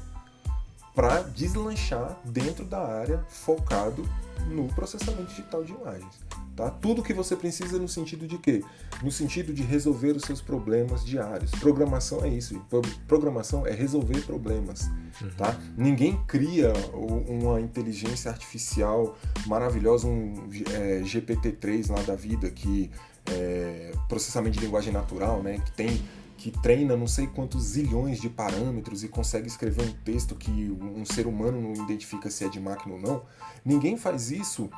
para 0.96 1.22
deslanchar 1.24 2.18
dentro 2.24 2.64
da 2.64 2.80
área 2.80 3.24
focado 3.28 4.08
no 4.50 4.68
processamento 4.70 5.26
digital 5.26 5.64
de 5.64 5.74
imagens. 5.74 6.16
Tá? 6.56 6.70
Tudo 6.70 7.04
que 7.04 7.14
você 7.14 7.36
precisa 7.36 7.78
no 7.78 7.88
sentido 7.88 8.26
de 8.28 8.38
quê? 8.38 8.64
No 9.04 9.12
sentido 9.12 9.54
de 9.54 9.62
resolver 9.62 10.12
os 10.12 10.24
seus 10.24 10.42
problemas 10.42 11.04
diários. 11.04 11.52
Programação 11.52 12.24
é 12.24 12.30
isso. 12.30 12.62
Programação 13.08 13.68
é 13.68 13.72
resolver 13.72 14.22
problemas. 14.22 14.90
Uhum. 15.22 15.30
Tá? 15.38 15.60
Ninguém 15.76 16.18
cria 16.26 16.72
uma 16.94 17.60
inteligência 17.60 18.32
artificial 18.32 19.18
maravilhosa, 19.46 20.08
um 20.08 20.50
é, 20.74 21.02
GPT-3 21.02 21.92
lá 21.92 22.02
da 22.04 22.16
vida, 22.16 22.50
que 22.50 22.90
é, 23.26 23.92
processamento 24.08 24.58
de 24.58 24.66
linguagem 24.66 24.94
natural, 24.94 25.44
né? 25.44 25.60
que 25.60 25.72
tem 25.74 26.02
que 26.38 26.52
treina 26.52 26.96
não 26.96 27.08
sei 27.08 27.28
quantos 27.28 27.64
zilhões 27.64 28.20
de 28.20 28.30
parâmetros 28.30 29.04
e 29.04 29.08
consegue 29.08 29.48
escrever 29.48 29.84
um 29.84 29.94
texto 30.04 30.36
que 30.36 30.52
um 30.52 31.06
ser 31.06 31.28
humano 31.28 31.62
não 31.62 31.84
identifica 31.84 32.30
se 32.30 32.46
é 32.46 32.50
de 32.50 32.60
máquina 32.60 32.96
ou 32.96 33.02
não. 33.02 33.24
Ninguém 33.64 33.98
faz 33.98 34.32
isso 34.32 34.70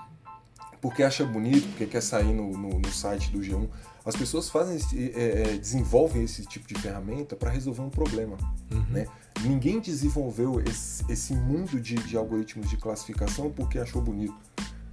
porque 0.79 1.03
acha 1.03 1.25
bonito, 1.25 1.67
porque 1.69 1.85
quer 1.85 2.01
sair 2.01 2.33
no, 2.33 2.51
no, 2.51 2.79
no 2.79 2.91
site 2.91 3.31
do 3.31 3.39
G1. 3.39 3.67
As 4.05 4.15
pessoas 4.15 4.49
fazem, 4.49 4.79
é, 5.13 5.53
é, 5.53 5.57
desenvolvem 5.57 6.23
esse 6.23 6.45
tipo 6.45 6.67
de 6.67 6.75
ferramenta 6.75 7.35
para 7.35 7.49
resolver 7.49 7.81
um 7.81 7.89
problema. 7.89 8.37
Uhum. 8.71 8.85
Né? 8.89 9.07
Ninguém 9.41 9.79
desenvolveu 9.79 10.61
esse, 10.61 11.03
esse 11.11 11.33
mundo 11.33 11.79
de, 11.79 11.95
de, 11.95 12.15
algoritmos 12.15 12.69
de 12.69 12.77
classificação 12.77 13.51
porque 13.51 13.79
achou 13.79 14.01
bonito. 14.01 14.37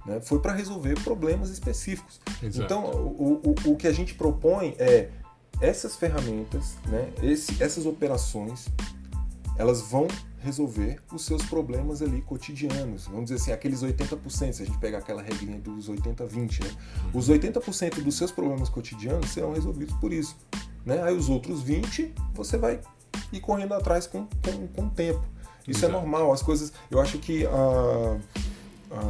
Né? 0.05 0.19
Foi 0.21 0.39
para 0.39 0.53
resolver 0.53 0.99
problemas 1.01 1.49
específicos. 1.49 2.19
Exato. 2.43 2.65
Então, 2.65 2.83
o, 2.83 3.41
o, 3.45 3.71
o 3.71 3.75
que 3.77 3.87
a 3.87 3.93
gente 3.93 4.13
propõe 4.15 4.75
é 4.77 5.09
essas 5.61 5.95
ferramentas, 5.95 6.77
né, 6.87 7.11
esse, 7.21 7.61
essas 7.61 7.85
operações, 7.85 8.67
elas 9.57 9.81
vão 9.81 10.07
resolver 10.45 10.99
os 11.11 11.25
seus 11.25 11.43
problemas 11.43 12.01
ali 12.03 12.21
cotidianos. 12.21 13.05
Vamos 13.07 13.25
dizer 13.25 13.35
assim, 13.35 13.51
aqueles 13.51 13.81
80%, 13.81 14.29
se 14.29 14.61
a 14.61 14.65
gente 14.65 14.77
pegar 14.77 14.99
aquela 14.99 15.21
regrinha 15.21 15.59
dos 15.59 15.89
80-20, 15.89 16.63
né? 16.63 16.71
Os 17.13 17.29
80% 17.29 18.03
dos 18.03 18.15
seus 18.15 18.31
problemas 18.31 18.69
cotidianos 18.69 19.31
serão 19.31 19.53
resolvidos 19.53 19.95
por 19.95 20.13
isso. 20.13 20.37
Né? 20.85 21.01
Aí 21.01 21.15
os 21.15 21.29
outros 21.29 21.63
20% 21.63 22.11
você 22.35 22.57
vai 22.57 22.79
ir 23.33 23.39
correndo 23.39 23.73
atrás 23.73 24.05
com, 24.05 24.27
com, 24.27 24.67
com 24.67 24.85
o 24.85 24.89
tempo. 24.91 25.25
Isso 25.67 25.83
é 25.83 25.87
Exato. 25.87 25.97
é 25.97 25.99
normal, 25.99 26.31
as 26.31 26.43
coisas. 26.43 26.71
Eu 26.91 27.01
acho 27.01 27.17
que 27.17 27.43
a, 27.47 27.49
a, 28.91 29.01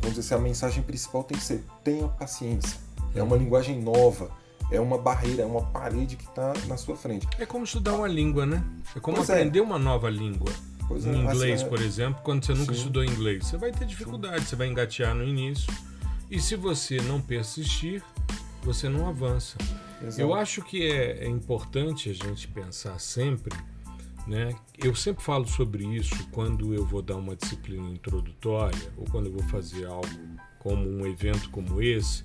vamos 0.00 0.16
dizer 0.16 0.20
assim, 0.20 0.34
a 0.34 0.38
mensagem 0.38 0.82
principal 0.82 1.22
tem 1.22 1.38
que 1.38 1.44
ser 1.44 1.64
tenha 1.84 2.08
paciência. 2.08 2.80
É 3.14 3.22
uma 3.22 3.36
uhum. 3.36 3.42
linguagem 3.42 3.80
nova 3.80 4.32
é 4.72 4.80
uma 4.80 4.98
barreira, 4.98 5.42
é 5.42 5.46
uma 5.46 5.62
parede 5.62 6.16
que 6.16 6.24
está 6.24 6.52
na 6.66 6.76
sua 6.76 6.96
frente. 6.96 7.26
É 7.38 7.46
como 7.46 7.64
estudar 7.64 7.94
uma 7.94 8.08
língua, 8.08 8.46
né? 8.46 8.64
É 8.96 9.00
como 9.00 9.16
pois 9.16 9.30
é. 9.30 9.34
aprender 9.34 9.58
é. 9.58 9.62
uma 9.62 9.78
nova 9.78 10.08
língua. 10.10 10.52
Pois 10.88 11.06
em 11.06 11.10
é, 11.10 11.16
inglês, 11.16 11.60
assim, 11.60 11.70
por 11.70 11.80
exemplo, 11.80 12.22
quando 12.22 12.44
você 12.44 12.54
nunca 12.54 12.72
sim. 12.72 12.78
estudou 12.78 13.04
inglês, 13.04 13.46
você 13.46 13.56
vai 13.56 13.70
ter 13.70 13.84
dificuldade, 13.84 14.40
sim. 14.40 14.46
você 14.46 14.56
vai 14.56 14.68
engatear 14.68 15.14
no 15.14 15.24
início. 15.24 15.72
E 16.30 16.40
se 16.40 16.56
você 16.56 17.00
não 17.02 17.20
persistir, 17.20 18.02
você 18.62 18.88
não 18.88 19.06
avança. 19.06 19.56
Exato. 20.02 20.20
Eu 20.20 20.34
acho 20.34 20.62
que 20.62 20.90
é, 20.90 21.24
é 21.24 21.28
importante 21.28 22.10
a 22.10 22.14
gente 22.14 22.48
pensar 22.48 22.98
sempre 22.98 23.54
né? 24.26 24.54
Eu 24.78 24.94
sempre 24.94 25.22
falo 25.22 25.46
sobre 25.46 25.84
isso 25.84 26.28
quando 26.30 26.74
eu 26.74 26.84
vou 26.84 27.02
dar 27.02 27.16
uma 27.16 27.34
disciplina 27.34 27.88
introdutória 27.88 28.92
ou 28.96 29.04
quando 29.06 29.26
eu 29.26 29.32
vou 29.32 29.42
fazer 29.44 29.86
algo 29.86 30.08
como 30.58 30.88
um 30.88 31.06
evento 31.06 31.50
como 31.50 31.82
esse, 31.82 32.24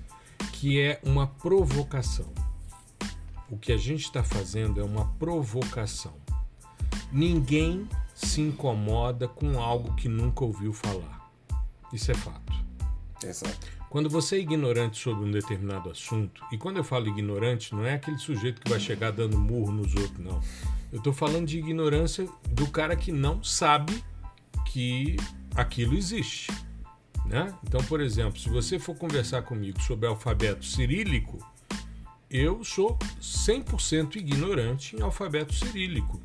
que 0.52 0.80
é 0.80 1.00
uma 1.04 1.26
provocação. 1.26 2.32
O 3.50 3.56
que 3.56 3.72
a 3.72 3.76
gente 3.76 4.04
está 4.04 4.22
fazendo 4.22 4.80
é 4.80 4.84
uma 4.84 5.06
provocação. 5.18 6.14
Ninguém 7.10 7.88
se 8.14 8.40
incomoda 8.40 9.26
com 9.26 9.60
algo 9.60 9.94
que 9.94 10.08
nunca 10.08 10.44
ouviu 10.44 10.72
falar. 10.72 11.30
Isso 11.92 12.10
é 12.10 12.14
fato. 12.14 12.52
Exato. 13.24 13.78
Quando 13.88 14.10
você 14.10 14.36
é 14.36 14.40
ignorante 14.40 14.98
sobre 14.98 15.24
um 15.24 15.30
determinado 15.30 15.90
assunto, 15.90 16.44
e 16.52 16.58
quando 16.58 16.76
eu 16.76 16.84
falo 16.84 17.08
ignorante, 17.08 17.74
não 17.74 17.86
é 17.86 17.94
aquele 17.94 18.18
sujeito 18.18 18.60
que 18.60 18.68
vai 18.68 18.78
chegar 18.78 19.12
dando 19.12 19.38
murro 19.38 19.72
nos 19.72 19.94
outros, 19.94 20.18
não. 20.18 20.40
Eu 20.92 20.98
estou 20.98 21.12
falando 21.12 21.46
de 21.46 21.58
ignorância 21.58 22.28
do 22.50 22.66
cara 22.66 22.94
que 22.94 23.10
não 23.10 23.42
sabe 23.42 24.04
que 24.66 25.16
aquilo 25.54 25.96
existe. 25.96 26.52
Né? 27.28 27.54
Então, 27.62 27.82
por 27.84 28.00
exemplo, 28.00 28.40
se 28.40 28.48
você 28.48 28.78
for 28.78 28.94
conversar 28.96 29.42
comigo 29.42 29.80
sobre 29.82 30.08
alfabeto 30.08 30.64
cirílico, 30.64 31.38
eu 32.30 32.64
sou 32.64 32.98
100% 33.20 34.16
ignorante 34.16 34.96
em 34.96 35.02
alfabeto 35.02 35.52
cirílico. 35.52 36.20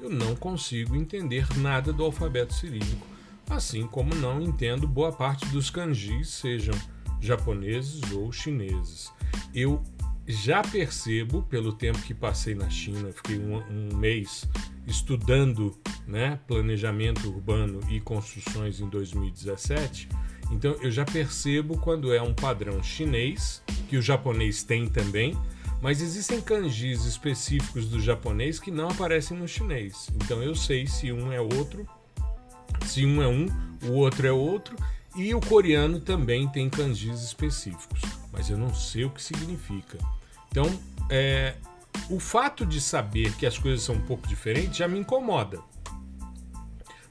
Eu 0.00 0.08
não 0.08 0.34
consigo 0.34 0.96
entender 0.96 1.46
nada 1.58 1.92
do 1.92 2.04
alfabeto 2.04 2.54
cirílico, 2.54 3.06
assim 3.50 3.86
como 3.86 4.14
não 4.14 4.40
entendo 4.40 4.88
boa 4.88 5.12
parte 5.12 5.46
dos 5.46 5.68
kanjis, 5.68 6.28
sejam 6.28 6.74
japoneses 7.20 8.00
ou 8.12 8.32
chineses. 8.32 9.12
Eu 9.54 9.82
já 10.26 10.62
percebo, 10.62 11.42
pelo 11.42 11.72
tempo 11.72 12.00
que 12.00 12.14
passei 12.14 12.54
na 12.54 12.68
China, 12.68 13.12
fiquei 13.12 13.38
um, 13.38 13.62
um 13.70 13.96
mês 13.96 14.48
estudando 14.86 15.78
né, 16.06 16.38
planejamento 16.46 17.28
urbano 17.28 17.80
e 17.90 18.00
construções 18.00 18.80
em 18.80 18.88
2017 18.88 20.08
então 20.50 20.72
eu 20.80 20.90
já 20.90 21.04
percebo 21.04 21.78
quando 21.78 22.12
é 22.12 22.22
um 22.22 22.34
padrão 22.34 22.82
chinês, 22.82 23.62
que 23.88 23.96
o 23.96 24.02
japonês 24.02 24.62
tem 24.62 24.88
também, 24.88 25.36
mas 25.80 26.00
existem 26.00 26.40
kanjis 26.40 27.04
específicos 27.04 27.86
do 27.88 28.00
japonês 28.00 28.58
que 28.58 28.70
não 28.70 28.88
aparecem 28.88 29.36
no 29.36 29.46
chinês. 29.46 30.08
Então 30.14 30.42
eu 30.42 30.54
sei 30.54 30.86
se 30.86 31.12
um 31.12 31.32
é 31.32 31.40
outro, 31.40 31.86
se 32.84 33.04
um 33.04 33.22
é 33.22 33.28
um, 33.28 33.46
o 33.84 33.92
outro 33.92 34.26
é 34.26 34.32
outro, 34.32 34.76
e 35.14 35.34
o 35.34 35.40
coreano 35.40 36.00
também 36.00 36.46
tem 36.48 36.68
kanjis 36.68 37.22
específicos, 37.22 38.00
mas 38.32 38.50
eu 38.50 38.58
não 38.58 38.74
sei 38.74 39.04
o 39.04 39.10
que 39.10 39.22
significa. 39.22 39.98
Então, 40.50 40.66
é, 41.08 41.54
o 42.10 42.20
fato 42.20 42.66
de 42.66 42.80
saber 42.80 43.34
que 43.36 43.46
as 43.46 43.58
coisas 43.58 43.82
são 43.82 43.94
um 43.94 44.00
pouco 44.00 44.26
diferentes 44.26 44.76
já 44.76 44.86
me 44.86 44.98
incomoda. 44.98 45.60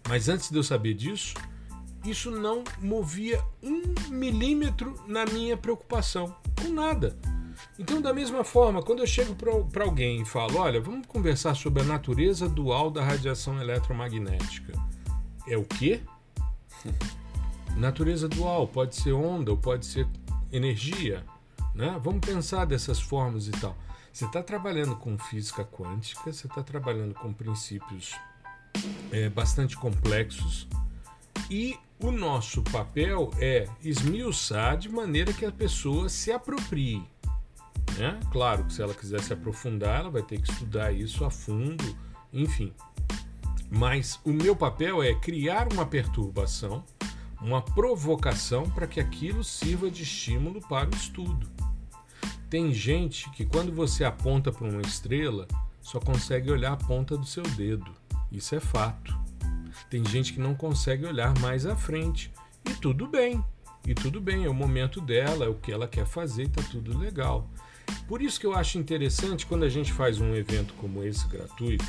Mas 0.07 0.29
antes 0.29 0.51
de 0.51 0.57
eu 0.57 0.63
saber 0.63 0.93
disso, 0.93 1.33
isso 2.05 2.31
não 2.31 2.63
movia 2.81 3.43
um 3.61 3.81
milímetro 4.09 4.95
na 5.07 5.25
minha 5.25 5.57
preocupação, 5.57 6.35
com 6.61 6.69
nada. 6.69 7.17
Então, 7.77 8.01
da 8.01 8.13
mesma 8.13 8.43
forma, 8.43 8.81
quando 8.81 8.99
eu 8.99 9.07
chego 9.07 9.35
para 9.35 9.83
alguém 9.83 10.21
e 10.21 10.25
falo: 10.25 10.59
Olha, 10.59 10.79
vamos 10.79 11.07
conversar 11.07 11.55
sobre 11.55 11.81
a 11.81 11.85
natureza 11.85 12.47
dual 12.47 12.89
da 12.91 13.03
radiação 13.03 13.59
eletromagnética. 13.61 14.73
É 15.47 15.57
o 15.57 15.63
quê? 15.63 16.01
natureza 17.75 18.27
dual 18.27 18.67
pode 18.67 18.95
ser 18.95 19.11
onda 19.11 19.51
ou 19.51 19.57
pode 19.57 19.85
ser 19.85 20.07
energia. 20.51 21.25
Né? 21.73 21.99
Vamos 22.01 22.25
pensar 22.25 22.65
dessas 22.65 22.99
formas 22.99 23.47
e 23.47 23.51
tal. 23.51 23.75
Você 24.11 24.25
está 24.25 24.41
trabalhando 24.41 24.95
com 24.95 25.17
física 25.17 25.65
quântica, 25.65 26.31
você 26.31 26.47
está 26.47 26.63
trabalhando 26.63 27.13
com 27.13 27.33
princípios 27.33 28.15
é, 29.11 29.27
bastante 29.27 29.75
complexos 29.75 30.67
e 31.49 31.77
o 31.99 32.11
nosso 32.11 32.61
papel 32.63 33.31
é 33.39 33.67
esmiuçar 33.81 34.77
de 34.77 34.89
maneira 34.89 35.33
que 35.33 35.45
a 35.45 35.51
pessoa 35.51 36.09
se 36.09 36.31
aproprie. 36.31 37.03
Né? 37.97 38.19
Claro 38.31 38.65
que 38.65 38.73
se 38.73 38.81
ela 38.81 38.93
quiser 38.93 39.21
se 39.21 39.33
aprofundar, 39.33 40.01
ela 40.01 40.09
vai 40.09 40.21
ter 40.21 40.39
que 40.39 40.51
estudar 40.51 40.91
isso 40.91 41.23
a 41.23 41.31
fundo, 41.31 41.83
enfim. 42.33 42.73
Mas 43.69 44.19
o 44.23 44.31
meu 44.31 44.55
papel 44.55 45.01
é 45.01 45.15
criar 45.15 45.71
uma 45.71 45.85
perturbação, 45.85 46.83
uma 47.41 47.61
provocação 47.61 48.69
para 48.69 48.87
que 48.87 48.99
aquilo 48.99 49.43
sirva 49.43 49.89
de 49.89 50.03
estímulo 50.03 50.61
para 50.67 50.89
o 50.89 50.95
estudo. 50.95 51.49
Tem 52.49 52.73
gente 52.73 53.29
que, 53.31 53.45
quando 53.45 53.73
você 53.73 54.03
aponta 54.03 54.51
para 54.51 54.67
uma 54.67 54.81
estrela, 54.81 55.47
só 55.81 55.99
consegue 55.99 56.51
olhar 56.51 56.73
a 56.73 56.77
ponta 56.77 57.17
do 57.17 57.25
seu 57.25 57.43
dedo. 57.43 57.91
Isso 58.31 58.55
é 58.55 58.59
fato. 58.59 59.17
Tem 59.95 60.03
gente 60.03 60.33
que 60.33 60.41
não 60.41 60.53
consegue 60.53 61.05
olhar 61.05 61.33
mais 61.39 61.65
à 61.65 61.73
frente. 61.73 62.29
E 62.69 62.73
tudo 62.73 63.07
bem. 63.07 63.41
E 63.87 63.95
tudo 63.95 64.19
bem, 64.19 64.43
é 64.43 64.49
o 64.49 64.53
momento 64.53 64.99
dela, 64.99 65.45
é 65.45 65.47
o 65.47 65.55
que 65.55 65.71
ela 65.71 65.87
quer 65.87 66.05
fazer 66.05 66.43
e 66.43 66.49
tá 66.49 66.61
tudo 66.69 66.97
legal. 66.97 67.47
Por 68.05 68.21
isso 68.21 68.37
que 68.37 68.45
eu 68.45 68.53
acho 68.53 68.77
interessante 68.77 69.45
quando 69.45 69.63
a 69.63 69.69
gente 69.69 69.93
faz 69.93 70.19
um 70.19 70.35
evento 70.35 70.73
como 70.73 71.01
esse 71.01 71.25
gratuito, 71.29 71.85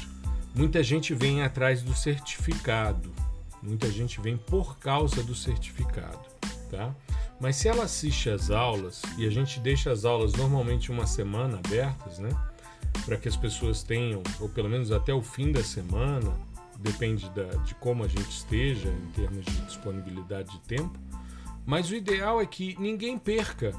muita 0.54 0.84
gente 0.84 1.14
vem 1.14 1.42
atrás 1.42 1.82
do 1.82 1.96
certificado. 1.96 3.12
Muita 3.60 3.90
gente 3.90 4.20
vem 4.20 4.36
por 4.36 4.78
causa 4.78 5.20
do 5.24 5.34
certificado, 5.34 6.24
tá? 6.70 6.94
Mas 7.40 7.56
se 7.56 7.66
ela 7.66 7.82
assiste 7.82 8.30
às 8.30 8.52
aulas 8.52 9.02
e 9.18 9.26
a 9.26 9.30
gente 9.30 9.58
deixa 9.58 9.90
as 9.90 10.04
aulas 10.04 10.32
normalmente 10.34 10.92
uma 10.92 11.08
semana 11.08 11.58
abertas, 11.58 12.20
né? 12.20 12.28
Para 13.04 13.16
que 13.16 13.26
as 13.26 13.36
pessoas 13.36 13.82
tenham, 13.82 14.22
ou 14.38 14.48
pelo 14.48 14.68
menos 14.68 14.92
até 14.92 15.12
o 15.12 15.20
fim 15.20 15.50
da 15.50 15.64
semana, 15.64 16.45
depende 16.80 17.28
da, 17.30 17.44
de 17.64 17.74
como 17.76 18.04
a 18.04 18.08
gente 18.08 18.30
esteja 18.30 18.88
em 18.88 19.10
termos 19.12 19.44
de 19.44 19.60
disponibilidade 19.62 20.50
de 20.50 20.60
tempo. 20.60 20.98
Mas 21.64 21.90
o 21.90 21.94
ideal 21.94 22.40
é 22.40 22.46
que 22.46 22.76
ninguém 22.78 23.18
perca, 23.18 23.74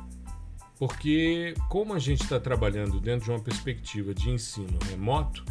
porque 0.77 1.53
como 1.69 1.93
a 1.93 1.99
gente 1.99 2.23
está 2.23 2.39
trabalhando 2.39 2.99
dentro 2.99 3.25
de 3.25 3.31
uma 3.31 3.39
perspectiva 3.39 4.13
de 4.13 4.29
ensino 4.29 4.77
remoto, 4.89 5.43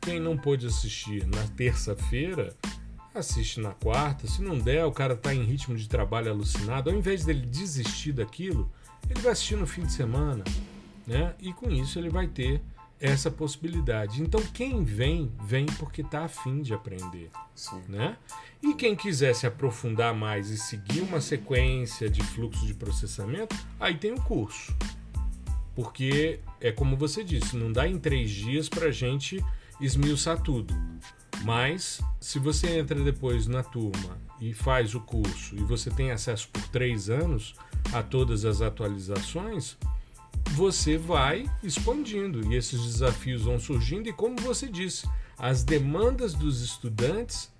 quem 0.00 0.18
não 0.18 0.36
pôde 0.36 0.66
assistir 0.66 1.26
na 1.26 1.42
terça-feira 1.56 2.56
assiste 3.14 3.60
na 3.60 3.72
quarta. 3.72 4.26
Se 4.26 4.42
não 4.42 4.58
der, 4.58 4.84
o 4.84 4.92
cara 4.92 5.14
está 5.14 5.34
em 5.34 5.42
ritmo 5.42 5.76
de 5.76 5.88
trabalho 5.88 6.30
alucinado. 6.30 6.90
Ao 6.90 6.96
invés 6.96 7.24
dele 7.24 7.44
desistir 7.46 8.12
daquilo, 8.12 8.70
ele 9.08 9.20
vai 9.20 9.32
assistir 9.32 9.56
no 9.56 9.66
fim 9.66 9.82
de 9.82 9.92
semana, 9.92 10.44
né? 11.06 11.34
E 11.40 11.52
com 11.52 11.70
isso 11.70 11.98
ele 11.98 12.10
vai 12.10 12.26
ter 12.26 12.62
essa 13.00 13.30
possibilidade. 13.30 14.22
Então 14.22 14.40
quem 14.52 14.82
vem, 14.84 15.32
vem 15.44 15.66
porque 15.66 16.00
está 16.00 16.24
afim 16.24 16.62
de 16.62 16.74
aprender, 16.74 17.30
Sim. 17.54 17.82
né? 17.88 18.16
E 18.62 18.74
quem 18.74 18.96
quiser 18.96 19.34
se 19.34 19.46
aprofundar 19.46 20.14
mais 20.14 20.50
e 20.50 20.58
seguir 20.58 21.00
uma 21.00 21.20
sequência 21.20 22.08
de 22.08 22.22
fluxo 22.22 22.66
de 22.66 22.74
processamento, 22.74 23.56
aí 23.78 23.96
tem 23.96 24.12
o 24.12 24.20
curso. 24.20 24.76
Porque 25.74 26.40
é 26.60 26.72
como 26.72 26.96
você 26.96 27.22
disse, 27.22 27.56
não 27.56 27.70
dá 27.70 27.86
em 27.86 27.98
três 27.98 28.30
dias 28.30 28.68
para 28.68 28.86
a 28.86 28.90
gente 28.90 29.44
esmiuçar 29.80 30.40
tudo. 30.42 30.74
Mas 31.44 32.00
se 32.20 32.40
você 32.40 32.78
entra 32.78 33.00
depois 33.00 33.46
na 33.46 33.62
turma 33.62 34.18
e 34.40 34.52
faz 34.52 34.94
o 34.96 35.00
curso 35.00 35.54
e 35.54 35.62
você 35.62 35.88
tem 35.88 36.10
acesso 36.10 36.48
por 36.48 36.66
três 36.68 37.08
anos 37.08 37.54
a 37.92 38.02
todas 38.02 38.44
as 38.44 38.60
atualizações, 38.60 39.76
você 40.54 40.96
vai 40.96 41.48
expandindo 41.62 42.52
e 42.52 42.56
esses 42.56 42.80
desafios 42.82 43.42
vão 43.42 43.58
surgindo. 43.58 44.08
E 44.08 44.12
como 44.12 44.36
você 44.36 44.68
disse, 44.68 45.08
as 45.38 45.62
demandas 45.62 46.34
dos 46.34 46.62
estudantes 46.62 47.50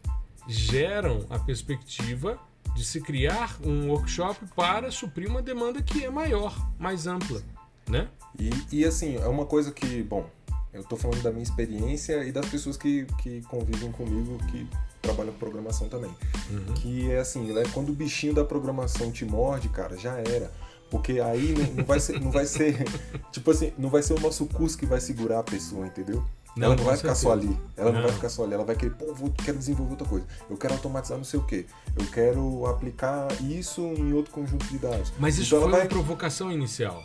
geram 0.49 1.27
a 1.31 1.39
perspectiva 1.39 2.39
de 2.75 2.85
se 2.85 3.01
criar 3.01 3.57
um 3.63 3.91
workshop 3.91 4.47
para 4.55 4.91
suprir 4.91 5.29
uma 5.29 5.43
demanda 5.43 5.83
que 5.83 6.05
é 6.05 6.11
maior, 6.11 6.55
mais 6.79 7.07
ampla, 7.07 7.43
né? 7.89 8.09
E, 8.39 8.51
e 8.71 8.85
assim, 8.85 9.17
é 9.17 9.27
uma 9.27 9.47
coisa 9.47 9.73
que, 9.73 10.03
bom, 10.03 10.29
eu 10.73 10.83
estou 10.83 10.99
falando 10.99 11.23
da 11.23 11.31
minha 11.31 11.43
experiência 11.43 12.25
e 12.25 12.31
das 12.31 12.47
pessoas 12.47 12.77
que, 12.77 13.05
que 13.23 13.41
convivem 13.43 13.91
comigo, 13.91 14.39
que 14.51 14.67
trabalham 15.03 15.33
com 15.33 15.39
programação 15.39 15.89
também. 15.89 16.11
Uhum. 16.51 16.75
Que 16.75 17.11
é 17.11 17.19
assim, 17.19 17.53
né, 17.53 17.63
quando 17.73 17.91
o 17.91 17.93
bichinho 17.93 18.35
da 18.35 18.45
programação 18.45 19.11
te 19.11 19.25
morde, 19.25 19.69
cara, 19.69 19.97
já 19.97 20.19
era. 20.19 20.53
Porque 20.91 21.21
aí 21.21 21.55
não, 21.57 21.75
não 21.75 21.85
vai 21.85 22.01
ser, 22.01 22.21
não 22.21 22.31
vai 22.31 22.47
ser, 22.47 22.83
tipo 23.31 23.51
assim, 23.51 23.73
não 23.77 23.91
vai 23.91 24.03
ser 24.03 24.15
o 24.15 24.21
nosso 24.21 24.47
curso 24.47 24.77
que 24.79 24.87
vai 24.87 25.01
segurar 25.01 25.41
a 25.41 25.43
pessoa, 25.45 25.87
entendeu? 25.87 26.25
ela 26.61 26.75
não 26.75 26.83
vai 26.83 26.97
ficar 26.97 27.15
certeza. 27.15 27.21
só 27.23 27.33
ali. 27.33 27.61
Ela 27.77 27.93
não. 27.93 28.01
Não. 28.01 28.07
vai 28.09 28.13
ficar 28.17 28.29
só 28.29 28.43
ali. 28.43 28.55
Ela 28.55 28.65
vai 28.65 28.75
querer, 28.75 28.91
pô, 28.95 29.15
vou, 29.15 29.31
quero 29.31 29.57
desenvolver 29.59 29.93
outra 29.93 30.09
coisa. 30.09 30.27
Eu 30.51 30.57
quero 30.57 30.75
automatizar 30.75 31.17
não 31.17 31.23
sei 31.25 31.39
o 31.39 31.45
quê. 31.45 31.67
Eu 31.97 32.05
quero 32.11 32.67
aplicar 32.67 33.29
isso 33.43 33.81
em 33.83 34.13
outro 34.13 34.33
conjunto 34.33 34.67
de 34.67 34.77
dados. 34.77 35.13
Mas 35.21 35.39
isso 35.39 35.55
então 35.55 35.61
foi 35.61 35.69
ela 35.69 35.77
uma 35.77 35.79
vai. 35.85 35.89
provocação 35.89 36.51
inicial, 36.51 37.01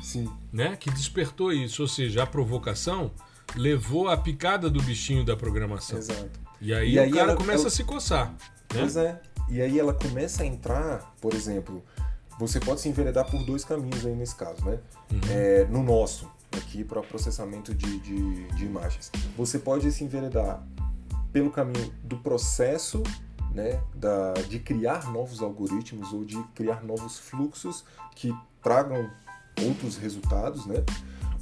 Sim, 0.00 0.30
né? 0.52 0.76
Que 0.76 0.90
despertou 0.90 1.52
isso, 1.52 1.82
ou 1.82 1.88
seja, 1.88 2.22
a 2.22 2.26
provocação 2.26 3.10
levou 3.56 4.08
a 4.08 4.16
picada 4.16 4.70
do 4.70 4.80
bichinho 4.80 5.24
da 5.24 5.36
programação. 5.36 5.98
exato. 5.98 6.30
E 6.60 6.72
aí, 6.72 6.94
E 6.94 6.98
o 6.98 7.02
aí 7.02 7.10
cara 7.10 7.30
ela- 7.32 7.36
começa 7.36 7.62
ela- 7.62 7.68
a 7.68 7.70
se 7.72 7.82
coçar. 7.82 8.28
Né? 8.30 8.36
Pois 8.68 8.96
é. 8.96 9.20
E 9.48 9.60
aí 9.60 9.78
ela 9.78 9.92
começa 9.92 10.42
a 10.42 10.46
entrar, 10.46 11.14
por 11.20 11.34
exemplo, 11.34 11.82
você 12.38 12.60
pode 12.60 12.80
se 12.80 12.88
enveredar 12.88 13.30
por 13.30 13.42
dois 13.44 13.64
caminhos 13.64 14.04
aí 14.04 14.14
nesse 14.14 14.34
caso, 14.34 14.64
né? 14.64 14.78
Uhum. 15.10 15.20
É, 15.30 15.64
no 15.66 15.82
nosso, 15.82 16.28
aqui 16.56 16.84
para 16.84 17.00
processamento 17.02 17.74
de, 17.74 17.98
de, 18.00 18.46
de 18.48 18.64
imagens. 18.64 19.10
Você 19.36 19.58
pode 19.58 19.90
se 19.92 20.04
enveredar 20.04 20.62
pelo 21.32 21.50
caminho 21.50 21.92
do 22.02 22.16
processo, 22.18 23.02
né, 23.52 23.80
da, 23.94 24.32
de 24.48 24.58
criar 24.58 25.10
novos 25.12 25.40
algoritmos 25.40 26.12
ou 26.12 26.24
de 26.24 26.40
criar 26.54 26.82
novos 26.82 27.18
fluxos 27.18 27.84
que 28.14 28.34
tragam 28.62 29.10
outros 29.62 29.96
resultados, 29.96 30.66
né? 30.66 30.76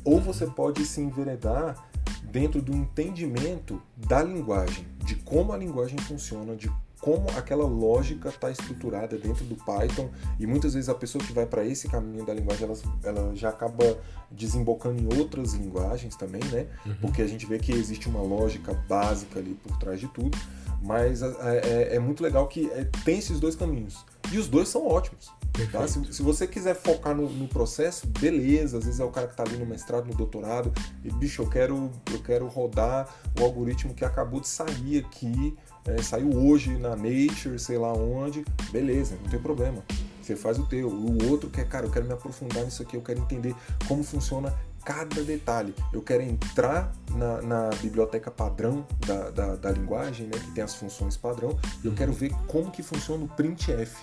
Ou 0.04 0.20
você 0.20 0.46
pode 0.46 0.84
se 0.84 1.00
enveredar 1.00 1.76
dentro 2.24 2.60
do 2.60 2.74
entendimento 2.74 3.80
da 3.96 4.22
linguagem, 4.22 4.86
de 5.04 5.16
como 5.16 5.52
a 5.52 5.56
linguagem 5.56 5.98
funciona, 5.98 6.56
de 6.56 6.70
como 7.02 7.28
aquela 7.36 7.66
lógica 7.66 8.28
está 8.28 8.48
estruturada 8.48 9.18
dentro 9.18 9.44
do 9.44 9.56
Python 9.56 10.08
e 10.38 10.46
muitas 10.46 10.72
vezes 10.72 10.88
a 10.88 10.94
pessoa 10.94 11.22
que 11.22 11.32
vai 11.32 11.44
para 11.44 11.64
esse 11.64 11.88
caminho 11.88 12.24
da 12.24 12.32
linguagem 12.32 12.64
ela, 12.64 12.78
ela 13.02 13.34
já 13.34 13.48
acaba 13.48 13.98
desembocando 14.30 15.02
em 15.02 15.18
outras 15.18 15.52
linguagens 15.54 16.14
também, 16.16 16.42
né? 16.44 16.68
Porque 17.00 17.20
a 17.20 17.26
gente 17.26 17.44
vê 17.44 17.58
que 17.58 17.72
existe 17.72 18.08
uma 18.08 18.22
lógica 18.22 18.72
básica 18.88 19.40
ali 19.40 19.54
por 19.54 19.76
trás 19.78 19.98
de 19.98 20.06
tudo, 20.08 20.38
mas 20.80 21.22
é, 21.22 21.26
é- 21.64 21.96
é 21.96 21.98
muito 21.98 22.22
legal 22.22 22.46
que 22.46 22.70
é, 22.70 22.84
tem 23.04 23.18
esses 23.18 23.40
dois 23.40 23.56
caminhos 23.56 24.04
e 24.32 24.38
os 24.38 24.46
dois 24.48 24.68
são 24.68 24.86
ótimos. 24.86 25.28
Tá? 25.70 25.86
Se, 25.86 26.12
se 26.14 26.22
você 26.22 26.46
quiser 26.46 26.74
focar 26.74 27.14
no, 27.14 27.28
no 27.28 27.46
processo, 27.46 28.06
beleza. 28.06 28.78
Às 28.78 28.84
vezes 28.86 29.00
é 29.00 29.04
o 29.04 29.10
cara 29.10 29.26
que 29.26 29.34
está 29.34 29.42
ali 29.42 29.56
no 29.58 29.66
mestrado, 29.66 30.06
no 30.06 30.14
doutorado, 30.14 30.72
e 31.04 31.10
bicho, 31.12 31.42
eu 31.42 31.50
quero, 31.50 31.90
eu 32.10 32.22
quero 32.22 32.46
rodar 32.48 33.06
o 33.38 33.44
algoritmo 33.44 33.92
que 33.92 34.02
acabou 34.04 34.40
de 34.40 34.48
sair 34.48 35.04
aqui, 35.04 35.54
é, 35.86 36.00
saiu 36.02 36.30
hoje 36.32 36.76
na 36.78 36.90
Nature, 36.90 37.58
sei 37.58 37.78
lá 37.78 37.92
onde. 37.92 38.44
Beleza, 38.70 39.16
não 39.22 39.30
tem 39.30 39.40
problema. 39.40 39.82
Você 40.22 40.36
faz 40.36 40.58
o 40.58 40.66
teu. 40.66 40.88
O 40.88 41.30
outro 41.30 41.50
quer, 41.50 41.66
cara, 41.68 41.86
eu 41.86 41.90
quero 41.90 42.06
me 42.06 42.12
aprofundar 42.12 42.64
nisso 42.64 42.82
aqui, 42.82 42.96
eu 42.96 43.02
quero 43.02 43.20
entender 43.20 43.54
como 43.88 44.04
funciona 44.04 44.54
cada 44.84 45.22
detalhe. 45.22 45.74
Eu 45.92 46.02
quero 46.02 46.22
entrar 46.22 46.92
na, 47.10 47.42
na 47.42 47.70
biblioteca 47.80 48.30
padrão 48.30 48.86
da, 49.06 49.30
da, 49.30 49.56
da 49.56 49.70
linguagem, 49.70 50.26
né, 50.26 50.38
que 50.38 50.50
tem 50.52 50.62
as 50.62 50.74
funções 50.74 51.16
padrão, 51.16 51.58
e 51.82 51.86
eu 51.86 51.92
quero 51.92 52.12
ver 52.12 52.32
como 52.46 52.70
que 52.70 52.82
funciona 52.82 53.24
o 53.24 53.28
printf. 53.28 53.96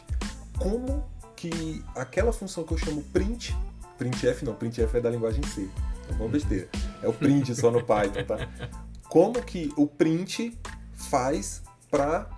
Como 0.58 1.06
que 1.36 1.84
aquela 1.96 2.34
função 2.34 2.64
que 2.64 2.74
eu 2.74 2.78
chamo 2.78 3.02
print, 3.14 3.56
printf 3.98 4.44
não, 4.44 4.54
printf 4.54 4.96
é 4.96 5.02
da 5.02 5.10
linguagem 5.10 5.44
C, 5.44 5.70
é 6.10 6.14
uma 6.14 6.28
besteira. 6.28 6.68
É 7.02 7.08
o 7.08 7.14
print 7.14 7.56
só 7.56 7.72
no 7.72 7.84
Python, 7.84 8.26
tá? 8.26 8.48
Como 9.10 9.42
que 9.42 9.74
o 9.76 9.88
print 9.88 10.56
faz 10.94 11.64
para 11.90 12.30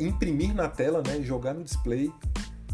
imprimir 0.00 0.54
na 0.54 0.68
tela, 0.68 1.02
né, 1.06 1.22
jogar 1.22 1.54
no 1.54 1.62
display 1.62 2.12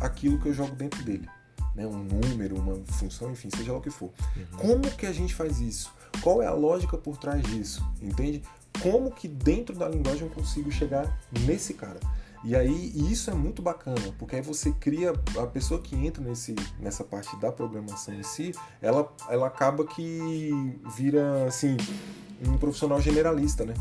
aquilo 0.00 0.38
que 0.38 0.48
eu 0.48 0.54
jogo 0.54 0.74
dentro 0.74 1.02
dele. 1.02 1.28
Né, 1.74 1.86
um 1.86 2.04
número, 2.04 2.56
uma 2.56 2.76
função, 2.86 3.32
enfim, 3.32 3.48
seja 3.50 3.72
lá 3.72 3.78
o 3.78 3.80
que 3.80 3.90
for. 3.90 4.10
Como 4.58 4.82
que 4.96 5.06
a 5.06 5.12
gente 5.12 5.34
faz 5.34 5.60
isso? 5.60 5.92
Qual 6.22 6.40
é 6.40 6.46
a 6.46 6.52
lógica 6.52 6.96
por 6.96 7.16
trás 7.16 7.42
disso? 7.42 7.84
Entende? 8.00 8.42
Como 8.80 9.10
que 9.10 9.26
dentro 9.26 9.74
da 9.74 9.88
linguagem 9.88 10.22
eu 10.22 10.30
consigo 10.30 10.70
chegar 10.70 11.18
nesse 11.46 11.74
cara? 11.74 11.98
E 12.44 12.54
aí 12.54 12.92
e 12.94 13.10
isso 13.10 13.30
é 13.30 13.34
muito 13.34 13.62
bacana, 13.62 14.14
porque 14.18 14.36
aí 14.36 14.42
você 14.42 14.70
cria 14.72 15.12
a 15.38 15.46
pessoa 15.46 15.80
que 15.80 15.96
entra 15.96 16.22
nesse, 16.22 16.54
nessa 16.78 17.02
parte 17.02 17.34
da 17.40 17.50
programação 17.50 18.14
em 18.14 18.22
si, 18.22 18.52
ela, 18.82 19.10
ela 19.30 19.46
acaba 19.46 19.86
que 19.86 20.50
vira 20.94 21.46
assim 21.46 21.76
um 22.46 22.58
profissional 22.58 23.00
generalista, 23.00 23.64
né? 23.64 23.74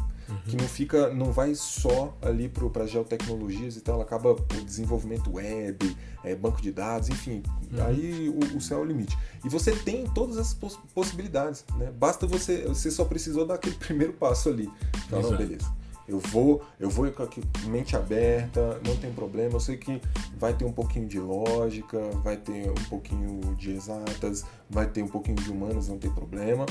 Que 0.47 0.55
não 0.55 0.67
fica, 0.67 1.13
não 1.13 1.31
vai 1.31 1.53
só 1.55 2.15
ali 2.21 2.49
para 2.49 2.85
geotecnologias 2.85 3.75
e 3.75 3.81
tal, 3.81 3.95
ela 3.95 4.03
acaba 4.03 4.31
o 4.31 4.63
desenvolvimento 4.63 5.33
web, 5.33 5.97
é, 6.23 6.35
banco 6.35 6.61
de 6.61 6.71
dados, 6.71 7.09
enfim. 7.09 7.43
Aí 7.85 8.29
o, 8.29 8.57
o 8.57 8.61
céu 8.61 8.79
é 8.79 8.81
o 8.81 8.85
limite. 8.85 9.17
E 9.43 9.49
você 9.49 9.71
tem 9.71 10.05
todas 10.05 10.37
essas 10.37 10.53
poss- 10.53 10.79
possibilidades, 10.93 11.65
né? 11.77 11.91
Basta 11.91 12.25
você, 12.25 12.65
você 12.67 12.89
só 12.89 13.05
precisou 13.05 13.45
dar 13.45 13.55
aquele 13.55 13.75
primeiro 13.79 14.13
passo 14.13 14.49
ali. 14.49 14.69
Então, 15.07 15.21
não, 15.21 15.35
beleza. 15.35 15.71
Eu 16.07 16.19
vou, 16.19 16.61
eu 16.79 16.89
vou 16.89 17.09
com 17.11 17.23
a 17.23 17.69
mente 17.69 17.95
aberta, 17.95 18.79
não 18.85 18.95
tem 18.97 19.11
problema. 19.13 19.53
Eu 19.53 19.59
sei 19.59 19.77
que 19.77 20.01
vai 20.37 20.53
ter 20.53 20.65
um 20.65 20.71
pouquinho 20.71 21.07
de 21.07 21.17
lógica, 21.17 21.97
vai 22.23 22.35
ter 22.35 22.69
um 22.69 22.89
pouquinho 22.89 23.55
de 23.55 23.71
exatas, 23.71 24.43
vai 24.69 24.85
ter 24.85 25.01
um 25.01 25.07
pouquinho 25.07 25.37
de 25.37 25.49
humanas, 25.49 25.87
não 25.87 25.97
tem 25.97 26.11
problema. 26.11 26.65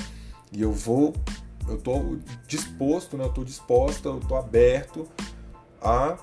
E 0.52 0.60
eu 0.60 0.70
vou, 0.70 1.14
eu 1.68 1.78
tô 1.78 2.16
disposto, 2.46 3.16
né? 3.16 3.24
Eu 3.24 3.32
tô 3.32 3.44
disposta, 3.44 4.08
eu 4.08 4.20
tô 4.20 4.36
aberto 4.36 5.08
a 5.80 6.18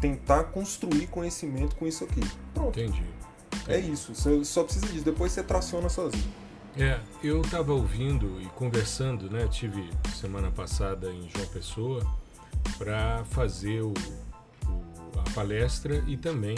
tentar 0.00 0.44
construir 0.44 1.06
conhecimento 1.06 1.76
com 1.76 1.86
isso 1.86 2.04
aqui. 2.04 2.20
Pronto, 2.52 2.78
Entendi. 2.78 3.04
é 3.68 3.78
isso. 3.78 4.14
Você 4.14 4.44
só 4.44 4.64
precisa 4.64 4.86
disso. 4.86 5.04
Depois 5.04 5.32
você 5.32 5.42
traciona 5.42 5.88
sozinho. 5.88 6.32
É, 6.76 6.98
eu 7.22 7.40
estava 7.40 7.72
ouvindo 7.72 8.40
e 8.40 8.46
conversando, 8.46 9.30
né? 9.30 9.46
Tive 9.46 9.88
semana 10.14 10.50
passada 10.50 11.10
em 11.12 11.28
João 11.30 11.46
Pessoa 11.46 12.04
para 12.76 13.24
fazer 13.26 13.80
o, 13.82 13.94
o, 14.66 15.20
a 15.20 15.30
palestra 15.34 16.02
e 16.08 16.16
também 16.16 16.56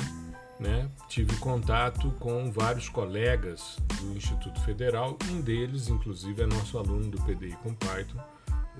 né, 0.58 0.88
tive 1.08 1.36
contato 1.36 2.10
com 2.18 2.50
vários 2.50 2.88
colegas 2.88 3.76
do 4.00 4.16
Instituto 4.16 4.60
Federal, 4.62 5.16
um 5.30 5.40
deles, 5.40 5.88
inclusive, 5.88 6.42
é 6.42 6.46
nosso 6.46 6.78
aluno 6.78 7.10
do 7.10 7.22
PDI 7.22 7.56
com 7.62 7.74
Python, 7.74 8.18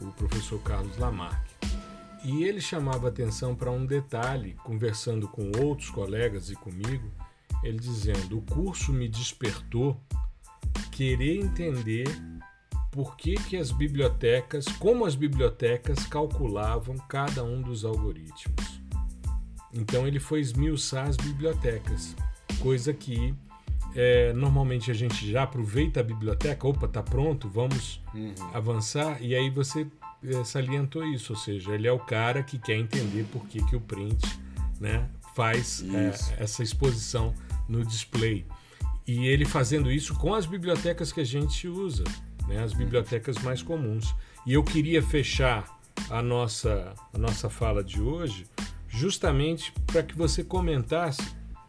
o 0.01 0.07
professor 0.13 0.61
Carlos 0.63 0.97
Lamarck. 0.97 1.45
E 2.25 2.45
ele 2.45 2.61
chamava 2.61 3.09
atenção 3.09 3.55
para 3.55 3.71
um 3.71 3.87
detalhe, 3.87 4.55
conversando 4.65 5.29
com 5.29 5.53
outros 5.63 5.91
colegas 5.91 6.51
e 6.51 6.57
comigo, 6.57 7.11
ele 7.63 7.79
dizendo: 7.79 8.39
o 8.39 8.43
curso 8.43 8.93
me 8.93 9.09
despertou 9.09 10.01
querer 10.91 11.39
entender 11.39 12.09
por 12.91 13.17
que, 13.17 13.35
que 13.35 13.57
as 13.57 13.71
bibliotecas, 13.71 14.65
como 14.79 15.05
as 15.05 15.15
bibliotecas 15.15 16.07
calculavam 16.07 16.97
cada 17.09 17.45
um 17.45 17.61
dos 17.61 17.85
algoritmos. 17.85 18.86
Então 19.77 20.07
ele 20.07 20.19
foi 20.19 20.41
esmiuçar 20.41 21.07
as 21.07 21.17
bibliotecas, 21.17 22.17
coisa 22.61 22.93
que 22.93 23.35
é, 23.95 24.33
normalmente 24.33 24.91
a 24.91 24.95
gente 24.95 25.31
já 25.31 25.43
aproveita 25.43 26.01
a 26.01 26.03
biblioteca, 26.03 26.67
opa, 26.67 26.89
tá 26.89 27.03
pronto, 27.03 27.49
vamos 27.49 28.03
uhum. 28.15 28.35
avançar, 28.53 29.23
e 29.23 29.35
aí 29.35 29.49
você 29.49 29.87
é, 30.25 30.45
salientou 30.45 31.05
isso, 31.05 31.33
ou 31.33 31.39
seja, 31.39 31.73
ele 31.73 31.87
é 31.87 31.93
o 31.93 31.99
cara 31.99 32.43
que 32.43 32.59
quer 32.59 32.77
entender 32.77 33.25
por 33.33 33.47
que, 33.47 33.65
que 33.65 33.77
o 33.77 33.81
print 33.81 34.27
né, 34.81 35.09
faz 35.35 35.83
é, 35.95 36.43
essa 36.43 36.63
exposição 36.63 37.35
no 37.69 37.85
display. 37.85 38.45
E 39.07 39.27
ele 39.27 39.45
fazendo 39.45 39.91
isso 39.91 40.15
com 40.15 40.35
as 40.35 40.47
bibliotecas 40.47 41.13
que 41.13 41.21
a 41.21 41.25
gente 41.25 41.69
usa, 41.69 42.05
né, 42.49 42.63
as 42.63 42.73
bibliotecas 42.73 43.37
mais 43.39 43.63
comuns. 43.63 44.15
E 44.45 44.53
eu 44.53 44.63
queria 44.63 45.03
fechar 45.03 45.65
a 46.11 46.21
nossa, 46.21 46.93
a 47.15 47.19
nossa 47.19 47.49
fala 47.49 47.83
de 47.83 48.01
hoje 48.01 48.45
justamente 48.97 49.73
para 49.87 50.03
que 50.03 50.17
você 50.17 50.43
comentasse 50.43 51.23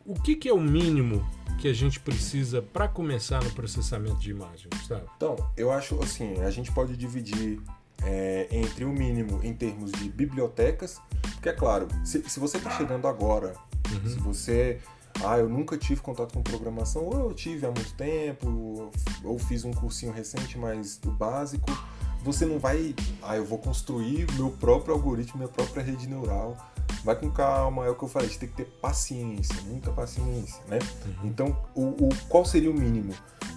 o 0.06 0.14
que, 0.14 0.36
que, 0.36 0.48
é 0.48 0.54
o 0.54 0.60
mínimo 0.60 1.28
que 1.60 1.68
a 1.68 1.74
gente 1.74 2.00
precisa 2.00 2.62
para 2.62 2.88
começar 2.88 3.44
no 3.44 3.52
processamento 3.52 4.18
de 4.20 4.32
imagem, 4.32 4.70
Gustavo. 4.74 5.10
Então, 5.18 5.36
eu 5.58 5.70
acho 5.70 6.02
assim, 6.02 6.42
a 6.42 6.50
gente 6.50 6.72
pode 6.72 6.96
dividir 6.96 7.60
é, 8.04 8.48
entre 8.50 8.86
o 8.86 8.90
mínimo 8.90 9.42
em 9.44 9.54
termos 9.54 9.92
de 9.92 10.08
bibliotecas, 10.08 11.02
porque 11.34 11.50
é 11.50 11.54
claro, 11.54 11.88
se, 12.06 12.24
se 12.30 12.40
você 12.40 12.58
está 12.58 12.70
chegando 12.72 13.08
agora, 13.08 13.54
uhum. 13.92 14.10
se 14.10 14.18
você 14.20 14.80
ah, 15.26 15.38
eu 15.38 15.50
nunca 15.50 15.78
tive 15.78 16.00
contato 16.00 16.34
com 16.34 16.42
programação, 16.42 17.04
ou 17.04 17.30
eu 17.30 17.34
tive 17.34 17.66
há 17.66 17.72
muito 17.72 17.94
tempo, 17.96 18.92
ou 19.24 19.40
fiz 19.40 19.66
um 19.66 19.72
cursinho 19.72 20.14
recente, 20.14 20.58
mas 20.58 20.98
do 20.98 21.12
básico, 21.12 21.66
você 22.24 22.46
não 22.46 22.60
vai, 22.60 22.96
ah, 23.24 23.36
eu 23.36 23.44
vou 23.44 23.58
construir 23.58 24.32
meu 24.34 24.52
próprio 24.52 24.94
algoritmo, 24.94 25.40
minha 25.40 25.50
própria 25.50 25.84
rede 25.84 26.08
neural. 26.08 26.56
Vai 27.04 27.16
com 27.16 27.30
calma, 27.32 27.86
é 27.86 27.90
o 27.90 27.96
que 27.96 28.04
eu 28.04 28.08
falei, 28.08 28.28
gente 28.28 28.40
tem 28.40 28.50
que 28.50 28.56
ter 28.56 28.66
paciência, 28.82 29.56
muita 29.66 29.92
paciência, 29.92 30.62
né? 30.68 30.80
Uhum. 31.06 31.28
Então, 31.28 31.58
o, 31.74 32.06
o, 32.06 32.10
qual 32.28 32.44
seria 32.44 32.70
o 32.70 32.74
mínimo? 32.74 33.14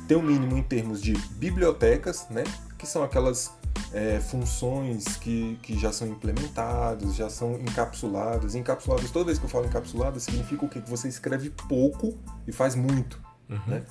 Tem 0.06 0.16
o 0.16 0.20
um 0.20 0.22
mínimo 0.22 0.56
em 0.56 0.62
termos 0.62 1.00
de 1.00 1.12
bibliotecas, 1.12 2.26
né? 2.30 2.44
Que 2.78 2.86
são 2.86 3.02
aquelas 3.02 3.52
é, 3.92 4.20
funções 4.20 5.16
que, 5.16 5.58
que 5.62 5.78
já 5.78 5.92
são 5.92 6.08
implementadas, 6.08 7.14
já 7.14 7.28
são 7.28 7.54
encapsuladas. 7.54 8.54
Encapsuladas, 8.54 9.10
toda 9.10 9.26
vez 9.26 9.38
que 9.38 9.44
eu 9.44 9.48
falo 9.48 9.66
encapsuladas, 9.66 10.22
significa 10.22 10.64
o 10.64 10.68
quê? 10.68 10.80
Que 10.80 10.90
você 10.90 11.08
escreve 11.08 11.50
pouco 11.68 12.16
e 12.46 12.52
faz 12.52 12.74
muito. 12.74 13.20
Uhum. 13.48 13.60
Né? 13.66 13.84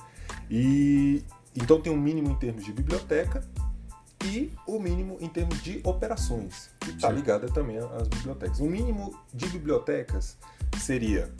E 0.50 1.24
então 1.54 1.80
tem 1.80 1.92
um 1.92 2.00
mínimo 2.00 2.30
em 2.30 2.34
termos 2.34 2.64
de 2.64 2.72
biblioteca 2.72 3.44
e 4.24 4.52
o 4.66 4.78
mínimo 4.78 5.16
em 5.20 5.28
termos 5.28 5.62
de 5.62 5.80
operações, 5.84 6.70
que 6.80 6.90
está 6.90 7.10
ligada 7.10 7.48
também 7.48 7.78
às 7.78 8.08
bibliotecas. 8.08 8.58
O 8.58 8.64
mínimo 8.64 9.14
de 9.32 9.46
bibliotecas 9.48 10.38
seria, 10.78 11.32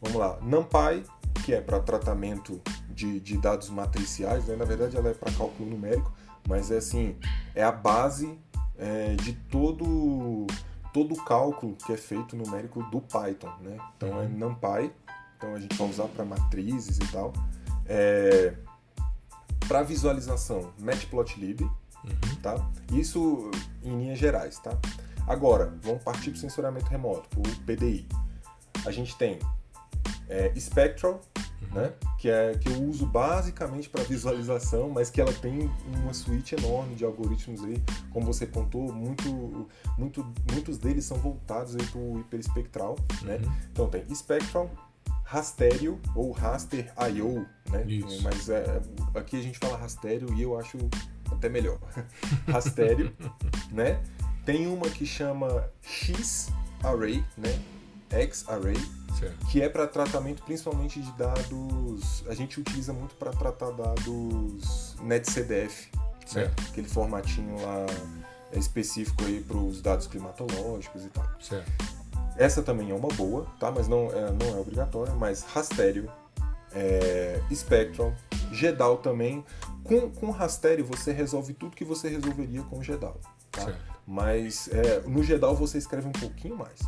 vamos 0.00 0.18
lá, 0.18 0.38
NumPy, 0.42 1.04
que 1.44 1.54
é 1.54 1.60
para 1.60 1.80
tratamento 1.80 2.60
de, 2.90 3.20
de 3.20 3.38
dados 3.38 3.70
matriciais, 3.70 4.46
né? 4.46 4.56
na 4.56 4.64
verdade 4.64 4.96
ela 4.96 5.08
é 5.08 5.14
para 5.14 5.32
cálculo 5.32 5.68
numérico, 5.68 6.12
mas 6.48 6.70
é 6.70 6.78
assim, 6.78 7.16
é 7.54 7.62
a 7.62 7.72
base 7.72 8.38
é, 8.78 9.14
de 9.14 9.32
todo 9.32 10.46
todo 10.92 11.14
o 11.14 11.24
cálculo 11.24 11.74
que 11.74 11.92
é 11.92 11.96
feito 11.96 12.36
numérico 12.36 12.82
do 12.90 13.00
Python, 13.00 13.50
né? 13.62 13.78
Então 13.96 14.20
é 14.20 14.26
uhum. 14.26 14.28
NumPy, 14.28 14.92
então 15.36 15.54
a 15.54 15.58
gente 15.58 15.74
vai 15.74 15.88
usar 15.88 16.04
para 16.08 16.22
matrizes 16.24 16.98
e 16.98 17.12
tal. 17.12 17.32
É, 17.86 18.54
para 19.66 19.82
visualização, 19.82 20.70
Matplotlib, 20.78 21.66
uhum. 22.04 22.36
tá? 22.42 22.70
Isso 22.92 23.50
em 23.82 23.98
linhas 23.98 24.18
gerais, 24.18 24.58
tá? 24.58 24.78
Agora, 25.26 25.72
vamos 25.82 26.02
partir 26.02 26.30
para 26.30 26.38
o 26.38 26.40
sensoramento 26.40 26.86
remoto, 26.86 27.28
o 27.38 27.42
PDI. 27.64 28.06
A 28.84 28.90
gente 28.90 29.16
tem 29.16 29.38
é, 30.28 30.52
Spectral, 30.58 31.20
né? 31.72 31.92
Que 32.18 32.28
é 32.28 32.54
que 32.58 32.68
eu 32.68 32.82
uso 32.88 33.06
basicamente 33.06 33.88
para 33.88 34.02
visualização, 34.02 34.90
mas 34.90 35.10
que 35.10 35.20
ela 35.20 35.32
tem 35.32 35.70
uma 36.02 36.12
suíte 36.12 36.54
enorme 36.54 36.94
de 36.94 37.04
algoritmos 37.04 37.62
aí, 37.64 37.82
como 38.10 38.26
você 38.26 38.46
contou, 38.46 38.92
muito, 38.92 39.68
muito, 39.96 40.26
muitos 40.50 40.78
deles 40.78 41.04
são 41.04 41.16
voltados 41.18 41.74
para 41.90 42.00
o 42.00 42.20
hiperespectral, 42.20 42.96
né? 43.22 43.36
Uhum. 43.36 43.52
Então 43.72 43.88
tem 43.88 44.14
Spectral, 44.14 44.70
Rastério 45.24 45.98
ou 46.14 46.30
Raster 46.30 46.92
I/O, 46.98 47.46
né? 47.70 47.84
Isso. 47.86 48.22
Mas 48.22 48.48
é, 48.48 48.82
aqui 49.14 49.38
a 49.38 49.42
gente 49.42 49.58
fala 49.58 49.76
Rastério 49.78 50.32
e 50.34 50.42
eu 50.42 50.58
acho 50.58 50.78
até 51.34 51.48
melhor. 51.48 51.78
Rastério, 52.48 53.12
né? 53.70 54.00
Tem 54.44 54.66
uma 54.66 54.88
que 54.88 55.06
chama 55.06 55.68
X 55.82 56.50
Array, 56.82 57.24
né? 57.36 57.60
X 58.10 58.48
Array 58.48 58.76
certo. 59.18 59.46
que 59.46 59.62
é 59.62 59.68
para 59.68 59.86
tratamento 59.86 60.42
principalmente 60.42 61.00
de 61.00 61.12
dados. 61.12 62.24
A 62.28 62.34
gente 62.34 62.60
utiliza 62.60 62.92
muito 62.92 63.14
para 63.14 63.30
tratar 63.30 63.70
dados 63.70 64.96
NetCDF, 65.00 65.88
né? 66.34 66.50
aquele 66.68 66.88
formatinho 66.88 67.60
lá 67.62 67.86
específico 68.52 69.24
aí 69.24 69.40
para 69.40 69.56
os 69.56 69.80
dados 69.80 70.06
climatológicos 70.06 71.04
e 71.04 71.08
tal. 71.08 71.26
Certo. 71.40 71.70
Essa 72.36 72.62
também 72.62 72.90
é 72.90 72.94
uma 72.94 73.08
boa, 73.08 73.46
tá? 73.60 73.70
Mas 73.70 73.88
não 73.88 74.10
é, 74.10 74.30
não 74.32 74.56
é 74.56 74.60
obrigatória. 74.60 75.14
Mas 75.14 75.42
Rastério, 75.42 76.10
é, 76.74 77.40
Spectral, 77.54 78.14
GEDAL 78.50 78.98
também. 78.98 79.44
Com, 79.84 80.10
com 80.10 80.30
Rastério 80.30 80.84
você 80.84 81.12
resolve 81.12 81.52
tudo 81.54 81.76
que 81.76 81.84
você 81.84 82.08
resolveria 82.08 82.62
com 82.62 82.82
GEDAL. 82.82 83.20
Tá? 83.50 83.76
Mas 84.06 84.68
é, 84.68 85.00
no 85.00 85.22
GEDAL 85.22 85.54
você 85.54 85.78
escreve 85.78 86.08
um 86.08 86.12
pouquinho 86.12 86.56
mais. 86.56 86.80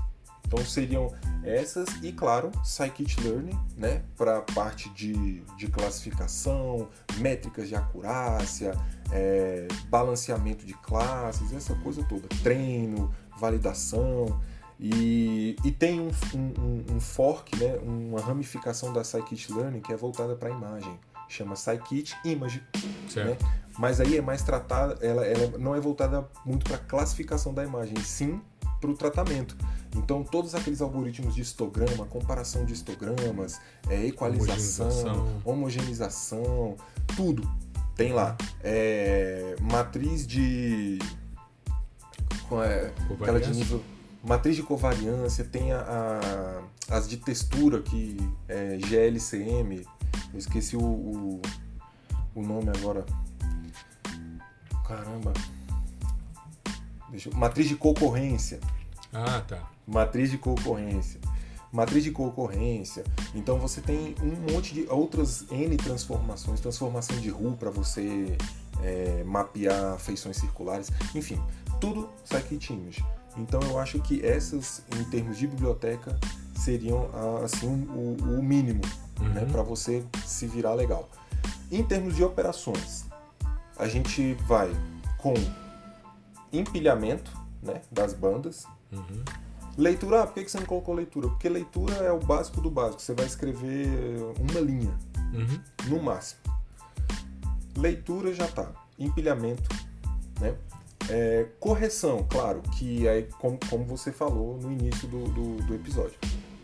Então 0.46 0.64
seriam 0.64 1.12
essas 1.42 1.88
e, 2.02 2.12
claro, 2.12 2.50
Scikit-Learning, 2.62 3.58
né, 3.76 4.02
para 4.16 4.38
a 4.38 4.42
parte 4.42 4.88
de, 4.90 5.40
de 5.56 5.68
classificação, 5.68 6.88
métricas 7.16 7.68
de 7.68 7.74
acurácia, 7.74 8.72
é, 9.10 9.66
balanceamento 9.88 10.64
de 10.64 10.74
classes, 10.74 11.52
essa 11.52 11.74
coisa 11.76 12.04
toda, 12.04 12.28
treino, 12.42 13.12
validação. 13.38 14.40
E, 14.78 15.56
e 15.64 15.70
tem 15.70 16.00
um, 16.00 16.10
um, 16.34 16.96
um 16.96 17.00
fork, 17.00 17.56
né, 17.56 17.76
uma 17.82 18.20
ramificação 18.20 18.92
da 18.92 19.02
Scikit-Learning 19.02 19.80
que 19.80 19.92
é 19.92 19.96
voltada 19.96 20.36
para 20.36 20.50
a 20.50 20.52
imagem, 20.52 20.98
chama 21.28 21.56
Scikit 21.56 22.16
Image. 22.24 22.62
Né? 23.16 23.36
Mas 23.78 24.00
aí 24.00 24.16
é 24.16 24.22
mais 24.22 24.42
tratada, 24.42 25.04
ela, 25.04 25.24
ela 25.26 25.58
não 25.58 25.74
é 25.74 25.80
voltada 25.80 26.28
muito 26.44 26.64
para 26.64 26.78
classificação 26.78 27.52
da 27.52 27.64
imagem, 27.64 27.96
sim 27.96 28.40
para 28.80 28.90
o 28.90 28.94
tratamento. 28.94 29.56
Então, 29.96 30.22
todos 30.22 30.54
aqueles 30.54 30.80
algoritmos 30.80 31.34
de 31.34 31.40
histograma, 31.40 32.04
comparação 32.06 32.64
de 32.64 32.72
histogramas, 32.72 33.60
é, 33.88 34.06
equalização, 34.06 34.86
homogeneização. 34.86 35.40
homogeneização, 35.44 36.76
tudo 37.16 37.48
tem 37.96 38.12
lá. 38.12 38.36
É, 38.62 39.56
matriz 39.60 40.26
de. 40.26 40.98
É, 42.64 42.90
aquela 43.20 43.40
de 43.40 43.50
nível. 43.52 43.82
Matriz 44.22 44.56
de 44.56 44.62
covariância, 44.62 45.44
tem 45.44 45.70
a, 45.72 45.80
a, 46.88 46.96
as 46.96 47.08
de 47.08 47.18
textura 47.18 47.82
que 47.82 48.16
é 48.48 48.78
GLCM, 48.78 49.86
eu 50.32 50.38
esqueci 50.38 50.76
o, 50.76 50.82
o, 50.82 51.42
o 52.34 52.42
nome 52.42 52.70
agora. 52.76 53.04
Caramba. 54.86 55.32
Deixa 57.10 57.28
eu, 57.28 57.36
matriz 57.36 57.68
de 57.68 57.76
concorrência. 57.76 58.60
Ah, 59.12 59.40
tá. 59.40 59.70
Matriz 59.86 60.30
de 60.30 60.38
concorrência. 60.38 61.20
Matriz 61.72 62.04
de 62.04 62.10
concorrência. 62.10 63.04
Então 63.34 63.58
você 63.58 63.80
tem 63.80 64.14
um 64.22 64.52
monte 64.52 64.74
de 64.74 64.86
outras 64.88 65.44
N 65.50 65.76
transformações, 65.76 66.60
transformação 66.60 67.16
de 67.18 67.30
RU 67.30 67.56
para 67.56 67.70
você 67.70 68.36
é, 68.82 69.22
mapear 69.24 69.98
feições 69.98 70.36
circulares, 70.36 70.90
enfim, 71.14 71.40
tudo 71.80 72.08
Scikit 72.24 72.72
Image. 72.72 73.04
Então 73.36 73.60
eu 73.62 73.78
acho 73.78 74.00
que 74.00 74.24
essas, 74.24 74.82
em 74.96 75.04
termos 75.04 75.38
de 75.38 75.46
biblioteca, 75.46 76.18
seriam 76.56 77.10
assim 77.44 77.66
o, 77.66 78.16
o 78.38 78.42
mínimo 78.42 78.82
uhum. 79.20 79.28
né, 79.28 79.44
para 79.50 79.62
você 79.62 80.04
se 80.24 80.46
virar 80.46 80.74
legal. 80.74 81.08
Em 81.70 81.82
termos 81.82 82.14
de 82.14 82.22
operações, 82.22 83.06
a 83.76 83.88
gente 83.88 84.34
vai 84.46 84.70
com 85.18 85.34
empilhamento 86.52 87.32
né, 87.62 87.80
das 87.90 88.12
bandas. 88.12 88.64
Uhum. 88.92 89.24
Leitura, 89.76 90.22
ah, 90.22 90.26
por 90.26 90.34
que 90.34 90.48
você 90.48 90.58
não 90.58 90.66
colocou 90.66 90.94
leitura? 90.94 91.28
Porque 91.28 91.48
leitura 91.48 91.94
é 91.96 92.12
o 92.12 92.20
básico 92.20 92.60
do 92.60 92.70
básico. 92.70 93.02
Você 93.02 93.12
vai 93.12 93.26
escrever 93.26 93.88
uma 94.38 94.60
linha, 94.60 94.96
Uhum. 95.32 95.60
no 95.88 96.02
máximo. 96.02 96.40
Leitura 97.76 98.32
já 98.32 98.46
tá. 98.46 98.70
Empilhamento, 98.96 99.68
né? 100.40 100.54
É, 101.08 101.48
correção, 101.60 102.24
claro, 102.30 102.62
que 102.62 103.06
é 103.06 103.22
como, 103.38 103.58
como 103.68 103.84
você 103.84 104.12
falou 104.12 104.58
no 104.58 104.72
início 104.72 105.06
do, 105.08 105.24
do, 105.24 105.56
do 105.66 105.74
episódio. 105.74 106.16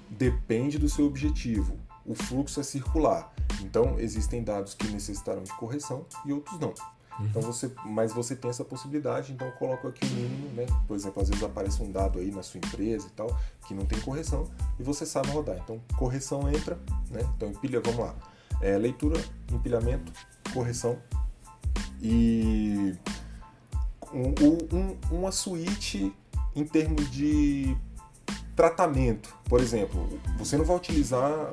Depende 0.08 0.78
do 0.78 0.88
seu 0.88 1.06
objetivo. 1.06 1.76
O 2.10 2.14
fluxo 2.14 2.60
é 2.60 2.62
circular. 2.62 3.32
Então, 3.62 3.98
existem 3.98 4.42
dados 4.42 4.74
que 4.74 4.88
necessitarão 4.88 5.42
de 5.42 5.52
correção 5.54 6.04
e 6.26 6.32
outros 6.32 6.58
não. 6.58 6.74
Então 7.22 7.42
você, 7.42 7.70
mas 7.84 8.14
você 8.14 8.34
tem 8.34 8.50
essa 8.50 8.64
possibilidade, 8.64 9.30
então 9.32 9.50
coloco 9.58 9.86
aqui 9.88 10.06
o 10.06 10.08
mínimo, 10.08 10.48
né? 10.54 10.64
Por 10.88 10.96
exemplo, 10.96 11.20
às 11.20 11.28
vezes 11.28 11.44
aparece 11.44 11.82
um 11.82 11.92
dado 11.92 12.18
aí 12.18 12.30
na 12.30 12.42
sua 12.42 12.56
empresa 12.56 13.06
e 13.08 13.10
tal, 13.10 13.28
que 13.68 13.74
não 13.74 13.84
tem 13.84 14.00
correção, 14.00 14.48
e 14.78 14.82
você 14.82 15.04
sabe 15.04 15.28
rodar. 15.30 15.58
Então, 15.62 15.78
correção 15.98 16.48
entra, 16.50 16.78
né? 17.10 17.20
Então, 17.36 17.50
empilha, 17.50 17.78
vamos 17.80 18.00
lá. 18.00 18.14
É, 18.62 18.78
leitura, 18.78 19.22
empilhamento, 19.52 20.10
correção 20.54 20.96
e 22.00 22.96
um, 24.14 24.76
um- 24.76 24.98
uma 25.18 25.30
suíte 25.30 26.14
em 26.56 26.64
termos 26.64 27.10
de 27.10 27.76
tratamento. 28.56 29.34
Por 29.44 29.60
exemplo, 29.60 30.08
você 30.38 30.56
não 30.56 30.64
vai 30.64 30.76
utilizar, 30.76 31.52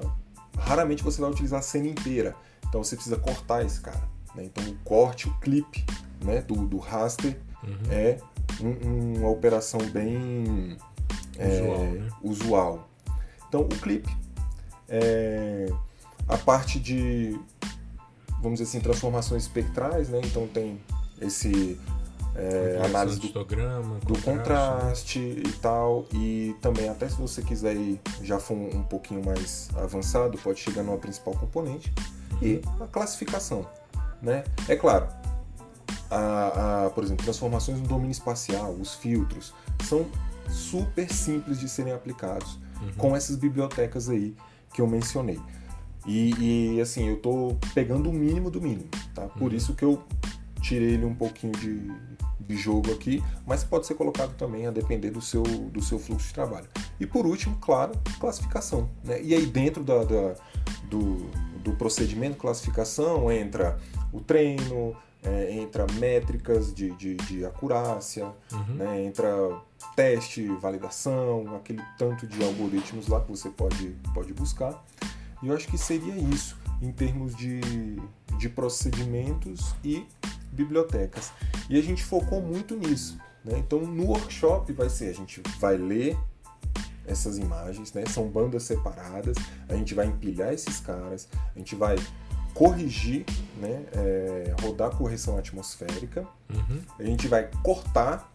raramente 0.58 1.04
você 1.04 1.22
vai 1.22 1.30
utilizar 1.30 1.60
a 1.60 1.62
cena 1.64 1.88
inteira. 1.88 2.36
Então 2.68 2.84
você 2.84 2.96
precisa 2.96 3.18
cortar 3.18 3.64
esse 3.66 3.80
cara. 3.82 4.04
né? 4.36 4.44
Então 4.46 4.64
o 4.68 4.76
corte, 4.84 5.28
o 5.28 5.34
clipe 5.40 5.86
né, 6.24 6.42
do, 6.42 6.56
do 6.68 6.78
raster 6.78 7.40
é 7.92 8.18
um- 8.62 9.18
uma 9.20 9.30
operação 9.30 9.80
bem 9.92 10.78
é, 11.38 11.48
Usual, 11.62 11.78
né? 11.86 12.10
usual. 12.24 12.90
Então 13.48 13.62
o 13.62 13.68
clipe, 13.68 14.10
é, 14.90 15.68
a 16.28 16.38
parte 16.38 16.80
de, 16.80 17.40
vamos 18.42 18.60
dizer 18.60 18.64
assim, 18.64 18.80
transformações 18.80 19.44
espectrais, 19.44 20.10
né? 20.10 20.20
Então 20.24 20.48
tem 20.48 20.80
esse 21.22 21.80
é, 22.38 22.86
análise 22.86 23.20
do 23.20 23.26
histograma, 23.26 24.00
do 24.06 24.22
contraste 24.22 25.20
e 25.20 25.52
tal. 25.62 26.06
E 26.14 26.56
também, 26.62 26.88
até 26.88 27.10
se 27.10 27.16
você 27.16 27.42
quiser 27.42 27.76
ir 27.76 28.00
já 28.22 28.40
for 28.40 28.54
um, 28.56 28.78
um 28.78 28.84
pouquinho 28.84 29.26
mais 29.26 29.70
avançado, 29.76 30.38
pode 30.38 30.60
chegar 30.60 30.84
numa 30.84 30.98
principal 30.98 31.34
componente. 31.34 31.92
E 32.42 32.62
a 32.80 32.86
classificação. 32.86 33.68
Né? 34.22 34.44
É 34.68 34.76
claro, 34.76 35.08
a, 36.10 36.86
a, 36.86 36.90
por 36.90 37.04
exemplo, 37.04 37.24
transformações 37.24 37.80
no 37.80 37.88
domínio 37.88 38.12
espacial, 38.12 38.72
os 38.72 38.96
filtros, 38.96 39.54
são 39.84 40.06
super 40.50 41.12
simples 41.12 41.60
de 41.60 41.68
serem 41.68 41.94
aplicados 41.94 42.58
com 42.98 43.16
essas 43.16 43.36
bibliotecas 43.36 44.10
aí 44.10 44.36
que 44.74 44.82
eu 44.82 44.88
mencionei. 44.88 45.40
E, 46.06 46.76
e, 46.76 46.82
assim, 46.82 47.10
eu 47.10 47.18
tô 47.18 47.58
pegando 47.74 48.10
o 48.10 48.14
mínimo 48.14 48.50
do 48.50 48.62
mínimo, 48.62 48.90
tá? 49.14 49.24
Por 49.24 49.52
isso 49.52 49.74
que 49.74 49.84
eu 49.84 50.02
tirei 50.62 50.94
ele 50.94 51.06
um 51.06 51.14
pouquinho 51.14 51.52
de, 51.54 51.92
de 52.40 52.56
jogo 52.56 52.92
aqui, 52.92 53.24
mas 53.46 53.64
pode 53.64 53.86
ser 53.88 53.96
colocado 53.96 54.36
também 54.36 54.68
a 54.68 54.72
depender 54.72 55.10
do 55.12 55.22
seu, 55.22 55.44
do 55.44 55.82
seu 55.82 55.98
fluxo 56.00 56.28
de 56.28 56.34
trabalho. 56.34 56.68
E 57.00 57.06
por 57.06 57.26
último, 57.26 57.58
claro, 57.60 57.94
classificação. 58.20 58.90
Né? 59.04 59.22
E 59.22 59.34
aí 59.34 59.46
dentro 59.46 59.84
da, 59.84 60.04
da- 60.04 60.36
do, 60.90 61.16
do 61.64 61.74
procedimento 61.74 62.38
classificação 62.38 63.32
entra 63.32 63.78
o 64.14 64.20
treino, 64.22 64.96
é, 65.24 65.52
entra 65.54 65.86
métricas 65.94 66.74
de, 66.74 66.92
de, 66.92 67.16
de 67.16 67.46
acurácia, 67.46 68.32
né? 68.76 69.04
entra 69.04 69.60
teste, 69.96 70.48
validação, 70.62 71.56
aquele 71.56 71.82
tanto 71.98 72.26
de 72.28 72.44
algoritmos 72.44 73.08
lá 73.08 73.20
que 73.22 73.30
você 73.30 73.50
pode, 73.50 73.96
pode 74.14 74.34
buscar. 74.34 74.84
E 75.44 75.48
eu 75.48 75.56
acho 75.56 75.68
que 75.68 75.78
seria 75.78 76.16
isso 76.16 76.58
em 76.82 76.92
termos 76.92 77.36
de, 77.36 77.62
de 78.38 78.50
procedimentos 78.50 79.76
e 79.84 80.06
bibliotecas. 80.52 81.32
E 81.70 81.78
a 81.78 81.82
gente 81.82 82.04
focou 82.04 82.42
muito 82.42 82.76
nisso. 82.76 83.18
Né? 83.44 83.58
Então 83.60 83.80
no 83.80 84.06
workshop 84.06 84.72
vai 84.74 84.90
ser, 84.90 85.10
a 85.10 85.14
gente 85.14 85.42
vai 85.60 85.78
ler 85.78 86.18
essas 87.06 87.38
imagens, 87.38 87.94
né? 87.94 88.04
são 88.06 88.28
bandas 88.28 88.64
separadas, 88.64 89.38
a 89.70 89.76
gente 89.76 89.94
vai 89.94 90.08
empilhar 90.08 90.54
esses 90.54 90.80
caras, 90.80 91.28
a 91.56 91.58
gente 91.58 91.74
vai 91.76 91.96
corrigir, 92.54 93.26
né? 93.62 93.86
é, 93.94 94.56
rodar 94.62 94.90
correção 94.96 95.38
atmosférica, 95.38 96.28
Uhum. 96.50 96.82
a 96.98 97.04
gente 97.04 97.28
vai 97.28 97.50
cortar, 97.62 98.32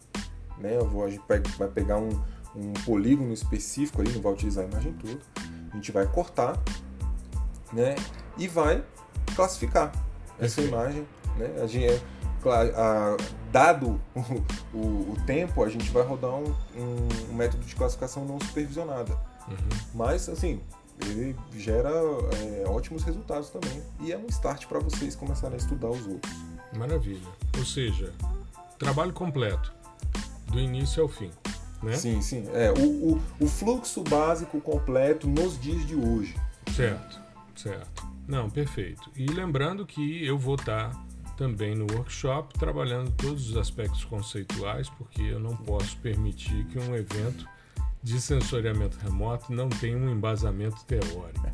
né? 0.59 0.77
Eu 0.77 0.87
vou, 0.89 1.05
a 1.05 1.11
gente 1.11 1.23
vai, 1.59 1.69
pegar 1.69 1.99
um, 1.99 2.11
um 2.55 2.73
polígono 2.85 3.33
específico 3.33 4.01
ali, 4.01 4.13
não 4.13 4.21
vai 4.21 4.33
utilizar 4.33 4.65
a 4.65 4.69
imagem 4.69 4.93
toda. 4.93 5.19
A 5.71 5.75
gente 5.77 5.91
vai 5.91 6.07
cortar, 6.07 6.59
né? 7.73 7.95
E 8.39 8.49
vai 8.49 8.83
classificar 9.37 9.93
essa 10.39 10.61
imagem, 10.61 11.07
né? 11.37 11.61
A 11.63 11.67
gente, 11.67 11.87
é, 11.87 12.01
claro, 12.43 12.73
a- 12.77 13.17
dado 13.51 14.01
o, 14.15 14.77
o- 14.77 15.13
o 15.13 15.17
tempo, 15.27 15.63
a 15.63 15.69
gente 15.69 15.91
vai 15.91 16.03
rodar 16.03 16.33
um, 16.35 16.55
um- 16.77 17.31
um 17.31 17.35
método 17.35 17.65
de 17.65 17.75
classificação 17.75 18.25
não 18.25 18.41
supervisionada. 18.41 19.13
Uhum. 19.49 19.57
Mas, 19.95 20.29
assim, 20.29 20.61
ele 21.01 21.37
gera 21.57 21.89
é, 21.91 22.65
ótimos 22.67 23.03
resultados 23.03 23.51
também. 23.51 23.83
E 24.01 24.13
é 24.13 24.17
um 24.19 24.27
start 24.27 24.67
para 24.67 24.79
vocês 24.79 25.15
começarem 25.15 25.55
a 25.55 25.59
estudar 25.59 25.89
os 25.91 26.07
outros. 26.07 26.33
Maravilha. 26.77 27.27
Ou 27.59 27.65
seja, 27.65 28.13
trabalho 28.79 29.13
completo, 29.13 29.73
do 30.47 30.59
início 30.59 31.03
ao 31.03 31.09
fim. 31.09 31.31
Né? 31.83 31.97
Sim, 31.97 32.23
sim. 32.23 32.49
É, 32.55 32.71
o, 32.73 33.15
o, 33.15 33.23
o 33.41 33.47
fluxo 33.49 34.03
básico 34.05 34.61
completo 34.61 35.27
nos 35.29 35.61
dias 35.61 35.85
de 35.87 35.97
hoje. 35.97 36.35
Certo, 36.75 37.21
certo. 37.57 38.07
Não, 38.27 38.49
perfeito. 38.49 39.11
E 39.17 39.27
lembrando 39.27 39.85
que 39.85 40.25
eu 40.25 40.39
vou 40.39 40.55
estar 40.55 40.91
também 41.37 41.75
no 41.75 41.87
workshop 41.93 42.59
trabalhando 42.59 43.11
todos 43.13 43.51
os 43.51 43.57
aspectos 43.57 44.05
conceituais, 44.05 44.89
porque 44.91 45.23
eu 45.23 45.41
não 45.41 45.57
posso 45.57 45.97
permitir 45.99 46.65
que 46.67 46.79
um 46.79 46.95
evento 46.95 47.47
de 48.03 48.21
sensoriamento 48.21 48.99
remoto 48.99 49.53
não 49.53 49.69
tenha 49.69 49.97
um 49.97 50.11
embasamento 50.11 50.85
teórico. 50.85 51.47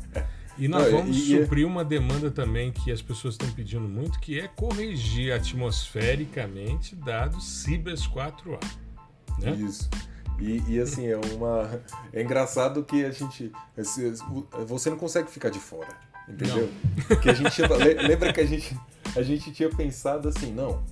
E 0.57 0.67
nós 0.67 0.91
Não, 0.91 0.91
vamos 0.99 1.17
e- 1.17 1.41
suprir 1.41 1.65
uma 1.65 1.85
demanda 1.85 2.29
também 2.29 2.71
que 2.71 2.91
as 2.91 3.01
pessoas 3.01 3.35
estão 3.35 3.49
pedindo 3.51 3.87
muito, 3.87 4.19
que 4.19 4.39
é 4.39 4.47
corrigir 4.47 5.31
atmosfericamente 5.33 6.95
dados 6.95 7.47
Cibers 7.47 8.07
4A. 8.07 8.59
Né? 9.39 9.51
Isso. 9.55 9.89
E, 10.39 10.63
e, 10.69 10.79
assim, 10.79 11.05
é 11.07 11.17
uma. 11.17 11.81
É 12.13 12.21
engraçado 12.21 12.83
que 12.83 13.03
a 13.03 13.11
gente. 13.11 13.51
Você 14.67 14.89
não 14.89 14.97
consegue 14.97 15.29
ficar 15.29 15.49
de 15.49 15.59
fora. 15.59 16.08
Entendeu? 16.29 16.69
Porque 17.07 17.29
a 17.29 17.33
gente. 17.33 17.61
Lembra 18.07 18.31
que 18.33 18.39
a 18.41 18.45
gente, 18.45 18.77
a 19.15 19.21
gente 19.21 19.51
tinha 19.51 19.69
pensado 19.69 20.27
assim, 20.29 20.51
não. 20.53 20.83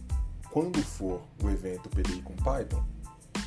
Quando 0.52 0.82
for 0.82 1.22
o 1.44 1.50
evento 1.50 1.88
PDI 1.90 2.22
com 2.24 2.34
Python, 2.36 2.84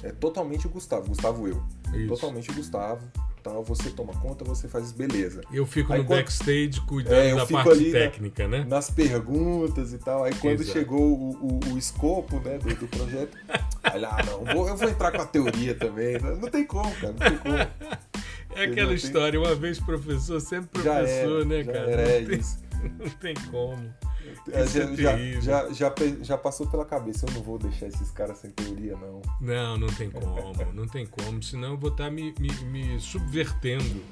é 0.03 0.13
totalmente 0.13 0.67
o 0.67 0.71
Gustavo. 0.71 1.09
Gustavo 1.09 1.49
eu. 1.49 1.63
Isso. 1.95 2.09
Totalmente 2.09 2.51
o 2.51 2.55
Gustavo. 2.55 3.03
Tal, 3.43 3.65
você 3.65 3.89
toma 3.89 4.13
conta, 4.13 4.45
você 4.45 4.69
faz 4.69 4.93
beleza. 4.93 5.41
Eu 5.51 5.65
fico 5.65 5.91
Aí 5.95 6.01
no 6.01 6.05
quando- 6.05 6.19
backstage 6.19 6.79
cuidando 6.87 7.15
É, 7.15 7.35
da 7.35 7.47
parte 7.47 7.71
ali, 7.71 7.91
técnica, 7.91 8.47
né? 8.47 8.67
nas 8.69 8.91
perguntas 8.91 9.95
e 9.95 9.99
tal. 9.99 10.25
Aí 10.25 10.35
quando 10.35 10.61
Exato. 10.61 10.79
chegou 10.79 11.01
o, 11.19 11.31
o, 11.71 11.73
o 11.73 11.79
escopo 11.79 12.39
né, 12.41 12.59
do, 12.59 12.69
do 12.75 12.87
projeto, 12.87 13.39
aí 13.83 14.05
ah, 14.05 14.19
não, 14.27 14.45
vou- 14.55 14.69
eu 14.69 14.77
vou 14.77 14.89
entrar 14.91 15.11
com 15.11 15.23
a 15.23 15.27
teoria 15.27 15.75
também. 15.75 16.19
Não 16.21 16.51
tem 16.51 16.67
como, 16.67 16.95
cara, 16.97 17.15
não 17.15 17.19
tem 17.19 17.39
como. 17.39 17.57
É 18.55 18.65
aquela 18.65 18.89
tem- 18.89 18.97
história, 18.97 19.41
uma 19.41 19.55
vez 19.55 19.79
professor, 19.79 20.41
sempre 20.41 20.83
Já 20.83 20.97
professor, 20.97 21.37
era, 21.41 21.45
né, 21.45 21.65
já 21.65 21.73
cara? 21.73 21.91
era, 21.91 22.03
não, 22.03 22.11
é 22.11 22.25
tem, 22.25 22.39
isso. 22.39 22.59
não 22.99 23.11
tem 23.11 23.35
como. 23.51 23.95
É, 24.53 24.65
Isso 24.65 24.79
é 24.79 24.97
já, 24.97 25.17
já, 25.17 25.41
já, 25.41 25.73
já, 25.73 25.95
já 26.23 26.39
passou 26.39 26.67
pela 26.67 26.85
cabeça, 26.85 27.27
eu 27.27 27.35
não 27.35 27.43
vou 27.43 27.59
deixar 27.59 27.87
esses 27.87 28.11
caras 28.11 28.39
sem 28.39 28.51
teoria, 28.51 28.97
não. 28.97 29.21
Não, 29.41 29.77
não 29.77 29.89
tem 29.89 30.11
como, 30.11 30.73
não 30.73 30.87
tem 30.87 31.07
como. 31.07 31.43
Senão 31.43 31.71
eu 31.73 31.79
vou 31.79 31.91
estar 31.91 32.11
me, 32.11 32.35
me, 32.39 32.49
me 32.65 33.01
subvertendo. 33.01 34.03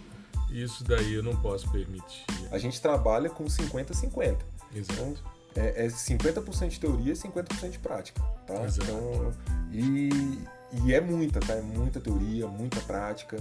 Isso 0.50 0.82
daí 0.84 1.14
eu 1.14 1.22
não 1.22 1.36
posso 1.36 1.70
permitir. 1.70 2.24
A 2.50 2.58
gente 2.58 2.80
trabalha 2.80 3.28
com 3.28 3.44
50-50. 3.44 4.38
Exato. 4.74 4.92
Então, 4.92 5.14
é, 5.56 5.86
é 5.86 5.88
50% 5.88 6.68
de 6.68 6.80
teoria 6.80 7.12
e 7.12 7.16
50% 7.16 7.70
de 7.70 7.78
prática, 7.78 8.20
tá? 8.46 8.64
Exato. 8.64 8.84
Então, 8.90 9.32
e, 9.72 10.38
e 10.84 10.94
é 10.94 11.00
muita, 11.00 11.40
tá? 11.40 11.54
É 11.54 11.62
muita 11.62 12.00
teoria, 12.00 12.46
muita 12.46 12.80
prática, 12.80 13.36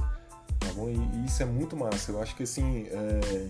tá 0.59 0.67
bom? 0.73 0.89
E, 0.89 0.93
e 0.95 1.25
isso 1.25 1.41
é 1.41 1.45
muito 1.45 1.75
massa. 1.75 2.11
Eu 2.11 2.21
acho 2.21 2.35
que, 2.35 2.43
assim, 2.43 2.87
é, 2.89 3.47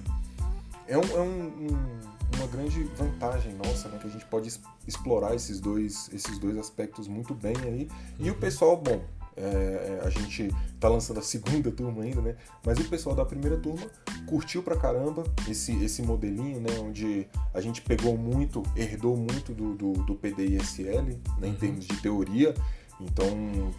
é, 0.87 0.97
um- 0.97 1.01
é 1.17 1.21
um- 1.21 1.67
um- 1.67 2.37
uma 2.37 2.47
grande 2.47 2.83
vantagem 2.97 3.53
nossa, 3.55 3.87
né? 3.89 3.97
Que 3.99 4.07
a 4.07 4.11
gente 4.11 4.25
pode 4.25 4.51
explorar 4.87 5.33
esses 5.35 5.59
dois, 5.59 6.09
esses 6.13 6.37
dois 6.39 6.57
aspectos 6.57 7.07
muito 7.07 7.33
bem 7.33 7.55
aí. 7.63 7.89
E 8.19 8.29
o 8.29 8.33
Uhum. 8.33 8.39
pessoal, 8.39 8.77
bom, 8.77 9.01
é, 9.35 10.01
a 10.03 10.09
gente 10.09 10.49
tá 10.79 10.89
lançando 10.89 11.19
a 11.19 11.23
segunda 11.23 11.71
turma 11.71 12.03
ainda, 12.03 12.21
né? 12.21 12.35
Mas 12.65 12.77
o 12.79 12.83
pessoal 12.85 13.15
da 13.15 13.23
primeira 13.25 13.55
turma 13.57 13.85
curtiu 14.25 14.61
pra 14.63 14.75
caramba 14.75 15.23
esse, 15.47 15.71
esse 15.83 16.01
modelinho, 16.01 16.59
né? 16.59 16.71
Onde 16.83 17.27
a 17.53 17.61
gente 17.61 17.81
pegou 17.81 18.17
muito, 18.17 18.61
herdou 18.75 19.15
muito 19.15 19.53
do, 19.53 19.73
do, 19.75 19.93
do 19.93 20.15
PDISL, 20.15 21.01
né? 21.03 21.15
Em 21.43 21.45
uhum. 21.51 21.55
termos 21.55 21.85
de 21.85 21.95
teoria. 22.01 22.53
Então, 22.99 23.27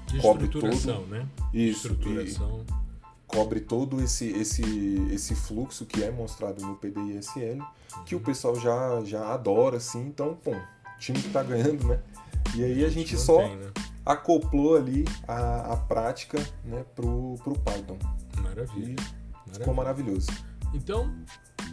de 0.07 0.21
cobre 0.21 0.47
todo. 0.47 0.69
né? 1.09 1.27
Isso. 1.53 1.89
Estruturação. 1.89 2.65
Cobre 3.29 3.61
todo 3.61 4.03
esse, 4.03 4.31
esse, 4.31 4.63
esse 5.13 5.35
fluxo 5.35 5.85
que 5.85 6.03
é 6.03 6.11
mostrado 6.11 6.67
no 6.67 6.75
PDISL, 6.75 7.63
que 8.05 8.15
o 8.15 8.19
uhum. 8.19 8.25
pessoal 8.25 8.59
já, 8.59 9.03
já 9.05 9.33
adora, 9.33 9.77
assim. 9.77 10.07
Então, 10.07 10.35
pô, 10.35 10.57
time 10.99 11.23
que 11.23 11.29
tá 11.29 11.43
ganhando, 11.43 11.87
né? 11.87 12.01
E 12.57 12.65
aí 12.65 12.85
a 12.85 12.89
gente 12.89 13.17
só 13.17 13.39
tem, 13.39 13.57
né? 13.57 13.71
acoplou 14.05 14.77
ali 14.77 15.05
a, 15.29 15.75
a 15.75 15.77
prática 15.77 16.39
né, 16.65 16.85
pro, 16.97 17.37
pro 17.45 17.57
Python. 17.59 17.99
Maravilha. 18.43 18.97
E 19.47 19.51
ficou 19.53 19.75
maravilhoso. 19.75 20.29
Então, 20.73 21.15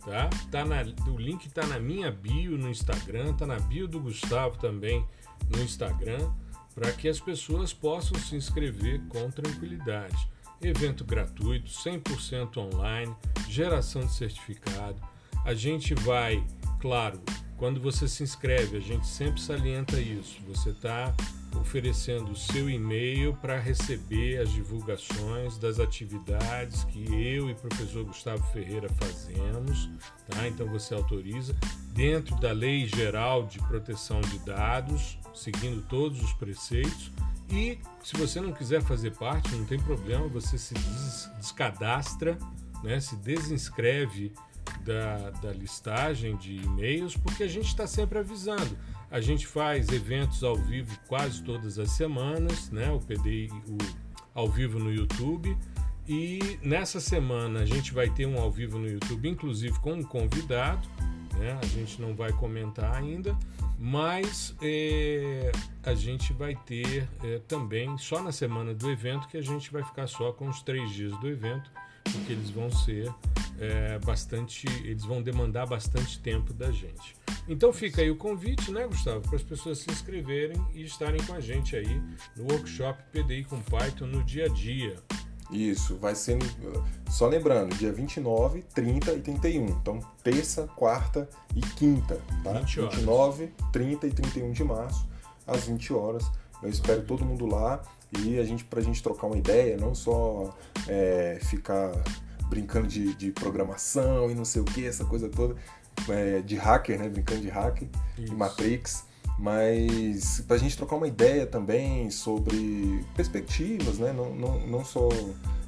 tá? 0.08 0.30
tá 0.50 0.66
na, 0.66 0.82
o 1.12 1.18
link 1.18 1.46
está 1.46 1.66
na 1.68 1.78
minha 1.78 2.10
bio 2.10 2.58
no 2.58 2.70
Instagram, 2.70 3.34
tá 3.34 3.46
na 3.46 3.60
bio 3.60 3.88
do 3.88 4.00
Gustavo 4.00 4.58
também 4.58 5.06
no 5.50 5.62
Instagram, 5.62 6.32
para 6.74 6.92
que 6.94 7.10
as 7.10 7.20
pessoas 7.20 7.74
possam 7.74 8.18
se 8.18 8.36
inscrever 8.36 9.02
com 9.10 9.30
tranquilidade. 9.30 10.30
Evento 10.62 11.04
gratuito, 11.04 11.70
100% 11.70 12.58
online, 12.58 13.14
geração 13.50 14.02
de 14.06 14.14
certificado. 14.14 15.00
A 15.44 15.54
gente 15.54 15.94
vai, 15.94 16.44
claro, 16.80 17.22
quando 17.58 17.80
você 17.80 18.08
se 18.08 18.24
inscreve, 18.24 18.78
a 18.78 18.82
gente 18.82 19.06
sempre 19.06 19.42
salienta 19.42 20.00
isso. 20.00 20.40
Você 20.48 20.70
está 20.70 21.14
oferecendo 21.56 22.32
o 22.32 22.36
seu 22.36 22.70
e-mail 22.70 23.34
para 23.36 23.60
receber 23.60 24.40
as 24.40 24.52
divulgações 24.52 25.58
das 25.58 25.80
atividades 25.80 26.84
que 26.86 27.04
eu 27.06 27.50
e 27.50 27.54
o 27.54 27.56
professor 27.56 28.04
Gustavo 28.04 28.44
Ferreira 28.52 28.90
fazemos, 28.90 29.90
tá? 30.30 30.48
Então 30.48 30.68
você 30.68 30.94
autoriza 30.94 31.56
dentro 31.94 32.36
da 32.40 32.52
Lei 32.52 32.88
Geral 32.88 33.46
de 33.46 33.60
Proteção 33.60 34.22
de 34.22 34.40
Dados, 34.40 35.18
seguindo 35.34 35.82
todos 35.88 36.22
os 36.22 36.34
preceitos. 36.34 37.12
E 37.50 37.80
se 38.04 38.18
você 38.18 38.42
não 38.42 38.52
quiser 38.52 38.82
fazer 38.82 39.16
parte, 39.16 39.56
não 39.56 39.66
tem 39.66 39.80
problema, 39.80 40.28
você 40.28 40.58
se 40.58 40.74
descadastra, 41.40 42.38
né? 42.84 43.00
se 43.00 43.16
desinscreve 43.16 44.34
da, 44.82 45.30
da 45.42 45.52
listagem 45.52 46.36
de 46.38 46.58
e-mails, 46.58 47.16
porque 47.16 47.44
a 47.44 47.48
gente 47.48 47.68
está 47.68 47.88
sempre 47.88 48.20
avisando. 48.20 48.78
A 49.10 49.22
gente 49.22 49.48
faz 49.48 49.90
eventos 49.90 50.44
ao 50.44 50.56
vivo 50.56 50.98
quase 51.08 51.42
todas 51.44 51.80
as 51.80 51.92
semanas, 51.92 52.70
né? 52.72 52.92
O 52.92 53.00
PDI 53.00 53.50
o, 53.68 53.78
ao 54.34 54.50
vivo 54.50 54.80
no 54.80 54.94
YouTube. 54.94 55.58
E 56.08 56.60
nessa 56.62 57.00
semana 57.00 57.62
a 57.62 57.66
gente 57.66 57.94
vai 57.94 58.10
ter 58.10 58.26
um 58.26 58.40
ao 58.40 58.52
vivo 58.52 58.78
no 58.78 58.88
YouTube, 58.88 59.28
inclusive 59.28 59.78
com 59.80 59.94
um 59.94 60.04
convidado. 60.04 60.88
Né? 61.38 61.58
A 61.62 61.66
gente 61.66 62.02
não 62.02 62.16
vai 62.16 62.32
comentar 62.32 62.96
ainda, 62.96 63.38
mas 63.78 64.56
é, 64.62 65.52
a 65.84 65.94
gente 65.94 66.34
vai 66.34 66.56
ter 66.56 67.08
é, 67.24 67.40
também 67.48 67.98
só 67.98 68.22
na 68.22 68.32
semana 68.32 68.74
do 68.74 68.90
evento 68.90 69.28
que 69.28 69.38
a 69.38 69.42
gente 69.42 69.72
vai 69.72 69.84
ficar 69.84 70.08
só 70.08 70.32
com 70.32 70.48
os 70.50 70.62
três 70.64 70.90
dias 70.92 71.16
do 71.20 71.28
evento, 71.28 71.70
porque 72.12 72.34
eles 72.34 72.50
vão 72.50 72.70
ser 72.70 73.14
é, 73.60 74.00
bastante, 74.00 74.68
eles 74.84 75.04
vão 75.04 75.22
demandar 75.22 75.66
bastante 75.66 76.20
tempo 76.20 76.54
da 76.54 76.72
gente. 76.72 77.16
Então 77.48 77.72
fica 77.72 78.02
aí 78.02 78.12
o 78.12 78.18
convite, 78.18 78.72
né, 78.72 78.86
Gustavo, 78.86 79.22
para 79.22 79.36
as 79.36 79.44
pessoas 79.44 79.80
se 79.80 79.90
inscreverem 79.90 80.62
e 80.74 80.84
estarem 80.84 81.24
com 81.24 81.34
a 81.34 81.40
gente 81.40 81.76
aí 81.76 82.02
no 82.36 82.52
workshop 82.52 83.02
PDI 83.12 83.46
com 83.46 83.60
Python 83.62 84.06
no 84.08 84.24
dia 84.24 84.46
a 84.46 84.50
dia. 84.50 84.96
Isso, 85.50 85.96
vai 85.96 86.14
ser, 86.14 86.38
só 87.10 87.26
lembrando, 87.26 87.74
dia 87.76 87.94
29, 87.94 88.64
30 88.74 89.14
e 89.14 89.22
31. 89.22 89.66
Então, 89.68 90.00
terça, 90.22 90.68
quarta 90.76 91.30
e 91.56 91.62
quinta, 91.62 92.20
tá? 92.44 92.52
20 92.60 92.82
horas. 92.82 92.96
29, 92.96 93.54
30 93.72 94.08
e 94.08 94.12
31 94.12 94.52
de 94.52 94.64
março, 94.66 95.08
às 95.46 95.66
20 95.66 95.94
horas. 95.94 96.30
Eu 96.62 96.70
espero 96.70 97.02
todo 97.04 97.24
mundo 97.24 97.46
lá 97.46 97.82
e 98.24 98.40
a 98.40 98.44
gente, 98.44 98.64
pra 98.64 98.82
gente 98.82 99.02
trocar 99.02 99.28
uma 99.28 99.38
ideia, 99.38 99.78
não 99.78 99.94
só 99.94 100.56
é, 100.88 101.40
ficar 101.42 101.92
brincando 102.50 102.88
de, 102.88 103.14
de, 103.16 103.32
programação 103.32 104.32
e 104.32 104.36
não 104.36 104.46
sei 104.46 104.62
o 104.62 104.66
que, 104.66 104.86
essa 104.86 105.06
coisa 105.06 105.30
toda, 105.30 105.56
é, 106.10 106.42
de 106.42 106.56
hacker, 106.56 106.98
né? 107.00 107.10
Brincando 107.10 107.42
de 107.42 107.50
hacker, 107.50 107.88
Isso. 108.18 108.26
de 108.28 108.36
Matrix. 108.36 109.06
Mas 109.40 110.42
para 110.48 110.56
a 110.56 110.60
gente 110.60 110.76
trocar 110.76 110.96
uma 110.96 111.08
ideia 111.08 111.46
também 111.46 112.10
sobre 112.10 113.06
perspectivas, 113.16 114.00
né? 114.00 114.12
Não, 114.12 114.34
não, 114.34 114.68
não 114.68 114.86
só 114.86 115.10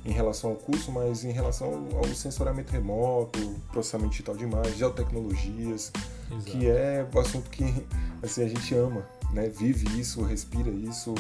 em 0.03 0.11
relação 0.11 0.51
ao 0.51 0.55
curso, 0.55 0.91
mas 0.91 1.23
em 1.23 1.31
relação 1.31 1.87
ao 1.95 2.05
sensoriamento 2.15 2.71
remoto, 2.71 3.39
processamento 3.71 4.11
digital 4.11 4.35
de 4.35 4.43
imagens, 4.43 4.75
geotecnologias, 4.75 5.91
Exato. 6.31 6.43
que 6.45 6.67
é 6.67 7.07
o 7.13 7.19
assunto 7.19 7.49
que 7.51 7.85
assim, 8.23 8.43
a 8.43 8.47
gente 8.47 8.73
ama, 8.73 9.05
né? 9.31 9.49
Vive 9.49 9.99
isso, 9.99 10.23
respira 10.23 10.71
isso 10.71 11.13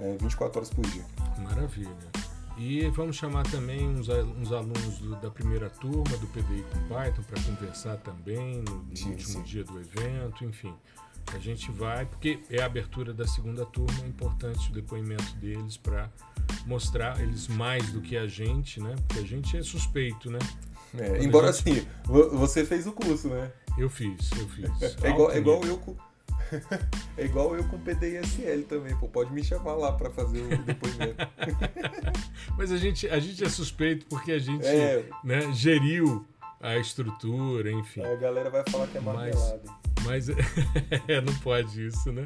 é, 0.00 0.16
24 0.20 0.58
horas 0.58 0.70
por 0.70 0.84
dia. 0.86 1.04
Maravilha. 1.38 2.26
E 2.58 2.88
vamos 2.88 3.16
chamar 3.16 3.42
também 3.50 3.86
uns, 3.86 4.08
uns 4.08 4.50
alunos 4.50 4.98
do, 4.98 5.16
da 5.16 5.30
primeira 5.30 5.68
turma 5.68 6.16
do 6.16 6.26
PDI 6.28 6.64
com 6.72 6.94
Python 6.94 7.22
para 7.22 7.42
conversar 7.42 7.96
também 7.98 8.62
no, 8.62 8.76
no 8.76 8.96
sim, 8.96 9.10
último 9.10 9.32
sim. 9.34 9.42
dia 9.42 9.64
do 9.64 9.78
evento, 9.78 10.44
enfim. 10.44 10.74
A 11.34 11.38
gente 11.38 11.70
vai, 11.70 12.06
porque 12.06 12.40
é 12.48 12.62
a 12.62 12.66
abertura 12.66 13.12
da 13.12 13.26
segunda 13.26 13.66
turma, 13.66 14.04
é 14.04 14.06
importante 14.06 14.70
o 14.70 14.72
depoimento 14.72 15.34
deles 15.36 15.76
para 15.76 16.08
mostrar 16.64 17.20
eles 17.20 17.48
mais 17.48 17.90
do 17.90 18.00
que 18.00 18.16
a 18.16 18.26
gente, 18.26 18.80
né? 18.80 18.94
Porque 19.06 19.22
a 19.22 19.26
gente 19.26 19.56
é 19.56 19.62
suspeito, 19.62 20.30
né? 20.30 20.38
É, 20.96 21.22
embora 21.22 21.52
gente... 21.52 21.80
assim, 21.80 21.88
você 22.04 22.64
fez 22.64 22.86
o 22.86 22.92
curso, 22.92 23.28
né? 23.28 23.52
Eu 23.76 23.90
fiz, 23.90 24.30
eu 24.38 24.48
fiz. 24.48 24.70
é, 25.02 25.10
igual, 25.10 25.30
é 25.30 25.38
igual 25.38 25.62
eu 25.64 25.76
com. 25.78 25.96
é 27.16 27.24
igual 27.24 27.56
eu 27.56 27.64
com 27.68 27.78
PDISL 27.78 28.64
também, 28.68 28.96
pô. 28.96 29.08
Pode 29.08 29.32
me 29.32 29.42
chamar 29.42 29.74
lá 29.74 29.92
para 29.92 30.10
fazer 30.10 30.42
o 30.42 30.62
depoimento. 30.62 31.16
Mas 32.56 32.72
a 32.72 32.76
gente, 32.76 33.08
a 33.08 33.18
gente 33.18 33.44
é 33.44 33.48
suspeito 33.48 34.06
porque 34.06 34.32
a 34.32 34.38
gente 34.38 34.66
é. 34.66 35.08
né, 35.24 35.52
geriu 35.52 36.26
a 36.60 36.76
estrutura, 36.76 37.70
enfim. 37.70 38.02
A 38.02 38.16
galera 38.16 38.50
vai 38.50 38.64
falar 38.68 38.86
que 38.86 38.98
é 38.98 39.00
marmelada. 39.00 39.62
Mas, 40.04 40.28
mas 40.28 40.36
é, 41.08 41.20
não 41.20 41.34
pode 41.40 41.86
isso, 41.86 42.12
né? 42.12 42.24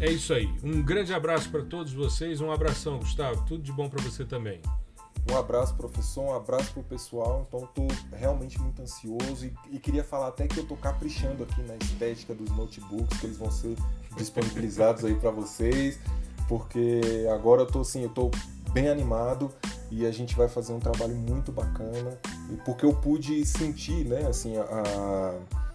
É 0.00 0.10
isso 0.10 0.34
aí. 0.34 0.52
Um 0.62 0.82
grande 0.82 1.14
abraço 1.14 1.48
para 1.50 1.62
todos 1.62 1.92
vocês. 1.92 2.40
Um 2.40 2.50
abração, 2.50 2.98
Gustavo. 2.98 3.44
Tudo 3.46 3.62
de 3.62 3.72
bom 3.72 3.88
para 3.88 4.02
você 4.02 4.24
também. 4.24 4.60
Um 5.30 5.36
abraço, 5.36 5.74
professor. 5.74 6.22
Um 6.22 6.34
abraço 6.34 6.72
pro 6.72 6.82
pessoal. 6.82 7.46
Então, 7.48 7.64
estou 7.64 7.88
realmente 8.12 8.60
muito 8.60 8.80
ansioso 8.80 9.46
e, 9.46 9.54
e, 9.70 9.78
queria 9.78 10.04
falar 10.04 10.28
até 10.28 10.46
que 10.46 10.58
eu 10.58 10.62
estou 10.62 10.76
caprichando 10.76 11.42
aqui 11.42 11.62
na 11.62 11.76
estética 11.76 12.34
dos 12.34 12.50
notebooks 12.50 13.18
que 13.18 13.26
eles 13.26 13.36
vão 13.36 13.50
ser 13.50 13.76
disponibilizados 14.16 15.04
aí 15.04 15.14
para 15.14 15.30
vocês, 15.30 15.98
porque 16.48 17.00
agora 17.32 17.62
eu 17.62 17.66
tô 17.66 17.80
assim, 17.80 18.02
eu 18.02 18.08
tô 18.08 18.30
bem 18.72 18.88
animado 18.88 19.52
e 19.90 20.06
a 20.06 20.10
gente 20.10 20.34
vai 20.34 20.48
fazer 20.48 20.72
um 20.72 20.80
trabalho 20.80 21.14
muito 21.14 21.52
bacana, 21.52 22.18
porque 22.64 22.84
eu 22.84 22.94
pude 22.94 23.44
sentir, 23.44 24.04
né, 24.04 24.26
assim, 24.26 24.56
a, 24.56 24.62
a 24.62 25.65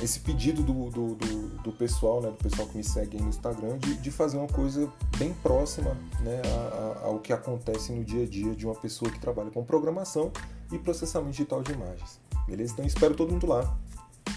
esse 0.00 0.20
pedido 0.20 0.62
do, 0.62 0.90
do, 0.90 1.14
do, 1.14 1.48
do, 1.62 1.72
pessoal, 1.72 2.20
né, 2.20 2.30
do 2.30 2.36
pessoal 2.36 2.68
que 2.68 2.76
me 2.76 2.84
segue 2.84 3.20
no 3.20 3.28
Instagram, 3.28 3.78
de, 3.78 3.96
de 3.96 4.10
fazer 4.10 4.36
uma 4.36 4.48
coisa 4.48 4.90
bem 5.18 5.34
próxima 5.34 5.96
né, 6.20 6.40
a, 6.44 7.04
a, 7.04 7.06
ao 7.06 7.18
que 7.18 7.32
acontece 7.32 7.92
no 7.92 8.04
dia 8.04 8.24
a 8.24 8.26
dia 8.26 8.54
de 8.54 8.66
uma 8.66 8.74
pessoa 8.74 9.10
que 9.10 9.18
trabalha 9.18 9.50
com 9.50 9.64
programação 9.64 10.32
e 10.70 10.78
processamento 10.78 11.32
digital 11.32 11.62
de 11.62 11.72
imagens. 11.72 12.20
Beleza? 12.46 12.72
Então 12.72 12.84
espero 12.84 13.14
todo 13.14 13.32
mundo 13.32 13.46
lá. 13.46 13.76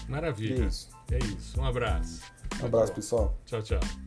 Maravilha. 0.08 0.64
É 0.64 0.66
isso. 0.66 0.88
É 1.10 1.18
isso. 1.18 1.60
Um 1.60 1.64
abraço. 1.64 2.22
Um 2.62 2.66
abraço, 2.66 2.92
pessoal. 2.92 3.36
Tchau, 3.44 3.62
tchau. 3.62 4.05